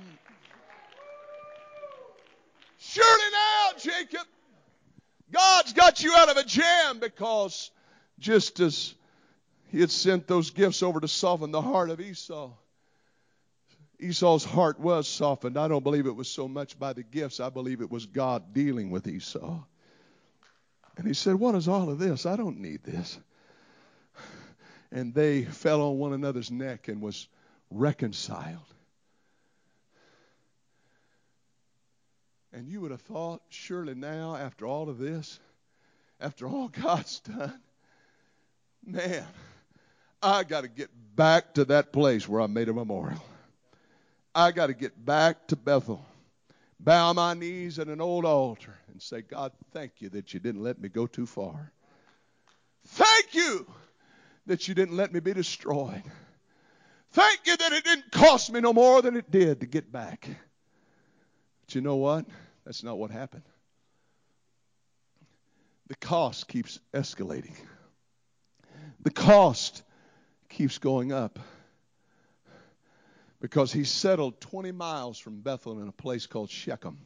Surely 2.79 3.31
now, 3.31 3.77
Jacob, 3.77 4.27
God's 5.31 5.73
got 5.73 6.03
you 6.03 6.13
out 6.15 6.29
of 6.29 6.37
a 6.37 6.43
jam 6.43 6.99
because 6.99 7.69
just 8.17 8.59
as 8.59 8.93
he 9.69 9.79
had 9.81 9.91
sent 9.91 10.27
those 10.27 10.51
gifts 10.51 10.83
over 10.83 10.99
to 10.99 11.07
soften 11.07 11.51
the 11.51 11.61
heart 11.61 11.89
of 11.89 11.99
Esau, 11.99 12.51
Esau's 14.01 14.43
heart 14.43 14.79
was 14.79 15.07
softened. 15.07 15.57
I 15.57 15.67
don't 15.67 15.83
believe 15.83 16.07
it 16.07 16.15
was 16.15 16.27
so 16.27 16.47
much 16.47 16.77
by 16.77 16.93
the 16.93 17.03
gifts, 17.03 17.39
I 17.39 17.49
believe 17.49 17.81
it 17.81 17.91
was 17.91 18.07
God 18.07 18.51
dealing 18.51 18.89
with 18.89 19.07
Esau. 19.07 19.59
And 20.97 21.07
he 21.07 21.13
said, 21.13 21.35
What 21.35 21.55
is 21.55 21.67
all 21.67 21.89
of 21.89 21.99
this? 21.99 22.25
I 22.25 22.35
don't 22.35 22.59
need 22.59 22.83
this. 22.83 23.19
And 24.91 25.13
they 25.13 25.43
fell 25.43 25.81
on 25.83 25.99
one 25.99 26.13
another's 26.13 26.51
neck 26.51 26.87
and 26.87 27.01
was 27.01 27.27
reconciled. 27.69 28.57
And 32.51 32.67
you 32.67 32.81
would 32.81 32.91
have 32.91 33.01
thought, 33.01 33.41
surely 33.49 33.93
now, 33.93 34.35
after 34.35 34.65
all 34.65 34.89
of 34.89 34.97
this, 34.97 35.39
after 36.19 36.47
all 36.47 36.67
God's 36.81 37.19
done, 37.21 37.61
man, 38.85 39.25
I 40.21 40.43
got 40.43 40.61
to 40.61 40.67
get 40.67 40.89
back 41.15 41.53
to 41.53 41.65
that 41.65 41.93
place 41.93 42.27
where 42.27 42.41
I 42.41 42.47
made 42.47 42.67
a 42.67 42.73
memorial. 42.73 43.23
I 44.33 44.51
got 44.51 44.67
to 44.67 44.73
get 44.73 45.03
back 45.03 45.47
to 45.47 45.55
Bethel, 45.55 46.05
bow 46.79 47.13
my 47.13 47.33
knees 47.33 47.79
at 47.79 47.87
an 47.87 47.99
old 47.99 48.25
altar, 48.25 48.75
and 48.91 49.01
say, 49.01 49.21
God, 49.21 49.51
thank 49.71 49.93
you 49.99 50.09
that 50.09 50.33
you 50.33 50.39
didn't 50.39 50.63
let 50.63 50.79
me 50.79 50.89
go 50.89 51.07
too 51.07 51.25
far. 51.25 51.71
Thank 52.87 53.35
you 53.35 53.67
that 54.47 54.67
you 54.67 54.73
didn't 54.73 54.95
let 54.95 55.13
me 55.13 55.19
be 55.19 55.33
destroyed. 55.33 56.03
Thank 57.11 57.41
you 57.45 57.57
that 57.57 57.73
it 57.73 57.83
didn't 57.83 58.11
cost 58.11 58.51
me 58.51 58.61
no 58.61 58.71
more 58.73 59.01
than 59.01 59.17
it 59.17 59.29
did 59.29 59.59
to 59.59 59.65
get 59.65 59.91
back. 59.91 60.27
But 61.65 61.75
you 61.75 61.81
know 61.81 61.97
what? 61.97 62.25
That's 62.65 62.83
not 62.83 62.97
what 62.97 63.11
happened. 63.11 63.43
The 65.89 65.95
cost 65.95 66.47
keeps 66.47 66.79
escalating. 66.93 67.55
The 69.01 69.11
cost 69.11 69.83
keeps 70.47 70.77
going 70.77 71.11
up. 71.11 71.37
Because 73.41 73.73
he 73.73 73.83
settled 73.83 74.39
20 74.39 74.71
miles 74.71 75.17
from 75.17 75.41
Bethel 75.41 75.81
in 75.81 75.87
a 75.87 75.91
place 75.91 76.27
called 76.27 76.51
Shechem. 76.51 76.99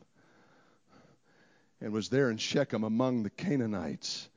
And 1.80 1.94
was 1.94 2.10
there 2.10 2.30
in 2.30 2.38
Shechem 2.38 2.84
among 2.84 3.24
the 3.24 3.30
Canaanites, 3.30 4.28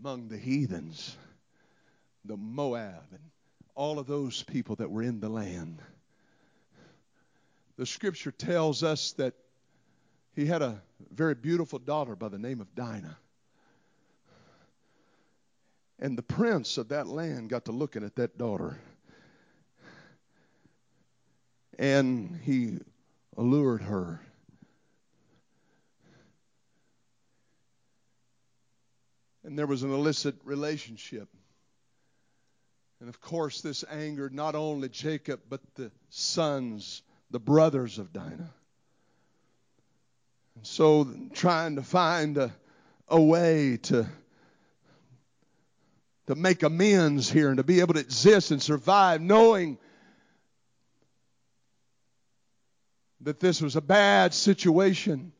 among 0.00 0.28
the 0.28 0.38
heathens, 0.38 1.16
the 2.24 2.36
Moab, 2.36 3.02
and 3.10 3.20
all 3.74 3.98
of 3.98 4.06
those 4.06 4.44
people 4.44 4.76
that 4.76 4.90
were 4.90 5.02
in 5.02 5.18
the 5.18 5.28
land. 5.28 5.82
The 7.76 7.86
scripture 7.86 8.32
tells 8.32 8.82
us 8.82 9.12
that 9.12 9.34
he 10.34 10.46
had 10.46 10.62
a 10.62 10.80
very 11.12 11.34
beautiful 11.34 11.80
daughter 11.80 12.14
by 12.14 12.28
the 12.28 12.38
name 12.38 12.60
of 12.60 12.72
Dinah. 12.76 13.16
And 15.98 16.16
the 16.16 16.22
prince 16.22 16.78
of 16.78 16.88
that 16.90 17.08
land 17.08 17.50
got 17.50 17.64
to 17.64 17.72
looking 17.72 18.04
at 18.04 18.14
that 18.16 18.38
daughter. 18.38 18.78
And 21.78 22.40
he 22.44 22.78
allured 23.36 23.82
her. 23.82 24.20
And 29.44 29.58
there 29.58 29.66
was 29.66 29.82
an 29.82 29.92
illicit 29.92 30.34
relationship. 30.44 31.28
And 33.00 33.08
of 33.08 33.20
course, 33.20 33.60
this 33.60 33.84
angered 33.90 34.34
not 34.34 34.54
only 34.54 34.88
Jacob, 34.88 35.40
but 35.48 35.60
the 35.76 35.90
sons, 36.10 37.02
the 37.30 37.38
brothers 37.38 37.98
of 37.98 38.12
Dinah. 38.12 38.52
And 40.56 40.66
so, 40.66 41.08
trying 41.32 41.76
to 41.76 41.82
find 41.82 42.36
a, 42.36 42.52
a 43.06 43.20
way 43.20 43.76
to, 43.84 44.06
to 46.26 46.34
make 46.34 46.64
amends 46.64 47.30
here 47.30 47.48
and 47.48 47.58
to 47.58 47.64
be 47.64 47.80
able 47.80 47.94
to 47.94 48.00
exist 48.00 48.50
and 48.50 48.60
survive, 48.60 49.20
knowing 49.20 49.78
that 53.22 53.40
this 53.40 53.60
was 53.60 53.76
a 53.76 53.80
bad 53.80 54.32
situation. 54.32 55.32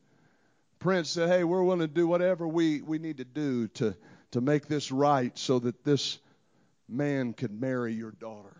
Prince 0.78 1.10
said, 1.10 1.28
Hey, 1.28 1.44
we're 1.44 1.62
willing 1.62 1.80
to 1.80 1.88
do 1.88 2.06
whatever 2.06 2.46
we, 2.46 2.80
we 2.80 2.98
need 2.98 3.18
to 3.18 3.24
do 3.24 3.68
to, 3.68 3.96
to 4.32 4.40
make 4.40 4.66
this 4.66 4.90
right 4.90 5.36
so 5.38 5.58
that 5.58 5.84
this 5.84 6.18
man 6.88 7.32
could 7.32 7.60
marry 7.60 7.94
your 7.94 8.12
daughter. 8.12 8.56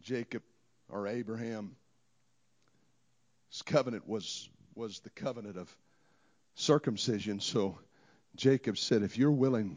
Jacob 0.00 0.42
or 0.88 1.06
Abraham, 1.06 1.76
covenant 3.66 4.08
was, 4.08 4.48
was 4.74 5.00
the 5.00 5.10
covenant 5.10 5.56
of 5.56 5.74
circumcision. 6.54 7.40
So 7.40 7.78
Jacob 8.36 8.78
said, 8.78 9.02
if 9.02 9.16
you're 9.16 9.30
willing, 9.30 9.76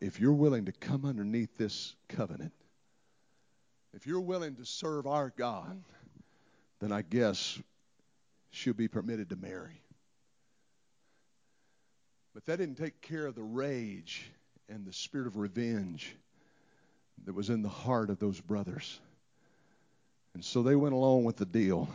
if 0.00 0.20
you're 0.20 0.32
willing 0.32 0.66
to 0.66 0.72
come 0.72 1.04
underneath 1.04 1.56
this 1.56 1.94
covenant, 2.08 2.52
if 3.94 4.06
you're 4.06 4.20
willing 4.20 4.56
to 4.56 4.64
serve 4.64 5.06
our 5.06 5.32
God, 5.36 5.82
then 6.80 6.92
I 6.92 7.02
guess 7.02 7.58
she'll 8.50 8.74
be 8.74 8.88
permitted 8.88 9.30
to 9.30 9.36
marry. 9.36 9.80
But 12.34 12.46
that 12.46 12.58
didn't 12.58 12.76
take 12.76 13.00
care 13.00 13.26
of 13.26 13.34
the 13.34 13.42
rage 13.42 14.30
and 14.68 14.86
the 14.86 14.92
spirit 14.92 15.26
of 15.26 15.36
revenge 15.36 16.16
that 17.24 17.34
was 17.34 17.50
in 17.50 17.62
the 17.62 17.68
heart 17.68 18.10
of 18.10 18.18
those 18.18 18.40
brothers. 18.40 19.00
And 20.34 20.44
so 20.44 20.62
they 20.62 20.76
went 20.76 20.94
along 20.94 21.24
with 21.24 21.36
the 21.36 21.46
deal. 21.46 21.88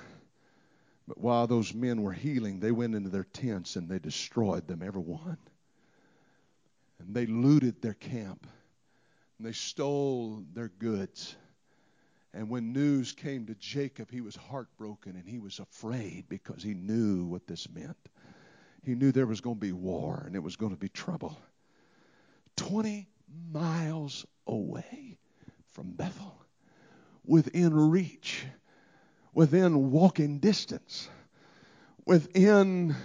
But 1.07 1.19
while 1.19 1.47
those 1.47 1.73
men 1.73 2.01
were 2.01 2.13
healing, 2.13 2.59
they 2.59 2.71
went 2.71 2.95
into 2.95 3.09
their 3.09 3.23
tents 3.23 3.75
and 3.75 3.87
they 3.87 3.99
destroyed 3.99 4.67
them, 4.67 4.81
every 4.83 5.01
one. 5.01 5.37
And 6.99 7.15
they 7.15 7.25
looted 7.25 7.81
their 7.81 7.93
camp. 7.93 8.45
And 9.37 9.47
they 9.47 9.53
stole 9.53 10.43
their 10.53 10.69
goods. 10.69 11.35
And 12.36 12.49
when 12.49 12.73
news 12.73 13.13
came 13.13 13.45
to 13.45 13.55
Jacob, 13.55 14.11
he 14.11 14.19
was 14.19 14.36
heartbroken 14.36 15.15
and 15.15 15.27
he 15.27 15.39
was 15.39 15.59
afraid 15.59 16.25
because 16.27 16.61
he 16.61 16.73
knew 16.73 17.23
what 17.23 17.47
this 17.47 17.69
meant. 17.73 17.97
He 18.83 18.93
knew 18.93 19.13
there 19.13 19.25
was 19.25 19.39
going 19.39 19.55
to 19.55 19.61
be 19.61 19.71
war 19.71 20.23
and 20.27 20.36
it 20.36 20.43
was 20.43 20.57
going 20.57 20.73
to 20.73 20.77
be 20.77 20.89
trouble. 20.89 21.38
20 22.57 23.07
miles 23.53 24.25
away 24.47 25.17
from 25.71 25.91
Bethel, 25.91 26.36
within 27.25 27.73
reach, 27.73 28.45
within 29.33 29.91
walking 29.91 30.39
distance, 30.39 31.07
within 32.05 32.95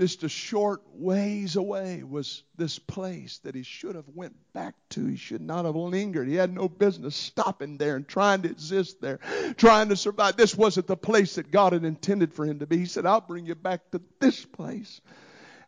just 0.00 0.22
a 0.22 0.30
short 0.30 0.80
ways 0.94 1.56
away 1.56 2.02
was 2.02 2.42
this 2.56 2.78
place 2.78 3.36
that 3.44 3.54
he 3.54 3.62
should 3.62 3.96
have 3.96 4.08
went 4.14 4.34
back 4.54 4.74
to. 4.88 5.04
He 5.04 5.16
should 5.16 5.42
not 5.42 5.66
have 5.66 5.76
lingered. 5.76 6.26
He 6.26 6.36
had 6.36 6.54
no 6.54 6.70
business 6.70 7.14
stopping 7.14 7.76
there 7.76 7.96
and 7.96 8.08
trying 8.08 8.40
to 8.42 8.50
exist 8.50 9.02
there, 9.02 9.18
trying 9.58 9.90
to 9.90 9.96
survive. 9.96 10.38
This 10.38 10.56
wasn't 10.56 10.86
the 10.86 10.96
place 10.96 11.34
that 11.34 11.50
God 11.50 11.74
had 11.74 11.84
intended 11.84 12.32
for 12.32 12.46
him 12.46 12.60
to 12.60 12.66
be. 12.66 12.78
He 12.78 12.86
said, 12.86 13.04
I'll 13.04 13.20
bring 13.20 13.44
you 13.44 13.54
back 13.54 13.90
to 13.90 14.00
this 14.20 14.42
place. 14.42 15.02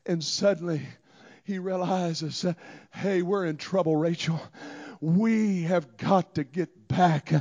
And 0.06 0.24
suddenly 0.24 0.80
he 1.44 1.58
realizes, 1.58 2.46
hey, 2.90 3.20
we're 3.20 3.44
in 3.44 3.58
trouble, 3.58 3.96
Rachel. 3.96 4.40
We 5.02 5.64
have 5.64 5.98
got 5.98 6.36
to 6.36 6.44
get 6.44 6.81
back 6.92 7.32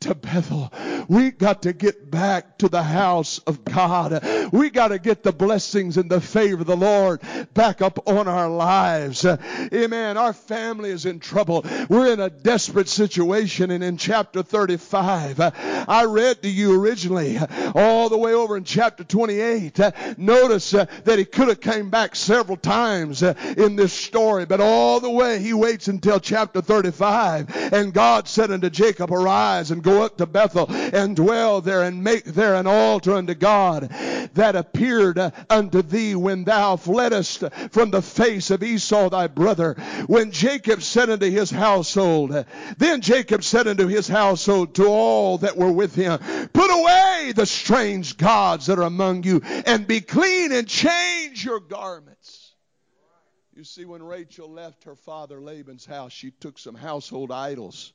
to 0.00 0.14
Bethel. 0.14 0.72
We 1.08 1.30
got 1.30 1.62
to 1.62 1.74
get 1.74 2.10
back 2.10 2.58
to 2.58 2.68
the 2.68 2.82
house 2.82 3.38
of 3.40 3.64
God. 3.64 4.24
We 4.50 4.70
got 4.70 4.88
to 4.88 4.98
get 4.98 5.22
the 5.22 5.32
blessings 5.32 5.98
and 5.98 6.10
the 6.10 6.22
favor 6.22 6.62
of 6.62 6.66
the 6.66 6.76
Lord 6.76 7.20
back 7.52 7.82
up 7.82 8.08
on 8.08 8.28
our 8.28 8.48
lives. 8.48 9.26
Amen. 9.26 10.16
Our 10.16 10.32
family 10.32 10.90
is 10.90 11.04
in 11.04 11.20
trouble. 11.20 11.66
We're 11.90 12.14
in 12.14 12.20
a 12.20 12.30
desperate 12.30 12.88
situation. 12.88 13.70
And 13.70 13.84
in 13.84 13.98
chapter 13.98 14.42
35, 14.42 15.38
I 15.40 16.04
read 16.08 16.40
to 16.42 16.48
you 16.48 16.80
originally 16.80 17.38
all 17.74 18.08
the 18.08 18.18
way 18.18 18.32
over 18.32 18.56
in 18.56 18.64
chapter 18.64 19.04
28. 19.04 19.78
Notice 20.16 20.70
that 20.70 21.18
he 21.18 21.26
could 21.26 21.48
have 21.48 21.60
came 21.60 21.90
back 21.90 22.16
several 22.16 22.56
times 22.56 23.22
in 23.22 23.76
this 23.76 23.92
story, 23.92 24.46
but 24.46 24.62
all 24.62 25.00
the 25.00 25.10
way 25.10 25.40
he 25.40 25.52
waits 25.52 25.88
until 25.88 26.18
chapter 26.20 26.62
35. 26.62 27.54
And 27.74 27.92
God 27.92 28.28
said 28.28 28.50
unto 28.50 28.70
Jacob, 28.70 28.93
Arise 29.00 29.70
and 29.70 29.82
go 29.82 30.02
up 30.02 30.18
to 30.18 30.26
Bethel 30.26 30.66
and 30.70 31.16
dwell 31.16 31.60
there 31.60 31.82
and 31.82 32.02
make 32.02 32.24
there 32.24 32.54
an 32.54 32.66
altar 32.66 33.14
unto 33.14 33.34
God 33.34 33.88
that 34.34 34.56
appeared 34.56 35.18
unto 35.50 35.82
thee 35.82 36.14
when 36.14 36.44
thou 36.44 36.76
fleddest 36.76 37.44
from 37.70 37.90
the 37.90 38.02
face 38.02 38.50
of 38.50 38.62
Esau 38.62 39.10
thy 39.10 39.26
brother. 39.26 39.74
When 40.06 40.30
Jacob 40.30 40.82
said 40.82 41.10
unto 41.10 41.30
his 41.30 41.50
household, 41.50 42.44
then 42.78 43.00
Jacob 43.00 43.44
said 43.44 43.68
unto 43.68 43.86
his 43.86 44.08
household 44.08 44.74
to 44.76 44.86
all 44.86 45.38
that 45.38 45.56
were 45.56 45.72
with 45.72 45.94
him, 45.94 46.18
Put 46.52 46.70
away 46.70 47.32
the 47.34 47.46
strange 47.46 48.16
gods 48.16 48.66
that 48.66 48.78
are 48.78 48.82
among 48.82 49.24
you, 49.24 49.40
and 49.44 49.86
be 49.86 50.00
clean 50.00 50.52
and 50.52 50.66
change 50.66 51.44
your 51.44 51.60
garments. 51.60 52.54
You 53.56 53.62
see, 53.62 53.84
when 53.84 54.02
Rachel 54.02 54.50
left 54.50 54.84
her 54.84 54.96
father 54.96 55.40
Laban's 55.40 55.86
house, 55.86 56.12
she 56.12 56.32
took 56.32 56.58
some 56.58 56.74
household 56.74 57.30
idols. 57.30 57.92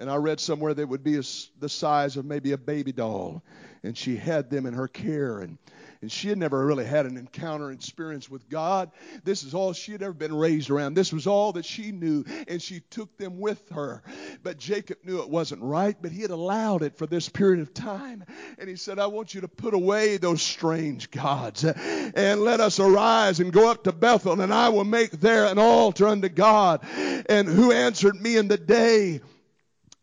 And 0.00 0.10
I 0.10 0.16
read 0.16 0.40
somewhere 0.40 0.74
that 0.74 0.88
would 0.88 1.04
be 1.04 1.18
a, 1.18 1.22
the 1.60 1.68
size 1.68 2.16
of 2.16 2.24
maybe 2.24 2.52
a 2.52 2.58
baby 2.58 2.90
doll. 2.90 3.42
And 3.82 3.96
she 3.96 4.16
had 4.16 4.50
them 4.50 4.66
in 4.66 4.74
her 4.74 4.88
care. 4.88 5.38
And 5.40 5.58
and 6.02 6.10
she 6.10 6.28
had 6.28 6.38
never 6.38 6.64
really 6.64 6.86
had 6.86 7.04
an 7.04 7.18
encounter 7.18 7.70
experience 7.70 8.30
with 8.30 8.48
God. 8.48 8.90
This 9.22 9.42
is 9.42 9.52
all 9.52 9.74
she 9.74 9.92
had 9.92 10.02
ever 10.02 10.14
been 10.14 10.34
raised 10.34 10.70
around. 10.70 10.94
This 10.94 11.12
was 11.12 11.26
all 11.26 11.52
that 11.52 11.66
she 11.66 11.92
knew, 11.92 12.24
and 12.48 12.60
she 12.62 12.80
took 12.88 13.14
them 13.18 13.38
with 13.38 13.62
her. 13.70 14.02
But 14.42 14.58
Jacob 14.58 14.98
knew 15.04 15.20
it 15.20 15.28
wasn't 15.28 15.62
right, 15.62 15.94
but 16.00 16.10
he 16.10 16.22
had 16.22 16.30
allowed 16.30 16.82
it 16.82 16.96
for 16.96 17.06
this 17.06 17.28
period 17.28 17.60
of 17.60 17.74
time. 17.74 18.24
And 18.58 18.68
he 18.68 18.76
said, 18.76 18.98
I 18.98 19.08
want 19.08 19.34
you 19.34 19.42
to 19.42 19.48
put 19.48 19.74
away 19.74 20.16
those 20.16 20.40
strange 20.40 21.10
gods 21.10 21.64
and 21.64 22.40
let 22.40 22.60
us 22.60 22.80
arise 22.80 23.40
and 23.40 23.52
go 23.52 23.70
up 23.70 23.84
to 23.84 23.92
Bethel, 23.92 24.40
and 24.40 24.54
I 24.54 24.70
will 24.70 24.84
make 24.84 25.10
there 25.10 25.44
an 25.44 25.58
altar 25.58 26.08
unto 26.08 26.30
God. 26.30 26.82
And 27.28 27.46
who 27.46 27.72
answered 27.72 28.18
me 28.18 28.38
in 28.38 28.48
the 28.48 28.56
day? 28.56 29.20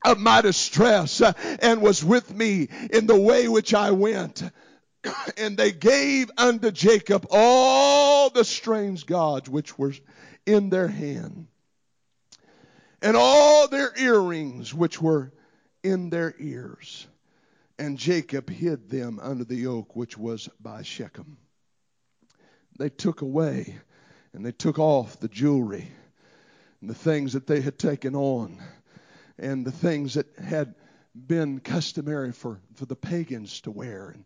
Of 0.06 0.20
my 0.20 0.42
distress 0.42 1.22
uh, 1.22 1.34
and 1.62 1.82
was 1.82 2.04
with 2.04 2.34
me 2.34 2.68
in 2.92 3.08
the 3.08 3.20
way 3.20 3.48
which 3.48 3.74
I 3.74 3.92
went. 3.92 4.44
and 5.38 5.58
they 5.58 5.72
gave 5.72 6.32
unto 6.38 6.72
Jacob 6.72 7.28
all 7.32 8.30
the 8.30 8.44
strange 8.44 9.06
gods 9.06 9.50
which 9.50 9.78
were 9.78 9.94
in 10.46 10.70
their 10.70 10.88
hand, 10.88 11.48
and 13.02 13.18
all 13.18 13.68
their 13.68 13.92
earrings 13.98 14.74
which 14.74 15.02
were 15.02 15.32
in 15.84 16.10
their 16.10 16.34
ears. 16.40 17.08
And 17.80 17.98
Jacob 17.98 18.50
hid 18.50 18.90
them 18.90 19.20
under 19.22 19.44
the 19.44 19.68
oak 19.68 19.96
which 19.96 20.18
was 20.18 20.50
by 20.60 20.82
Shechem. 20.82 21.38
They 22.80 22.90
took 22.90 23.22
away 23.22 23.78
and 24.34 24.46
they 24.46 24.52
took 24.52 24.80
off 24.80 25.20
the 25.20 25.28
jewelry 25.28 25.92
and 26.82 26.90
the 26.90 26.96
things 26.96 27.34
that 27.34 27.46
they 27.46 27.62
had 27.62 27.78
taken 27.78 28.16
on 28.16 28.62
and 29.40 29.66
the 29.66 29.72
things 29.72 30.16
that 30.16 30.28
had 30.38 30.76
been 31.16 31.60
customary 31.60 32.32
for, 32.32 32.60
for 32.76 32.86
the 32.86 32.96
pagans 32.96 33.62
to 33.62 33.72
wear. 33.72 34.10
And 34.10 34.26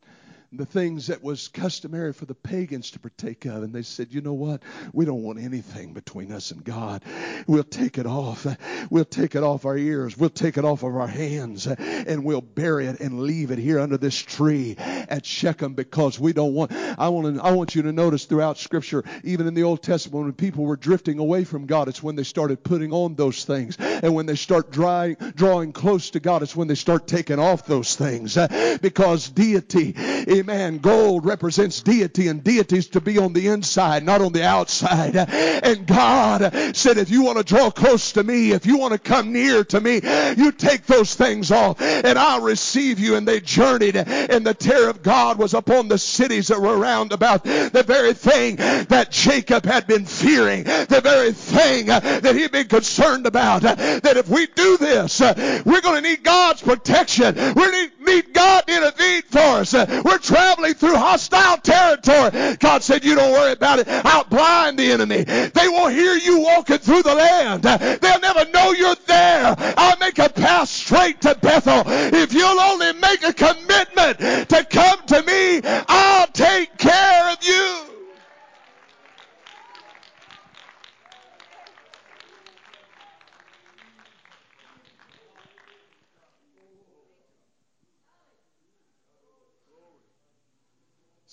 the 0.53 0.65
things 0.65 1.07
that 1.07 1.23
was 1.23 1.47
customary 1.47 2.11
for 2.11 2.25
the 2.25 2.35
pagans 2.35 2.91
to 2.91 2.99
partake 2.99 3.45
of. 3.45 3.63
And 3.63 3.73
they 3.73 3.83
said, 3.83 4.13
you 4.13 4.21
know 4.21 4.33
what? 4.33 4.63
We 4.91 5.05
don't 5.05 5.23
want 5.23 5.39
anything 5.39 5.93
between 5.93 6.31
us 6.31 6.51
and 6.51 6.61
God. 6.63 7.03
We'll 7.47 7.63
take 7.63 7.97
it 7.97 8.05
off. 8.05 8.45
We'll 8.89 9.05
take 9.05 9.35
it 9.35 9.43
off 9.43 9.65
our 9.65 9.77
ears. 9.77 10.17
We'll 10.17 10.29
take 10.29 10.57
it 10.57 10.65
off 10.65 10.83
of 10.83 10.95
our 10.95 11.07
hands 11.07 11.67
and 11.67 12.25
we'll 12.25 12.41
bury 12.41 12.87
it 12.87 12.99
and 12.99 13.21
leave 13.21 13.51
it 13.51 13.59
here 13.59 13.79
under 13.79 13.97
this 13.97 14.17
tree 14.17 14.75
at 14.77 15.25
Shechem 15.25 15.73
because 15.73 16.19
we 16.19 16.33
don't 16.33 16.53
want, 16.53 16.73
I 16.73 17.07
want 17.09 17.35
to, 17.35 17.43
I 17.43 17.51
want 17.51 17.75
you 17.75 17.83
to 17.83 17.93
notice 17.93 18.25
throughout 18.25 18.57
scripture, 18.57 19.05
even 19.23 19.47
in 19.47 19.53
the 19.53 19.63
Old 19.63 19.81
Testament, 19.81 20.25
when 20.25 20.33
people 20.33 20.65
were 20.65 20.75
drifting 20.75 21.19
away 21.19 21.45
from 21.45 21.65
God, 21.65 21.87
it's 21.87 22.03
when 22.03 22.15
they 22.15 22.23
started 22.23 22.63
putting 22.63 22.91
on 22.91 23.15
those 23.15 23.45
things. 23.45 23.77
And 23.79 24.13
when 24.13 24.25
they 24.25 24.35
start 24.35 24.71
drawing, 24.71 25.15
drawing 25.15 25.71
close 25.71 26.09
to 26.11 26.19
God, 26.19 26.43
it's 26.43 26.55
when 26.55 26.67
they 26.67 26.75
start 26.75 27.07
taking 27.07 27.39
off 27.39 27.65
those 27.65 27.95
things 27.95 28.37
because 28.81 29.29
deity, 29.29 29.93
Amen. 30.41 30.79
Gold 30.79 31.23
represents 31.23 31.83
deity, 31.83 32.27
and 32.27 32.43
deities 32.43 32.87
to 32.89 32.99
be 32.99 33.19
on 33.19 33.33
the 33.33 33.49
inside, 33.49 34.03
not 34.03 34.21
on 34.21 34.33
the 34.33 34.43
outside. 34.43 35.15
And 35.15 35.85
God 35.85 36.75
said, 36.75 36.97
if 36.97 37.11
you 37.11 37.21
want 37.21 37.37
to 37.37 37.43
draw 37.43 37.69
close 37.69 38.13
to 38.13 38.23
me, 38.23 38.51
if 38.51 38.65
you 38.65 38.79
want 38.79 38.93
to 38.93 38.97
come 38.97 39.33
near 39.33 39.63
to 39.65 39.79
me, 39.79 40.01
you 40.35 40.51
take 40.51 40.87
those 40.87 41.13
things 41.13 41.51
off, 41.51 41.79
and 41.79 42.17
I'll 42.17 42.41
receive 42.41 42.97
you. 42.97 43.17
And 43.17 43.27
they 43.27 43.39
journeyed, 43.39 43.95
and 43.95 44.43
the 44.43 44.55
terror 44.55 44.89
of 44.89 45.03
God 45.03 45.37
was 45.37 45.53
upon 45.53 45.89
the 45.89 45.99
cities 45.99 46.47
that 46.47 46.59
were 46.59 46.75
around 46.75 47.11
about. 47.11 47.43
The 47.43 47.83
very 47.85 48.15
thing 48.15 48.55
that 48.55 49.11
Jacob 49.11 49.63
had 49.63 49.85
been 49.85 50.07
fearing, 50.07 50.63
the 50.63 51.01
very 51.03 51.33
thing 51.33 51.85
that 51.85 52.35
he'd 52.35 52.51
been 52.51 52.67
concerned 52.67 53.27
about, 53.27 53.61
that 53.61 54.17
if 54.17 54.27
we 54.27 54.47
do 54.47 54.77
this, 54.77 55.19
we're 55.19 55.81
going 55.81 56.01
to 56.01 56.09
need 56.09 56.23
God's 56.23 56.63
protection. 56.63 57.35
We're 57.35 57.53
going 57.53 57.71
to 57.71 57.81
need 57.81 58.00
God 58.33 58.67
to 58.67 58.75
intervene 58.75 59.21
for 59.23 59.39
us. 59.39 59.73
Uh, 59.73 60.01
we're 60.03 60.17
traveling 60.17 60.73
through 60.73 60.95
hostile 60.95 61.57
territory. 61.57 62.57
God 62.57 62.83
said, 62.83 63.03
You 63.03 63.15
don't 63.15 63.31
worry 63.31 63.53
about 63.53 63.79
it. 63.79 63.87
I'll 63.87 64.23
blind 64.23 64.79
the 64.79 64.91
enemy. 64.91 65.23
They 65.23 65.67
won't 65.67 65.93
hear 65.93 66.15
you 66.15 66.39
walking 66.39 66.79
through 66.79 67.03
the 67.03 67.15
land. 67.15 67.65
Uh, 67.65 67.77
they'll 67.77 68.19
never 68.19 68.49
know 68.51 68.71
you're 68.71 68.95
there. 69.07 69.55
I'll 69.77 69.97
make 69.99 70.19
a 70.19 70.29
path 70.29 70.69
straight 70.69 71.21
to 71.21 71.35
Bethel. 71.35 71.83
If 71.85 72.33
you'll 72.33 72.59
only 72.59 72.93
make 72.93 73.23
a 73.23 73.33
commitment 73.33 74.49
to 74.49 74.65
come 74.69 75.05
to 75.07 75.23
me, 75.23 75.61
I'll 75.87 76.27
take 76.27 76.77
care 76.77 77.31
of 77.31 77.37
you. 77.43 77.91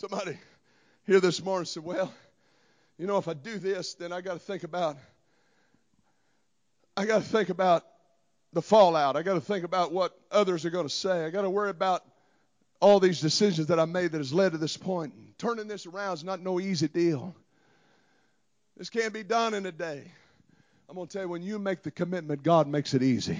Somebody 0.08 0.38
here 1.06 1.20
this 1.20 1.44
morning 1.44 1.66
said, 1.66 1.84
Well, 1.84 2.10
you 2.98 3.06
know, 3.06 3.18
if 3.18 3.28
I 3.28 3.34
do 3.34 3.58
this, 3.58 3.92
then 3.94 4.10
I 4.10 4.22
got 4.22 4.34
to 4.34 4.38
think 4.38 4.62
about 4.62 4.96
I 6.96 7.04
got 7.04 7.22
to 7.22 7.28
think 7.28 7.50
about 7.50 7.84
the 8.54 8.62
fallout. 8.62 9.16
I 9.16 9.22
got 9.22 9.34
to 9.34 9.40
think 9.40 9.64
about 9.64 9.92
what 9.92 10.18
others 10.30 10.64
are 10.64 10.70
going 10.70 10.86
to 10.86 10.94
say. 10.94 11.26
I 11.26 11.30
got 11.30 11.42
to 11.42 11.50
worry 11.50 11.68
about 11.68 12.04
all 12.80 13.00
these 13.00 13.20
decisions 13.20 13.66
that 13.66 13.78
I 13.78 13.84
made 13.84 14.12
that 14.12 14.18
has 14.18 14.32
led 14.32 14.52
to 14.52 14.58
this 14.58 14.78
point. 14.78 15.12
Turning 15.36 15.68
this 15.68 15.84
around 15.84 16.14
is 16.14 16.24
not 16.24 16.40
no 16.40 16.58
easy 16.58 16.88
deal. 16.88 17.36
This 18.78 18.88
can't 18.88 19.12
be 19.12 19.24
done 19.24 19.52
in 19.52 19.66
a 19.66 19.72
day. 19.72 20.10
I'm 20.88 20.94
going 20.96 21.06
to 21.06 21.12
tell 21.12 21.22
you, 21.22 21.28
when 21.28 21.42
you 21.42 21.58
make 21.58 21.82
the 21.82 21.90
commitment, 21.90 22.42
God 22.42 22.66
makes 22.66 22.94
it 22.94 23.02
easy. 23.02 23.38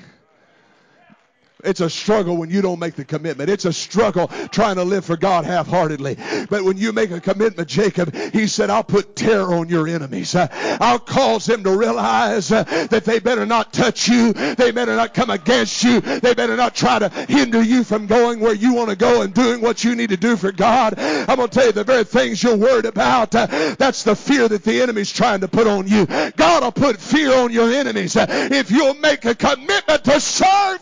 It's 1.65 1.81
a 1.81 1.91
struggle 1.91 2.37
when 2.37 2.51
you 2.51 2.63
don't 2.63 2.79
make 2.79 2.95
the 2.95 3.05
commitment. 3.05 3.51
It's 3.51 3.65
a 3.65 3.73
struggle 3.73 4.29
trying 4.53 4.77
to 4.77 4.85
live 4.85 5.05
for 5.05 5.17
God 5.17 5.45
half-heartedly. 5.45 6.17
But 6.49 6.63
when 6.63 6.77
you 6.77 6.93
make 6.93 7.11
a 7.11 7.21
commitment, 7.21 7.69
Jacob, 7.69 8.15
he 8.15 8.47
said, 8.47 8.71
I'll 8.71 8.85
put 8.85 9.17
terror 9.17 9.55
on 9.55 9.69
your 9.69 9.89
enemies. 9.89 10.37
Uh, 10.37 10.47
I'll 10.81 11.01
cause 11.01 11.47
them 11.47 11.65
to 11.65 11.77
realize 11.77 12.53
uh, 12.53 12.63
that 12.63 13.05
they 13.05 13.19
better 13.19 13.45
not 13.45 13.73
touch 13.73 14.07
you. 14.07 14.33
They 14.33 14.71
better 14.71 14.95
not 14.95 15.15
come 15.15 15.31
against 15.31 15.83
you. 15.83 16.01
They 16.01 16.33
better 16.33 16.57
not 16.57 16.77
try 16.77 17.01
to 17.01 17.09
hinder 17.09 17.61
you 17.61 17.83
from 17.83 18.07
going 18.07 18.39
where 18.39 18.55
you 18.55 18.75
want 18.75 18.91
to 18.91 18.97
go 18.97 19.23
and 19.23 19.35
doing 19.35 19.61
what 19.61 19.83
you 19.83 19.97
need 19.97 20.11
to 20.11 20.17
do 20.17 20.37
for 20.37 20.53
God. 20.53 20.95
I'm 20.97 21.37
going 21.37 21.49
to 21.49 21.55
tell 21.55 21.67
you 21.67 21.73
the 21.73 21.83
very 21.83 22.05
things 22.05 22.41
you're 22.41 22.57
worried 22.57 22.87
about. 22.87 23.35
Uh, 23.35 23.47
that's 23.77 24.05
the 24.05 24.15
fear 24.15 24.47
that 24.47 24.63
the 24.63 24.81
enemy's 24.81 25.13
trying 25.13 25.41
to 25.41 25.49
put 25.49 25.67
on 25.67 25.89
you. 25.89 26.07
God 26.07 26.63
will 26.63 26.71
put 26.71 27.01
fear 27.01 27.33
on 27.33 27.53
your 27.53 27.73
enemies 27.73 28.17
if 28.17 28.71
you'll 28.71 28.95
make 28.95 29.25
a 29.25 29.35
commitment 29.35 30.05
to 30.05 30.21
serve 30.21 30.78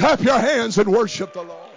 Clap 0.00 0.22
your 0.22 0.38
hands 0.38 0.78
and 0.78 0.90
worship 0.90 1.34
the 1.34 1.42
Lord. 1.42 1.70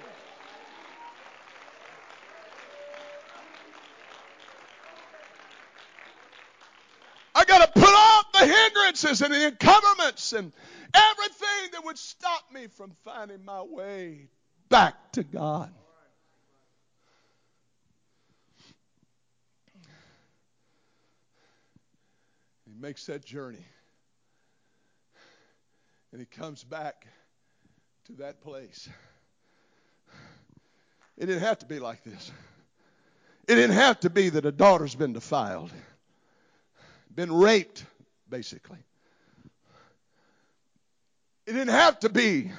I 7.35 7.43
got 7.43 7.65
to 7.65 7.81
put 7.81 7.89
off 7.89 8.31
the 8.31 8.45
hindrances 8.45 9.21
and 9.21 9.33
the 9.33 9.47
encumberments 9.47 10.31
and 10.31 10.53
everything 10.93 11.71
that 11.73 11.83
would 11.83 11.97
stop 11.97 12.49
me 12.53 12.67
from 12.67 12.93
finding 13.03 13.43
my 13.43 13.61
way 13.61 14.29
back 14.69 15.11
to 15.11 15.23
God. 15.23 15.73
He 22.65 22.73
makes 22.79 23.05
that 23.07 23.25
journey 23.25 23.65
and 26.13 26.21
he 26.21 26.25
comes 26.25 26.63
back 26.63 27.05
to 28.05 28.13
that 28.13 28.41
place. 28.41 28.89
It 31.17 31.27
didn't 31.27 31.43
have 31.43 31.59
to 31.59 31.65
be 31.65 31.79
like 31.79 32.03
this. 32.03 32.31
It 33.47 33.55
didn't 33.55 33.75
have 33.75 33.99
to 34.01 34.09
be 34.09 34.29
that 34.29 34.45
a 34.45 34.51
daughter's 34.51 34.95
been 34.95 35.13
defiled, 35.13 35.71
been 37.13 37.31
raped, 37.31 37.85
basically. 38.29 38.79
It 41.45 41.53
didn't 41.53 41.73
have 41.73 41.99
to 41.99 42.09
be 42.09 42.51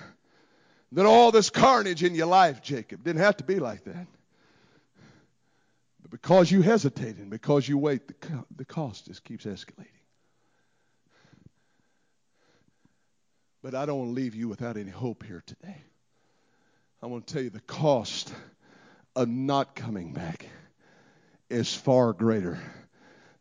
that 0.93 1.07
all 1.07 1.33
this 1.33 1.51
carnage 1.51 2.03
in 2.05 2.15
your 2.15 2.27
life, 2.27 2.63
Jacob, 2.63 3.03
didn't 3.03 3.23
have 3.23 3.39
to 3.39 3.45
be 3.45 3.59
like 3.59 3.85
that. 3.85 4.07
But 6.03 6.11
because 6.11 6.51
you 6.51 6.63
hesitate 6.63 7.17
and 7.17 7.31
because 7.31 7.69
you 7.69 7.79
wait, 7.79 8.07
the, 8.07 8.45
the 8.57 8.65
cost 8.65 9.07
just 9.07 9.25
keeps 9.25 9.45
escalating. 9.47 9.89
But 13.65 13.75
I 13.75 13.87
don't 13.87 13.99
want 13.99 14.11
to 14.11 14.15
leave 14.15 14.35
you 14.35 14.47
without 14.47 14.77
any 14.77 14.91
hope 14.91 15.25
here 15.25 15.43
today. 15.47 15.79
I 17.03 17.07
want 17.07 17.27
to 17.27 17.33
tell 17.33 17.43
you 17.43 17.49
the 17.49 17.61
cost 17.61 18.31
of 19.17 19.27
not 19.27 19.75
coming 19.75 20.13
back 20.13 20.47
is 21.49 21.75
far 21.75 22.13
greater 22.13 22.59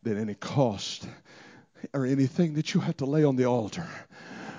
than 0.02 0.16
any 0.18 0.32
cost 0.32 1.06
or 1.92 2.06
anything 2.06 2.54
that 2.54 2.72
you 2.72 2.80
have 2.80 2.96
to 2.96 3.04
lay 3.04 3.22
on 3.22 3.36
the 3.36 3.44
altar 3.44 3.86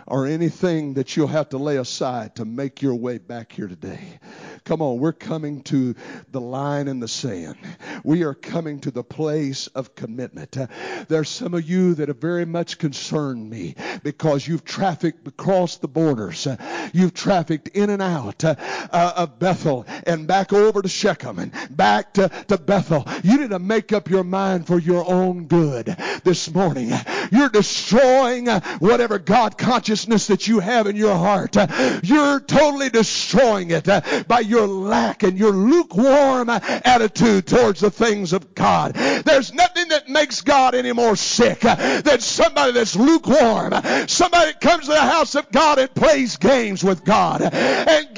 or 0.06 0.28
anything 0.28 0.94
that 0.94 1.18
you'll 1.18 1.26
have 1.26 1.50
to 1.50 1.58
lay 1.58 1.78
aside 1.78 2.36
to 2.36 2.46
make 2.46 2.84
your 2.84 2.94
way 2.94 3.18
back 3.18 3.52
here 3.52 3.68
today. 3.68 4.20
Come 4.66 4.82
on, 4.82 4.98
we're 4.98 5.14
coming 5.14 5.62
to 5.66 5.94
the 6.32 6.42
line 6.42 6.88
in 6.88 7.00
the 7.00 7.08
sand. 7.08 7.56
We 8.04 8.24
are 8.24 8.34
coming 8.34 8.80
to 8.80 8.90
the 8.90 9.04
place 9.04 9.68
of 9.68 9.94
commitment. 9.94 10.58
Uh, 10.58 10.66
there's 11.08 11.30
some 11.30 11.54
of 11.54 11.70
you 11.70 11.94
that 11.94 12.08
have 12.08 12.18
very 12.18 12.46
much 12.46 12.80
concerned 12.80 13.48
me 13.48 13.76
because 14.02 14.48
you've 14.48 14.66
trafficked 14.66 15.28
across 15.28 15.78
the 15.78 15.88
borders. 15.88 16.48
Uh, 16.48 16.58
you've 16.94 17.14
trafficked 17.14 17.68
in 17.70 17.92
and 17.92 18.02
out 18.02 18.44
uh, 18.44 18.56
uh, 18.92 19.14
of 19.18 19.38
Bethel 19.38 19.86
and 20.08 20.26
back 20.26 20.52
over 20.52 20.82
to 20.82 20.90
Shechem 20.90 21.38
and 21.38 21.52
back 21.70 22.16
to, 22.16 22.30
to 22.48 22.58
Bethel. 22.58 23.06
You 23.24 23.38
need 23.38 23.52
to 23.52 23.60
make 23.60 23.94
up 23.94 24.10
your 24.10 24.24
mind 24.24 24.66
for 24.66 24.80
your 24.80 25.08
own 25.08 25.46
good 25.46 25.96
this 26.24 26.52
morning. 26.52 26.92
You're 27.32 27.50
destroying 27.50 28.50
uh, 28.50 28.62
whatever 28.80 29.20
God 29.20 29.60
consciousness 29.60 30.26
that 30.28 30.48
you 30.48 30.60
have 30.60 30.88
in 30.88 30.96
your 30.96 31.16
heart. 31.16 31.56
Uh, 31.56 32.00
You're 32.02 32.40
totally 32.40 32.90
destroying 32.90 33.70
it 33.70 33.88
uh, 33.88 34.02
by 34.28 34.40
your 34.40 34.55
lack 34.62 35.24
and 35.24 35.38
your 35.38 35.52
lukewarm 35.52 36.50
attitude 36.50 37.48
towards 37.48 37.82
the 37.82 37.92
things 37.92 38.34
of 38.34 38.56
God. 38.56 38.94
There's 38.94 39.54
nothing 39.54 39.90
that 39.90 40.10
makes 40.10 40.42
God 40.42 40.76
any 40.76 40.94
more 40.94 41.16
sick 41.16 41.60
than 41.60 42.20
somebody 42.20 42.72
that's 42.72 42.96
lukewarm. 42.96 43.74
Somebody 44.08 44.52
that 44.52 44.62
comes 44.62 44.86
to 44.86 44.92
the 44.92 45.02
house 45.02 45.36
of 45.36 45.52
God 45.52 45.80
and 45.80 45.94
plays 45.94 46.38
games 46.38 46.84
with 46.84 47.04
God 47.04 47.42
and 47.42 48.16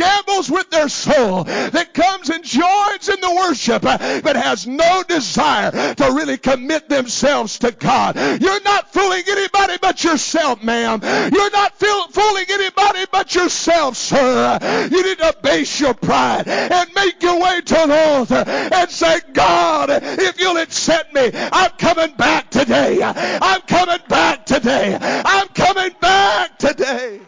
with 0.49 0.69
their 0.69 0.89
soul, 0.89 1.43
that 1.43 1.93
comes 1.93 2.29
and 2.29 2.43
joins 2.43 3.09
in 3.09 3.19
the 3.19 3.35
worship 3.35 3.81
but 3.81 4.35
has 4.35 4.67
no 4.67 5.03
desire 5.07 5.71
to 5.71 6.11
really 6.11 6.37
commit 6.37 6.89
themselves 6.89 7.59
to 7.59 7.71
God. 7.71 8.15
You're 8.15 8.61
not 8.61 8.93
fooling 8.93 9.23
anybody 9.27 9.77
but 9.81 10.03
yourself, 10.03 10.63
ma'am. 10.63 10.99
You're 11.03 11.51
not 11.51 11.79
fooling 11.79 12.45
anybody 12.49 13.05
but 13.11 13.33
yourself, 13.33 13.97
sir. 13.97 14.59
You 14.91 15.03
need 15.03 15.17
to 15.17 15.35
base 15.41 15.79
your 15.79 15.93
pride 15.93 16.47
and 16.47 16.89
make 16.93 17.21
your 17.21 17.41
way 17.41 17.61
to 17.61 17.73
the 17.73 18.07
altar 18.09 18.43
and 18.47 18.89
say, 18.89 19.19
God, 19.33 19.89
if 19.91 20.39
you'll 20.39 20.57
accept 20.57 21.13
me, 21.13 21.31
I'm 21.33 21.71
coming 21.71 22.15
back 22.15 22.51
today. 22.51 23.01
I'm 23.03 23.61
coming 23.61 23.99
back 24.07 24.45
today. 24.45 24.97
I'm 25.01 25.47
coming 25.49 25.91
back 25.99 26.57
today. 26.57 27.21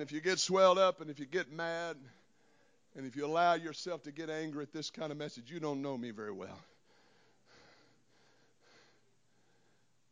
And 0.00 0.08
if 0.08 0.14
you 0.14 0.22
get 0.22 0.38
swelled 0.38 0.78
up 0.78 1.02
and 1.02 1.10
if 1.10 1.20
you 1.20 1.26
get 1.26 1.52
mad 1.52 1.94
and 2.96 3.06
if 3.06 3.16
you 3.16 3.26
allow 3.26 3.52
yourself 3.52 4.04
to 4.04 4.10
get 4.10 4.30
angry 4.30 4.62
at 4.62 4.72
this 4.72 4.88
kind 4.88 5.12
of 5.12 5.18
message, 5.18 5.50
you 5.50 5.60
don't 5.60 5.82
know 5.82 5.94
me 5.98 6.10
very 6.10 6.32
well. 6.32 6.58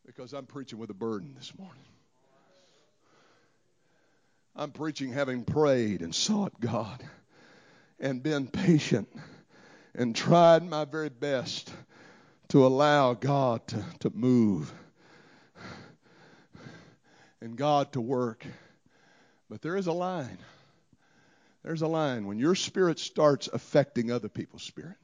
Because 0.05 0.33
I'm 0.33 0.45
preaching 0.45 0.77
with 0.77 0.91
a 0.91 0.93
burden 0.93 1.33
this 1.35 1.51
morning. 1.57 1.81
I'm 4.55 4.69
preaching 4.69 5.11
having 5.11 5.43
prayed 5.43 6.01
and 6.01 6.13
sought 6.13 6.59
God 6.59 7.03
and 7.99 8.21
been 8.21 8.45
patient 8.45 9.09
and 9.95 10.15
tried 10.15 10.69
my 10.69 10.85
very 10.85 11.09
best 11.09 11.73
to 12.49 12.63
allow 12.63 13.15
God 13.15 13.65
to, 13.69 13.83
to 14.01 14.11
move 14.11 14.71
and 17.41 17.55
God 17.55 17.93
to 17.93 18.01
work. 18.01 18.45
But 19.49 19.61
there 19.61 19.75
is 19.75 19.87
a 19.87 19.93
line. 19.93 20.37
There's 21.63 21.81
a 21.81 21.87
line 21.87 22.25
when 22.25 22.39
your 22.39 22.55
spirit 22.55 22.99
starts 22.99 23.49
affecting 23.51 24.11
other 24.11 24.29
people's 24.29 24.63
spirit. 24.63 24.95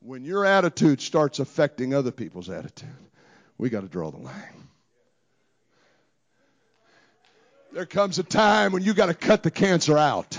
When 0.00 0.24
your 0.24 0.44
attitude 0.44 1.00
starts 1.00 1.38
affecting 1.38 1.94
other 1.94 2.10
people's 2.10 2.48
attitude, 2.48 2.88
we 3.58 3.68
got 3.68 3.80
to 3.82 3.88
draw 3.88 4.10
the 4.10 4.18
line. 4.18 4.68
There 7.72 7.86
comes 7.86 8.18
a 8.18 8.22
time 8.22 8.72
when 8.72 8.82
you 8.82 8.94
got 8.94 9.06
to 9.06 9.14
cut 9.14 9.42
the 9.42 9.50
cancer 9.50 9.98
out. 9.98 10.38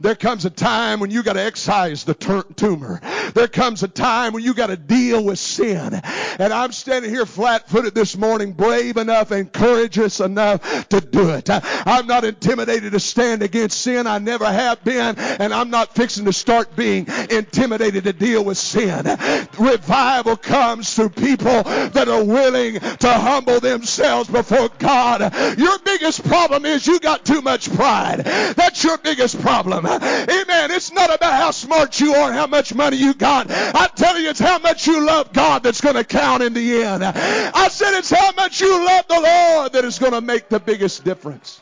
There 0.00 0.14
comes 0.14 0.44
a 0.44 0.50
time 0.50 1.00
when 1.00 1.10
you 1.10 1.22
got 1.22 1.32
to 1.32 1.42
excise 1.42 2.04
the 2.04 2.14
tumor. 2.56 3.00
There 3.34 3.48
comes 3.48 3.82
a 3.82 3.88
time 3.88 4.32
when 4.32 4.42
you 4.42 4.54
got 4.54 4.68
to 4.68 4.76
deal 4.76 5.24
with 5.24 5.38
sin. 5.38 6.00
And 6.38 6.52
I'm 6.52 6.72
standing 6.72 7.10
here 7.10 7.26
flat 7.26 7.68
footed 7.68 7.94
this 7.94 8.16
morning, 8.16 8.52
brave 8.52 8.96
enough 8.96 9.30
and 9.30 9.52
courageous 9.52 10.20
enough 10.20 10.88
to 10.88 11.00
do 11.00 11.30
it. 11.30 11.48
I'm 11.50 12.06
not 12.06 12.24
intimidated 12.24 12.92
to 12.92 13.00
stand 13.00 13.42
against 13.42 13.80
sin. 13.80 14.06
I 14.06 14.18
never 14.18 14.46
have 14.46 14.82
been. 14.84 15.18
And 15.18 15.52
I'm 15.52 15.70
not 15.70 15.94
fixing 15.94 16.24
to 16.26 16.32
start 16.32 16.76
being 16.76 17.06
intimidated 17.30 18.04
to 18.04 18.12
deal 18.12 18.44
with 18.44 18.58
sin. 18.58 19.04
Revival 19.58 20.36
comes 20.36 20.94
through 20.94 21.10
people 21.10 21.62
that 21.62 22.08
are 22.08 22.24
willing 22.24 22.78
to 22.80 23.12
humble 23.12 23.60
themselves 23.60 24.28
before 24.28 24.68
God. 24.78 25.20
Your 25.58 25.78
biggest 25.78 26.24
problem 26.24 26.64
is 26.64 26.86
you 26.86 27.00
got 27.00 27.24
too 27.24 27.42
much 27.42 27.72
pride. 27.74 28.20
That's 28.56 28.82
your 28.84 28.98
biggest 28.98 29.40
problem. 29.40 29.86
Amen. 29.86 30.70
It's 30.70 30.92
not 30.92 31.14
about 31.14 31.32
how 31.32 31.50
smart 31.50 32.00
you 32.00 32.14
are, 32.14 32.32
how 32.32 32.46
much 32.46 32.74
money 32.74 32.96
you 32.96 33.14
got. 33.18 33.50
I 33.50 33.88
tell 33.94 34.18
you, 34.18 34.30
it's 34.30 34.40
how 34.40 34.58
much 34.58 34.86
you 34.86 35.04
love 35.04 35.32
God 35.32 35.62
that's 35.62 35.80
going 35.80 35.96
to 35.96 36.04
count 36.04 36.42
in 36.42 36.52
the 36.52 36.82
end. 36.82 37.04
I 37.04 37.68
said 37.68 37.96
it's 37.98 38.10
how 38.10 38.32
much 38.32 38.60
you 38.60 38.84
love 38.84 39.08
the 39.08 39.20
Lord 39.20 39.72
that 39.72 39.84
is 39.84 39.98
going 39.98 40.12
to 40.12 40.20
make 40.20 40.48
the 40.48 40.60
biggest 40.60 41.04
difference. 41.04 41.60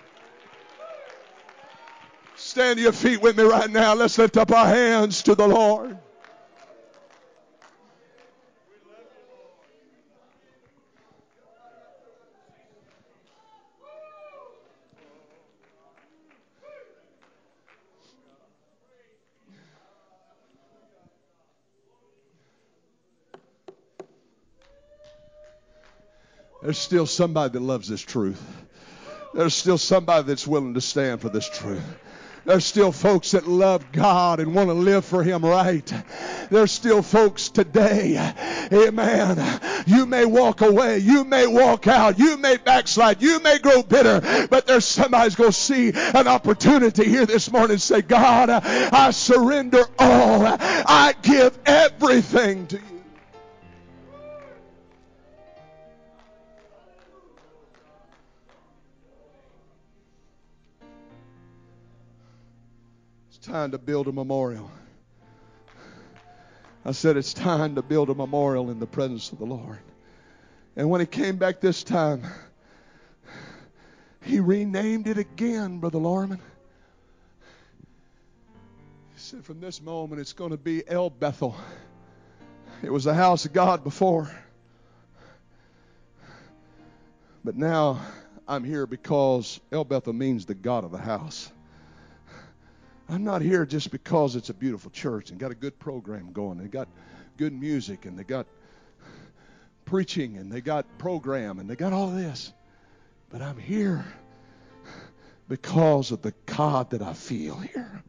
Stand 2.36 2.76
to 2.76 2.82
your 2.82 2.92
feet 2.92 3.22
with 3.22 3.36
me 3.36 3.44
right 3.44 3.70
now. 3.70 3.94
Let's 3.94 4.18
lift 4.18 4.36
up 4.36 4.50
our 4.52 4.66
hands 4.66 5.22
to 5.22 5.34
the 5.34 5.48
Lord. 5.48 5.98
There's 26.64 26.78
still 26.78 27.04
somebody 27.04 27.52
that 27.52 27.60
loves 27.60 27.88
this 27.88 28.00
truth. 28.00 28.42
There's 29.34 29.52
still 29.52 29.76
somebody 29.76 30.26
that's 30.28 30.46
willing 30.46 30.72
to 30.72 30.80
stand 30.80 31.20
for 31.20 31.28
this 31.28 31.46
truth. 31.46 31.84
There's 32.46 32.64
still 32.64 32.90
folks 32.90 33.32
that 33.32 33.46
love 33.46 33.92
God 33.92 34.40
and 34.40 34.54
want 34.54 34.70
to 34.70 34.74
live 34.74 35.04
for 35.04 35.22
Him 35.22 35.44
right. 35.44 35.92
There's 36.50 36.72
still 36.72 37.02
folks 37.02 37.50
today, 37.50 38.32
amen. 38.72 39.60
You 39.86 40.06
may 40.06 40.24
walk 40.24 40.62
away, 40.62 41.00
you 41.00 41.24
may 41.24 41.46
walk 41.46 41.86
out, 41.86 42.18
you 42.18 42.38
may 42.38 42.56
backslide, 42.56 43.20
you 43.20 43.40
may 43.40 43.58
grow 43.58 43.82
bitter, 43.82 44.46
but 44.48 44.66
there's 44.66 44.86
somebody's 44.86 45.34
going 45.34 45.52
to 45.52 45.58
see 45.58 45.92
an 45.94 46.26
opportunity 46.28 47.04
here 47.04 47.26
this 47.26 47.52
morning 47.52 47.72
and 47.72 47.82
say, 47.82 48.00
God, 48.00 48.48
I 48.48 49.10
surrender 49.10 49.84
all. 49.98 50.46
I 50.46 51.14
give 51.20 51.58
everything 51.66 52.68
to 52.68 52.76
you. 52.76 52.93
Time 63.44 63.72
to 63.72 63.78
build 63.78 64.08
a 64.08 64.12
memorial. 64.12 64.70
I 66.84 66.92
said, 66.92 67.16
It's 67.16 67.34
time 67.34 67.74
to 67.74 67.82
build 67.82 68.08
a 68.08 68.14
memorial 68.14 68.70
in 68.70 68.78
the 68.78 68.86
presence 68.86 69.32
of 69.32 69.38
the 69.38 69.44
Lord. 69.44 69.78
And 70.76 70.88
when 70.88 71.00
he 71.00 71.06
came 71.06 71.36
back 71.36 71.60
this 71.60 71.84
time, 71.84 72.22
he 74.22 74.40
renamed 74.40 75.06
it 75.06 75.18
again, 75.18 75.78
Brother 75.78 75.98
Lorman. 75.98 76.40
He 79.14 79.20
said, 79.20 79.44
From 79.44 79.60
this 79.60 79.80
moment, 79.80 80.20
it's 80.20 80.32
going 80.32 80.50
to 80.50 80.56
be 80.56 80.82
El 80.88 81.10
Bethel. 81.10 81.54
It 82.82 82.90
was 82.90 83.04
the 83.04 83.14
house 83.14 83.44
of 83.44 83.52
God 83.52 83.84
before. 83.84 84.30
But 87.44 87.56
now 87.56 88.00
I'm 88.48 88.64
here 88.64 88.86
because 88.86 89.60
El 89.70 89.84
Bethel 89.84 90.14
means 90.14 90.46
the 90.46 90.54
God 90.54 90.84
of 90.84 90.92
the 90.92 90.98
house. 90.98 91.50
I'm 93.08 93.24
not 93.24 93.42
here 93.42 93.66
just 93.66 93.90
because 93.90 94.34
it's 94.36 94.48
a 94.48 94.54
beautiful 94.54 94.90
church 94.90 95.30
and 95.30 95.38
got 95.38 95.50
a 95.50 95.54
good 95.54 95.78
program 95.78 96.32
going. 96.32 96.58
They 96.58 96.68
got 96.68 96.88
good 97.36 97.52
music 97.52 98.06
and 98.06 98.18
they 98.18 98.24
got 98.24 98.46
preaching 99.84 100.38
and 100.38 100.50
they 100.50 100.60
got 100.60 100.86
program 100.98 101.58
and 101.58 101.68
they 101.68 101.76
got 101.76 101.92
all 101.92 102.10
this. 102.10 102.52
But 103.30 103.42
I'm 103.42 103.58
here 103.58 104.04
because 105.48 106.10
of 106.12 106.22
the 106.22 106.32
God 106.46 106.90
that 106.90 107.02
I 107.02 107.12
feel 107.12 107.56
here. 107.56 108.02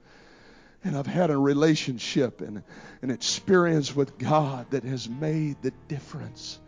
And 0.84 0.96
I've 0.96 1.08
had 1.08 1.32
a 1.32 1.38
relationship 1.38 2.42
and 2.42 2.64
an 3.02 3.10
experience 3.10 3.96
with 3.96 4.18
God 4.18 4.70
that 4.70 4.84
has 4.84 5.10
made 5.10 5.62
the 5.62 5.72
difference 5.88 6.60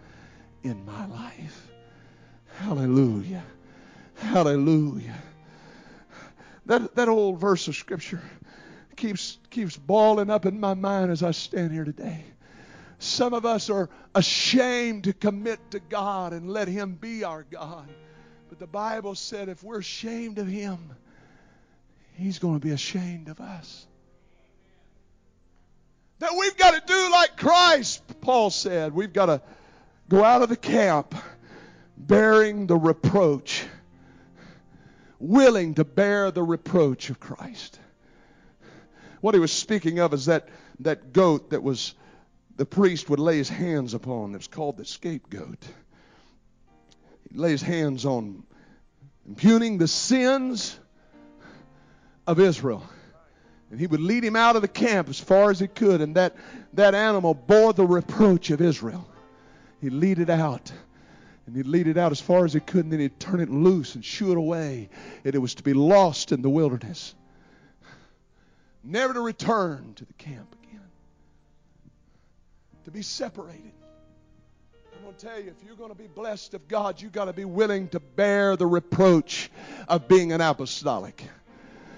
in 0.63 0.85
my 0.85 1.05
life. 1.05 1.67
Hallelujah. 2.57 3.43
Hallelujah. 4.15 5.21
That, 6.67 6.95
that 6.95 7.09
old 7.09 7.39
verse 7.39 7.67
of 7.67 7.75
Scripture 7.75 8.21
keeps, 8.95 9.37
keeps 9.49 9.75
balling 9.75 10.29
up 10.29 10.45
in 10.45 10.59
my 10.59 10.73
mind 10.73 11.11
as 11.11 11.23
I 11.23 11.31
stand 11.31 11.71
here 11.71 11.85
today. 11.85 12.23
Some 12.99 13.33
of 13.33 13.45
us 13.45 13.69
are 13.69 13.89
ashamed 14.15 15.05
to 15.05 15.13
commit 15.13 15.59
to 15.71 15.79
God 15.79 16.33
and 16.33 16.49
let 16.49 16.67
Him 16.67 16.93
be 16.93 17.23
our 17.23 17.43
God. 17.43 17.87
But 18.49 18.59
the 18.59 18.67
Bible 18.67 19.15
said 19.15 19.49
if 19.49 19.63
we're 19.63 19.79
ashamed 19.79 20.39
of 20.39 20.47
Him, 20.47 20.77
He's 22.15 22.39
going 22.39 22.59
to 22.59 22.65
be 22.65 22.73
ashamed 22.73 23.29
of 23.29 23.39
us. 23.39 23.85
That 26.19 26.31
we've 26.37 26.57
got 26.57 26.73
to 26.73 26.81
do 26.85 27.11
like 27.11 27.37
Christ, 27.37 28.01
Paul 28.21 28.49
said. 28.49 28.93
We've 28.93 29.13
got 29.13 29.27
to 29.27 29.41
go 30.09 30.23
out 30.23 30.41
of 30.41 30.49
the 30.49 30.57
camp 30.57 31.13
bearing 31.95 32.65
the 32.65 32.75
reproach, 32.75 33.65
willing 35.19 35.75
to 35.75 35.83
bear 35.83 36.31
the 36.31 36.43
reproach 36.43 37.09
of 37.09 37.19
Christ. 37.19 37.79
What 39.21 39.33
he 39.33 39.39
was 39.39 39.51
speaking 39.51 39.99
of 39.99 40.13
is 40.13 40.25
that, 40.25 40.49
that 40.79 41.13
goat 41.13 41.49
that 41.49 41.63
was 41.63 41.95
the 42.55 42.65
priest 42.65 43.09
would 43.09 43.19
lay 43.19 43.37
his 43.37 43.49
hands 43.49 43.93
upon. 43.93 44.33
It 44.33 44.37
was 44.37 44.47
called 44.47 44.77
the 44.77 44.85
scapegoat. 44.85 45.63
He'd 47.29 47.37
lay 47.37 47.51
his 47.51 47.61
hands 47.61 48.05
on 48.05 48.43
impugning 49.27 49.77
the 49.77 49.87
sins 49.87 50.79
of 52.25 52.39
Israel. 52.39 52.83
And 53.69 53.79
he 53.79 53.87
would 53.87 53.99
lead 53.99 54.23
him 54.23 54.35
out 54.35 54.55
of 54.55 54.61
the 54.61 54.67
camp 54.67 55.09
as 55.09 55.19
far 55.19 55.51
as 55.51 55.59
he 55.59 55.67
could, 55.67 55.99
and 55.99 56.15
that, 56.15 56.35
that 56.73 56.95
animal 56.95 57.33
bore 57.33 57.73
the 57.73 57.85
reproach 57.85 58.49
of 58.49 58.61
Israel. 58.61 59.07
He'd 59.81 59.93
lead 59.93 60.19
it 60.19 60.29
out. 60.29 60.71
And 61.47 61.55
he'd 61.55 61.65
lead 61.65 61.87
it 61.87 61.97
out 61.97 62.11
as 62.11 62.19
far 62.19 62.43
as 62.43 62.53
he 62.53 62.59
could, 62.59 62.83
and 62.83 62.91
then 62.91 62.99
he'd 62.99 63.19
turn 63.19 63.39
it 63.39 63.49
loose 63.49 63.95
and 63.95 64.03
shoo 64.03 64.31
it 64.31 64.37
away. 64.37 64.89
And 65.23 65.33
it 65.33 65.37
was 65.37 65.55
to 65.55 65.63
be 65.63 65.73
lost 65.73 66.33
in 66.33 66.41
the 66.41 66.49
wilderness. 66.49 67.15
Never 68.83 69.13
to 69.13 69.21
return 69.21 69.93
to 69.95 70.05
the 70.05 70.13
camp 70.13 70.55
again. 70.63 70.81
To 72.83 72.91
be 72.91 73.01
separated. 73.01 73.71
I'm 74.93 75.03
going 75.03 75.15
to 75.15 75.25
tell 75.25 75.39
you, 75.39 75.47
if 75.47 75.65
you're 75.65 75.77
going 75.77 75.91
to 75.91 75.97
be 75.97 76.07
blessed 76.07 76.53
of 76.53 76.67
God, 76.67 77.01
you've 77.01 77.13
got 77.13 77.25
to 77.25 77.33
be 77.33 77.45
willing 77.45 77.87
to 77.89 78.01
bear 78.01 78.57
the 78.57 78.67
reproach 78.67 79.49
of 79.87 80.09
being 80.09 80.33
an 80.33 80.41
apostolic. 80.41 81.23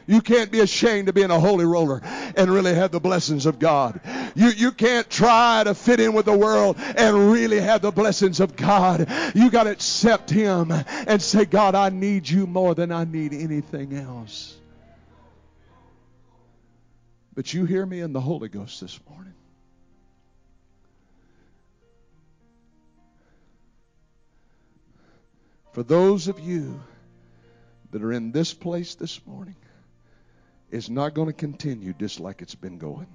You 0.05 0.21
can't 0.21 0.51
be 0.51 0.59
ashamed 0.59 1.09
of 1.09 1.15
being 1.15 1.29
a 1.29 1.39
holy 1.39 1.65
roller 1.65 2.01
and 2.03 2.49
really 2.51 2.73
have 2.73 2.91
the 2.91 2.99
blessings 2.99 3.45
of 3.45 3.59
God. 3.59 3.99
You, 4.35 4.49
you 4.49 4.71
can't 4.71 5.09
try 5.09 5.63
to 5.63 5.73
fit 5.73 5.99
in 5.99 6.13
with 6.13 6.25
the 6.25 6.37
world 6.37 6.77
and 6.79 7.31
really 7.31 7.59
have 7.59 7.81
the 7.81 7.91
blessings 7.91 8.39
of 8.39 8.55
God. 8.55 9.07
You 9.35 9.49
got 9.49 9.63
to 9.63 9.71
accept 9.71 10.29
Him 10.29 10.71
and 10.71 11.21
say, 11.21 11.45
God, 11.45 11.75
I 11.75 11.89
need 11.89 12.29
you 12.29 12.47
more 12.47 12.75
than 12.75 12.91
I 12.91 13.03
need 13.03 13.33
anything 13.33 13.93
else. 13.93 14.55
But 17.33 17.53
you 17.53 17.65
hear 17.65 17.85
me 17.85 18.01
in 18.01 18.13
the 18.13 18.21
Holy 18.21 18.49
Ghost 18.49 18.81
this 18.81 18.99
morning. 19.09 19.33
For 25.71 25.83
those 25.83 26.27
of 26.27 26.39
you 26.39 26.81
that 27.91 28.03
are 28.03 28.11
in 28.11 28.31
this 28.31 28.53
place 28.53 28.95
this 28.95 29.25
morning, 29.25 29.55
it's 30.71 30.89
not 30.89 31.13
going 31.13 31.27
to 31.27 31.33
continue 31.33 31.93
just 31.93 32.19
like 32.19 32.41
it's 32.41 32.55
been 32.55 32.77
going. 32.77 33.07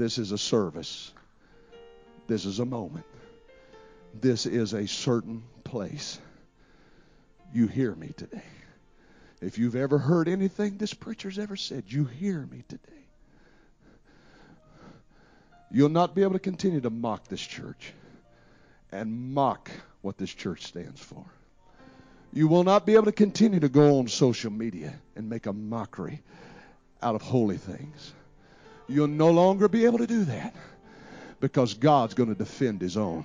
This 0.00 0.16
is 0.16 0.32
a 0.32 0.38
service. 0.38 1.12
This 2.26 2.46
is 2.46 2.58
a 2.58 2.64
moment. 2.64 3.04
This 4.18 4.46
is 4.46 4.72
a 4.72 4.88
certain 4.88 5.42
place. 5.62 6.18
You 7.52 7.66
hear 7.66 7.94
me 7.94 8.14
today. 8.16 8.42
If 9.42 9.58
you've 9.58 9.76
ever 9.76 9.98
heard 9.98 10.26
anything 10.26 10.78
this 10.78 10.94
preacher's 10.94 11.38
ever 11.38 11.54
said, 11.54 11.84
you 11.88 12.06
hear 12.06 12.40
me 12.50 12.64
today. 12.66 13.04
You'll 15.70 15.90
not 15.90 16.14
be 16.14 16.22
able 16.22 16.32
to 16.32 16.38
continue 16.38 16.80
to 16.80 16.90
mock 16.90 17.28
this 17.28 17.42
church 17.42 17.92
and 18.90 19.34
mock 19.34 19.70
what 20.00 20.16
this 20.16 20.32
church 20.32 20.64
stands 20.64 21.02
for. 21.02 21.26
You 22.32 22.48
will 22.48 22.64
not 22.64 22.86
be 22.86 22.94
able 22.94 23.04
to 23.04 23.12
continue 23.12 23.60
to 23.60 23.68
go 23.68 23.98
on 23.98 24.08
social 24.08 24.50
media 24.50 24.94
and 25.14 25.28
make 25.28 25.44
a 25.44 25.52
mockery 25.52 26.22
out 27.02 27.16
of 27.16 27.20
holy 27.20 27.58
things. 27.58 28.14
You'll 28.90 29.06
no 29.06 29.30
longer 29.30 29.68
be 29.68 29.84
able 29.84 29.98
to 29.98 30.06
do 30.06 30.24
that 30.24 30.54
because 31.40 31.74
God's 31.74 32.14
going 32.14 32.28
to 32.28 32.34
defend 32.34 32.80
his 32.80 32.96
own. 32.96 33.24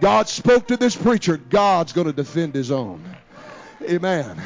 God 0.00 0.28
spoke 0.28 0.68
to 0.68 0.76
this 0.76 0.96
preacher. 0.96 1.36
God's 1.36 1.92
going 1.92 2.06
to 2.06 2.12
defend 2.12 2.54
his 2.54 2.70
own. 2.70 3.02
Amen. 3.82 4.40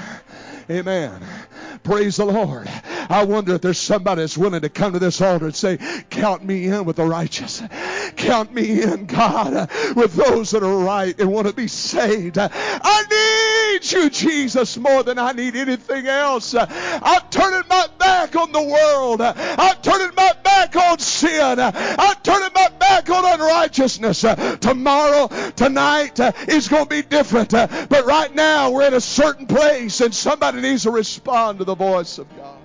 Amen. 0.71 1.23
Praise 1.83 2.17
the 2.17 2.25
Lord. 2.25 2.69
I 3.09 3.25
wonder 3.25 3.55
if 3.55 3.61
there's 3.61 3.79
somebody 3.79 4.23
that's 4.23 4.37
willing 4.37 4.63
to 4.63 4.69
come 4.69 4.93
to 4.93 4.99
this 4.99 5.21
altar 5.21 5.47
and 5.47 5.55
say, 5.55 5.79
Count 6.11 6.45
me 6.45 6.67
in 6.67 6.85
with 6.85 6.97
the 6.97 7.05
righteous. 7.05 7.63
Count 8.17 8.53
me 8.53 8.83
in, 8.83 9.07
God, 9.07 9.71
with 9.95 10.15
those 10.15 10.51
that 10.51 10.63
are 10.63 10.79
right 10.79 11.19
and 11.19 11.33
want 11.33 11.47
to 11.47 11.53
be 11.53 11.69
saved. 11.69 12.39
I 12.39 13.03
need 13.11 13.56
you, 13.85 14.11
Jesus, 14.11 14.77
more 14.77 15.03
than 15.03 15.19
I 15.19 15.33
need 15.33 15.57
anything 15.57 16.07
else. 16.07 16.55
I'm 16.55 17.23
turning 17.31 17.69
my 17.69 17.87
back 17.99 18.37
on 18.37 18.53
the 18.53 18.63
world. 18.63 19.21
I'm 19.21 19.77
turning 19.83 20.15
my 20.17 20.33
back 20.43 20.77
on 20.77 20.99
sin. 20.99 21.59
I'm 21.59 22.17
turning 22.23 22.51
my 22.55 22.69
back 22.79 23.09
on 23.11 23.25
unrighteousness. 23.25 24.21
Tomorrow, 24.61 25.29
tonight 25.57 26.19
is 26.49 26.69
going 26.69 26.85
to 26.85 26.91
be 26.91 27.03
different. 27.03 27.51
But 27.51 28.07
right 28.07 28.35
now, 28.35 28.71
we're 28.71 28.87
in 28.87 28.95
a 28.95 29.01
certain 29.01 29.47
place 29.47 30.01
and 30.01 30.15
somebody 30.15 30.61
needs 30.61 30.85
to 30.85 30.91
respond 30.91 31.59
to 31.59 31.65
the 31.65 31.75
voice 31.75 32.19
of 32.19 32.29
God. 32.37 32.59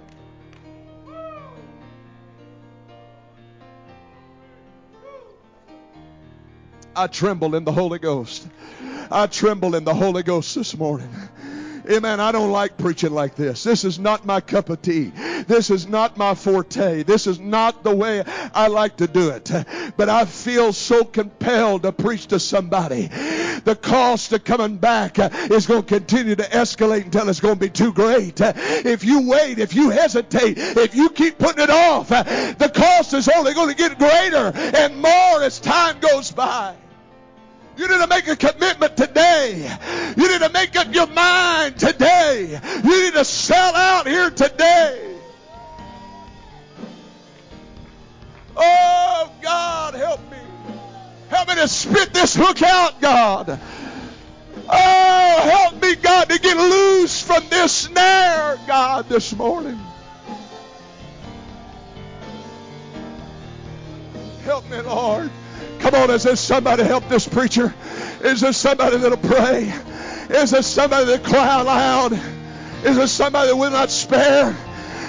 I 6.94 7.08
tremble 7.08 7.56
in 7.56 7.64
the 7.64 7.72
Holy 7.72 8.00
Ghost. 8.00 8.46
I 9.12 9.28
tremble 9.28 9.76
in 9.76 9.84
the 9.84 9.94
Holy 9.94 10.24
Ghost 10.24 10.56
this 10.56 10.78
morning. 10.78 11.10
Amen. 11.90 12.20
I 12.20 12.32
don't 12.32 12.52
like 12.52 12.78
preaching 12.78 13.12
like 13.12 13.36
this. 13.36 13.64
This 13.64 13.84
is 13.84 14.00
not 14.00 14.26
my 14.26 14.40
cup 14.40 14.70
of 14.70 14.82
tea. 14.82 15.12
This 15.48 15.70
is 15.70 15.88
not 15.88 16.16
my 16.16 16.36
forte. 16.36 17.04
This 17.04 17.28
is 17.28 17.40
not 17.40 17.84
the 17.84 17.94
way 17.94 18.24
I 18.54 18.68
like 18.68 18.98
to 18.98 19.08
do 19.08 19.30
it. 19.32 19.52
But 19.98 20.08
I 20.08 20.26
feel 20.26 20.72
so 20.74 21.04
compelled 21.04 21.84
to 21.84 21.92
preach 21.92 22.28
to 22.28 22.40
somebody. 22.40 23.08
The 23.66 23.76
cost 23.76 24.32
of 24.32 24.44
coming 24.44 24.78
back 24.78 25.18
is 25.20 25.68
going 25.68 25.82
to 25.82 25.88
continue 25.88 26.36
to 26.36 26.44
escalate 26.44 27.06
until 27.06 27.28
it's 27.28 27.40
going 27.40 27.56
to 27.56 27.60
be 27.60 27.70
too 27.70 27.92
great. 27.92 28.40
If 28.40 29.04
you 29.04 29.28
wait, 29.28 29.60
if 29.60 29.74
you 29.74 29.90
hesitate, 29.90 30.58
if 30.58 30.96
you 30.96 31.10
keep 31.10 31.40
putting 31.40 31.64
it 31.64 31.72
off, 31.72 32.10
the 32.10 32.72
cost 32.74 33.14
is 33.14 33.28
only 33.28 33.54
going 33.54 33.70
to 33.70 33.76
get 33.76 33.98
greater 33.98 34.52
and 34.56 35.02
more 35.02 35.44
as 35.44 35.60
time 35.60 36.00
goes 36.00 36.32
by. 36.32 36.76
You 37.78 37.88
need 37.88 38.02
to 38.02 38.08
make 38.08 38.28
a 38.28 38.36
commitment 38.36 38.98
today. 38.98 39.78
You 40.18 40.28
need 40.28 40.42
to 40.42 40.50
make 40.50 40.76
up 40.76 40.94
your 40.94 41.08
mind 41.08 41.78
today. 41.80 42.60
You 42.84 43.04
need 43.04 43.14
to 43.14 43.26
sell 43.26 43.76
out 43.76 44.08
here 44.08 44.30
today. 44.30 45.16
Oh, 48.56 49.32
God, 49.42 49.94
help 49.94 50.20
me. 50.30 50.38
Help 51.30 51.48
me 51.48 51.56
to 51.56 51.68
spit 51.68 52.14
this 52.14 52.36
hook 52.36 52.62
out, 52.62 53.00
God. 53.00 53.60
Oh, 54.70 55.42
help 55.44 55.82
me, 55.82 55.96
God, 55.96 56.30
to 56.30 56.40
get 56.40 56.58
loose 56.58 57.22
from 57.22 57.48
this 57.50 57.72
snare, 57.72 58.60
God, 58.68 59.08
this 59.08 59.34
morning. 59.36 59.80
Help 64.44 64.70
me, 64.70 64.82
Lord. 64.82 65.32
Come 65.82 65.96
on, 65.96 66.12
is 66.12 66.24
there 66.24 66.36
somebody 66.36 66.84
help 66.84 67.10
this 67.10 67.28
preacher? 67.28 67.74
Is 68.22 68.42
there 68.42 68.54
somebody 68.54 68.98
that'll 68.98 69.18
pray? 69.18 69.74
Is 70.30 70.52
there 70.52 70.62
somebody 70.62 71.06
that'll 71.06 71.26
cry 71.26 71.62
aloud? 71.62 72.14
Is 72.84 72.98
there 72.98 73.08
somebody 73.08 73.50
that 73.50 73.56
will 73.56 73.72
not 73.72 73.90
spare? 73.90 74.56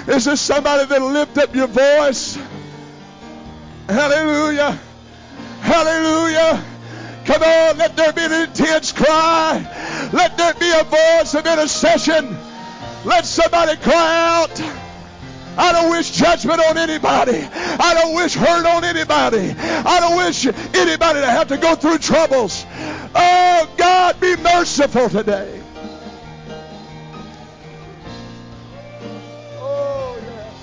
Is 0.07 0.25
there 0.25 0.35
somebody 0.35 0.85
that'll 0.85 1.11
lift 1.11 1.37
up 1.37 1.55
your 1.55 1.67
voice? 1.67 2.37
Hallelujah. 3.87 4.79
Hallelujah. 5.61 6.63
Come 7.25 7.41
on, 7.43 7.77
let 7.77 7.95
there 7.95 8.11
be 8.11 8.21
an 8.21 8.33
intense 8.33 8.91
cry. 8.91 10.09
Let 10.11 10.37
there 10.37 10.53
be 10.55 10.71
a 10.71 10.83
voice 10.83 11.35
of 11.35 11.45
intercession. 11.45 12.35
Let 13.05 13.25
somebody 13.25 13.77
cry 13.77 14.41
out. 14.41 14.82
I 15.57 15.71
don't 15.71 15.91
wish 15.91 16.11
judgment 16.11 16.59
on 16.59 16.77
anybody. 16.77 17.47
I 17.53 17.93
don't 17.93 18.15
wish 18.15 18.33
hurt 18.33 18.65
on 18.65 18.83
anybody. 18.83 19.53
I 19.57 19.99
don't 19.99 20.17
wish 20.17 20.45
anybody 20.45 21.21
to 21.21 21.27
have 21.27 21.47
to 21.49 21.57
go 21.57 21.75
through 21.75 21.99
troubles. 21.99 22.65
Oh, 23.15 23.69
God, 23.77 24.19
be 24.19 24.35
merciful 24.37 25.09
today. 25.09 25.61
Oh, 29.59 30.17
yes. 30.23 30.55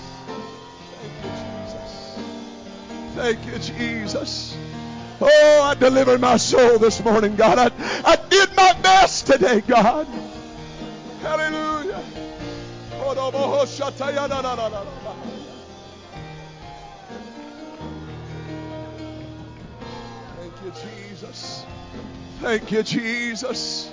Thank 3.15 3.47
you, 3.47 3.47
Jesus. 3.47 3.47
Thank 3.47 3.47
you, 3.47 3.59
Jesus. 3.77 4.57
Oh, 5.21 5.63
I 5.63 5.75
delivered 5.75 6.21
my 6.21 6.39
soul 6.39 6.79
this 6.79 7.03
morning, 7.05 7.37
God. 7.37 7.59
I, 7.59 7.71
I 8.05 8.17
did 8.29 8.57
my 8.57 8.73
best 8.83 9.27
today, 9.27 9.61
God. 9.61 10.07
Hallelujah. 11.21 11.70
Thank 20.37 20.55
you, 20.65 20.73
Jesus. 20.73 21.65
Thank 22.41 22.73
you, 22.73 22.83
Jesus. 22.83 23.91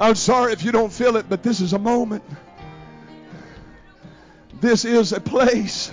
I'm 0.00 0.14
sorry 0.14 0.52
if 0.52 0.62
you 0.62 0.70
don't 0.70 0.92
feel 0.92 1.16
it, 1.16 1.26
but 1.28 1.42
this 1.42 1.60
is 1.60 1.72
a 1.72 1.78
moment. 1.78 2.22
This 4.60 4.84
is 4.84 5.12
a 5.12 5.20
place, 5.20 5.92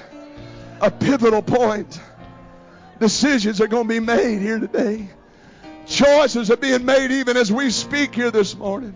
a 0.82 0.92
pivotal 0.92 1.42
point. 1.42 2.00
Decisions 3.00 3.62
are 3.62 3.68
going 3.68 3.88
to 3.88 3.90
be 3.90 4.00
made 4.00 4.40
here 4.40 4.60
today. 4.60 5.10
Choices 5.86 6.50
are 6.50 6.58
being 6.58 6.86
made 6.86 7.12
even 7.12 7.38
as 7.38 7.52
we 7.52 7.70
speak 7.70 8.16
here 8.16 8.32
this 8.32 8.56
morning. 8.56 8.96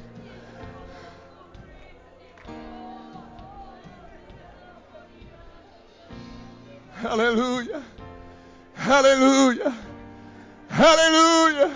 Hallelujah. 6.93 7.83
Hallelujah. 8.73 9.75
Hallelujah. 10.69 11.75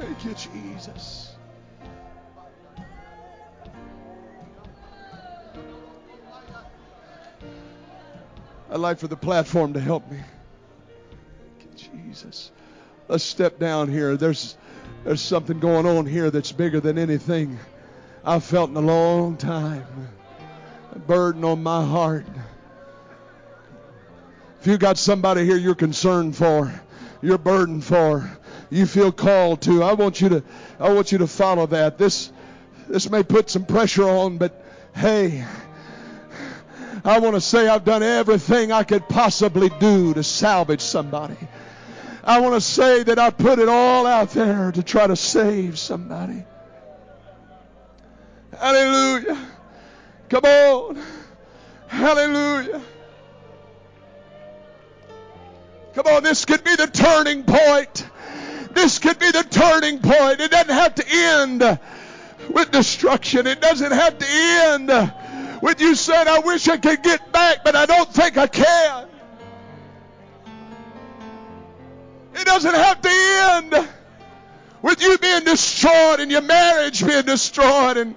Thank 0.00 0.24
you, 0.24 0.34
Jesus. 0.34 1.34
I'd 8.70 8.78
like 8.78 8.98
for 8.98 9.08
the 9.08 9.16
platform 9.16 9.74
to 9.74 9.80
help 9.80 10.10
me. 10.10 10.16
Thank 11.58 11.92
you, 11.92 12.00
Jesus. 12.06 12.50
Let's 13.08 13.24
step 13.24 13.58
down 13.58 13.90
here. 13.90 14.16
There's 14.16 14.56
there's 15.04 15.20
something 15.20 15.60
going 15.60 15.84
on 15.84 16.06
here 16.06 16.30
that's 16.30 16.52
bigger 16.52 16.80
than 16.80 16.96
anything 16.96 17.58
I've 18.24 18.44
felt 18.44 18.70
in 18.70 18.76
a 18.76 18.80
long 18.80 19.36
time. 19.36 20.08
A 20.92 20.98
burden 20.98 21.44
on 21.44 21.62
my 21.62 21.84
heart. 21.84 22.26
If 24.60 24.66
you 24.66 24.78
got 24.78 24.96
somebody 24.96 25.44
here 25.44 25.56
you're 25.56 25.74
concerned 25.74 26.36
for, 26.36 26.72
you're 27.20 27.38
burdened 27.38 27.84
for, 27.84 28.38
you 28.70 28.86
feel 28.86 29.12
called 29.12 29.62
to, 29.62 29.82
I 29.82 29.94
want 29.94 30.20
you 30.20 30.28
to 30.30 30.42
I 30.78 30.92
want 30.92 31.12
you 31.12 31.18
to 31.18 31.26
follow 31.26 31.66
that. 31.66 31.98
This 31.98 32.32
this 32.88 33.10
may 33.10 33.22
put 33.22 33.50
some 33.50 33.66
pressure 33.66 34.08
on, 34.08 34.38
but 34.38 34.64
hey, 34.94 35.44
I 37.04 37.18
want 37.18 37.34
to 37.34 37.40
say 37.40 37.68
I've 37.68 37.84
done 37.84 38.02
everything 38.02 38.72
I 38.72 38.84
could 38.84 39.08
possibly 39.08 39.68
do 39.80 40.14
to 40.14 40.22
salvage 40.22 40.80
somebody. 40.80 41.36
I 42.22 42.40
want 42.40 42.54
to 42.54 42.60
say 42.60 43.02
that 43.02 43.18
I 43.18 43.30
put 43.30 43.58
it 43.58 43.68
all 43.68 44.06
out 44.06 44.30
there 44.30 44.70
to 44.72 44.82
try 44.82 45.06
to 45.06 45.16
save 45.16 45.78
somebody. 45.78 46.44
Hallelujah. 48.56 49.38
Come 50.28 50.44
on. 50.44 51.02
Hallelujah. 51.88 52.82
Come 55.94 56.06
on, 56.06 56.22
this 56.22 56.44
could 56.44 56.62
be 56.62 56.76
the 56.76 56.86
turning 56.86 57.42
point. 57.42 58.06
This 58.72 58.98
could 58.98 59.18
be 59.18 59.30
the 59.30 59.42
turning 59.42 59.98
point. 59.98 60.40
It 60.40 60.50
doesn't 60.50 60.74
have 60.74 60.94
to 60.96 61.04
end 61.08 61.78
with 62.50 62.70
destruction. 62.70 63.46
It 63.46 63.60
doesn't 63.60 63.92
have 63.92 64.18
to 64.18 64.26
end 64.28 64.88
with 65.62 65.80
you 65.80 65.94
saying, 65.94 66.28
I 66.28 66.38
wish 66.40 66.68
I 66.68 66.76
could 66.76 67.02
get 67.02 67.32
back, 67.32 67.64
but 67.64 67.76
I 67.76 67.86
don't 67.86 68.12
think 68.12 68.38
I 68.38 68.46
can. 68.46 69.08
It 72.34 72.46
doesn't 72.46 72.74
have 72.74 73.02
to 73.02 73.10
end 73.10 73.88
with 74.82 75.02
you 75.02 75.18
being 75.18 75.44
destroyed 75.44 76.20
and 76.20 76.30
your 76.30 76.42
marriage 76.42 77.04
being 77.04 77.24
destroyed 77.24 77.96
and 77.96 78.14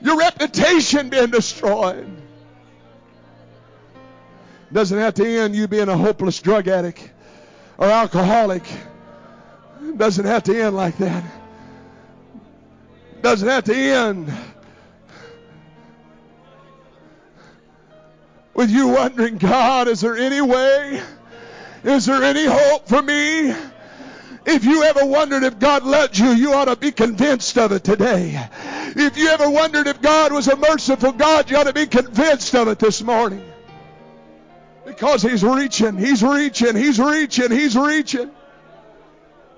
your 0.00 0.18
reputation 0.18 1.08
being 1.08 1.30
destroyed. 1.30 2.06
It 4.70 4.74
doesn't 4.74 4.98
have 4.98 5.14
to 5.14 5.26
end 5.26 5.56
you 5.56 5.66
being 5.66 5.88
a 5.88 5.96
hopeless 5.96 6.40
drug 6.40 6.68
addict 6.68 7.10
or 7.78 7.86
alcoholic. 7.86 8.64
Doesn't 9.96 10.24
have 10.24 10.44
to 10.44 10.60
end 10.60 10.76
like 10.76 10.96
that. 10.98 11.24
Doesn't 13.20 13.48
have 13.48 13.64
to 13.64 13.74
end 13.74 14.32
with 18.54 18.70
you 18.70 18.88
wondering, 18.88 19.38
God, 19.38 19.88
is 19.88 20.00
there 20.00 20.16
any 20.16 20.40
way? 20.40 21.02
Is 21.84 22.06
there 22.06 22.22
any 22.22 22.44
hope 22.44 22.88
for 22.88 23.02
me? 23.02 23.54
If 24.44 24.64
you 24.64 24.82
ever 24.82 25.04
wondered 25.04 25.44
if 25.44 25.58
God 25.58 25.84
loved 25.84 26.18
you, 26.18 26.30
you 26.30 26.52
ought 26.52 26.64
to 26.64 26.76
be 26.76 26.90
convinced 26.90 27.56
of 27.58 27.72
it 27.72 27.84
today. 27.84 28.40
If 28.96 29.16
you 29.16 29.28
ever 29.28 29.48
wondered 29.48 29.86
if 29.86 30.02
God 30.02 30.32
was 30.32 30.48
a 30.48 30.56
merciful 30.56 31.12
God, 31.12 31.50
you 31.50 31.56
ought 31.56 31.64
to 31.64 31.72
be 31.72 31.86
convinced 31.86 32.54
of 32.54 32.68
it 32.68 32.78
this 32.78 33.02
morning. 33.02 33.44
Because 34.84 35.22
He's 35.22 35.44
reaching, 35.44 35.96
He's 35.96 36.22
reaching, 36.22 36.76
He's 36.76 36.98
reaching, 36.98 37.50
He's 37.50 37.76
reaching. 37.76 38.30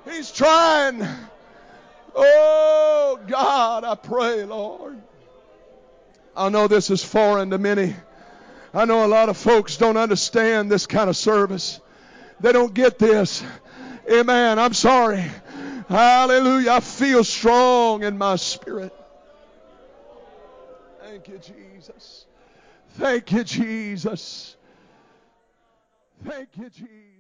He's 0.05 0.31
trying. 0.31 1.07
Oh, 2.15 3.19
God, 3.27 3.85
I 3.85 3.95
pray, 3.95 4.45
Lord. 4.45 5.01
I 6.37 6.49
know 6.49 6.69
this 6.69 6.91
is 6.91 7.03
foreign 7.03 7.51
to 7.51 7.59
many. 7.59 7.95
I 8.73 8.85
know 8.87 9.05
a 9.05 9.09
lot 9.09 9.29
of 9.29 9.37
folks 9.37 9.77
don't 9.77 9.97
understand 9.97 10.71
this 10.71 10.87
kind 10.87 11.09
of 11.09 11.17
service. 11.17 11.81
They 12.41 12.53
don't 12.53 12.75
get 12.75 12.99
this. 12.99 13.45
Amen. 14.11 14.59
I'm 14.59 14.75
sorry. 14.75 15.25
Hallelujah. 15.89 16.73
I 16.73 16.81
feel 16.81 17.23
strong 17.25 18.03
in 18.03 18.19
my 18.19 18.37
spirit. 18.37 18.93
Thank 21.03 21.29
you, 21.29 21.39
Jesus. 21.39 22.27
Thank 22.99 23.33
you, 23.33 23.45
Jesus. 23.45 24.57
Thank 26.25 26.49
you, 26.57 26.71
Jesus. 26.71 27.14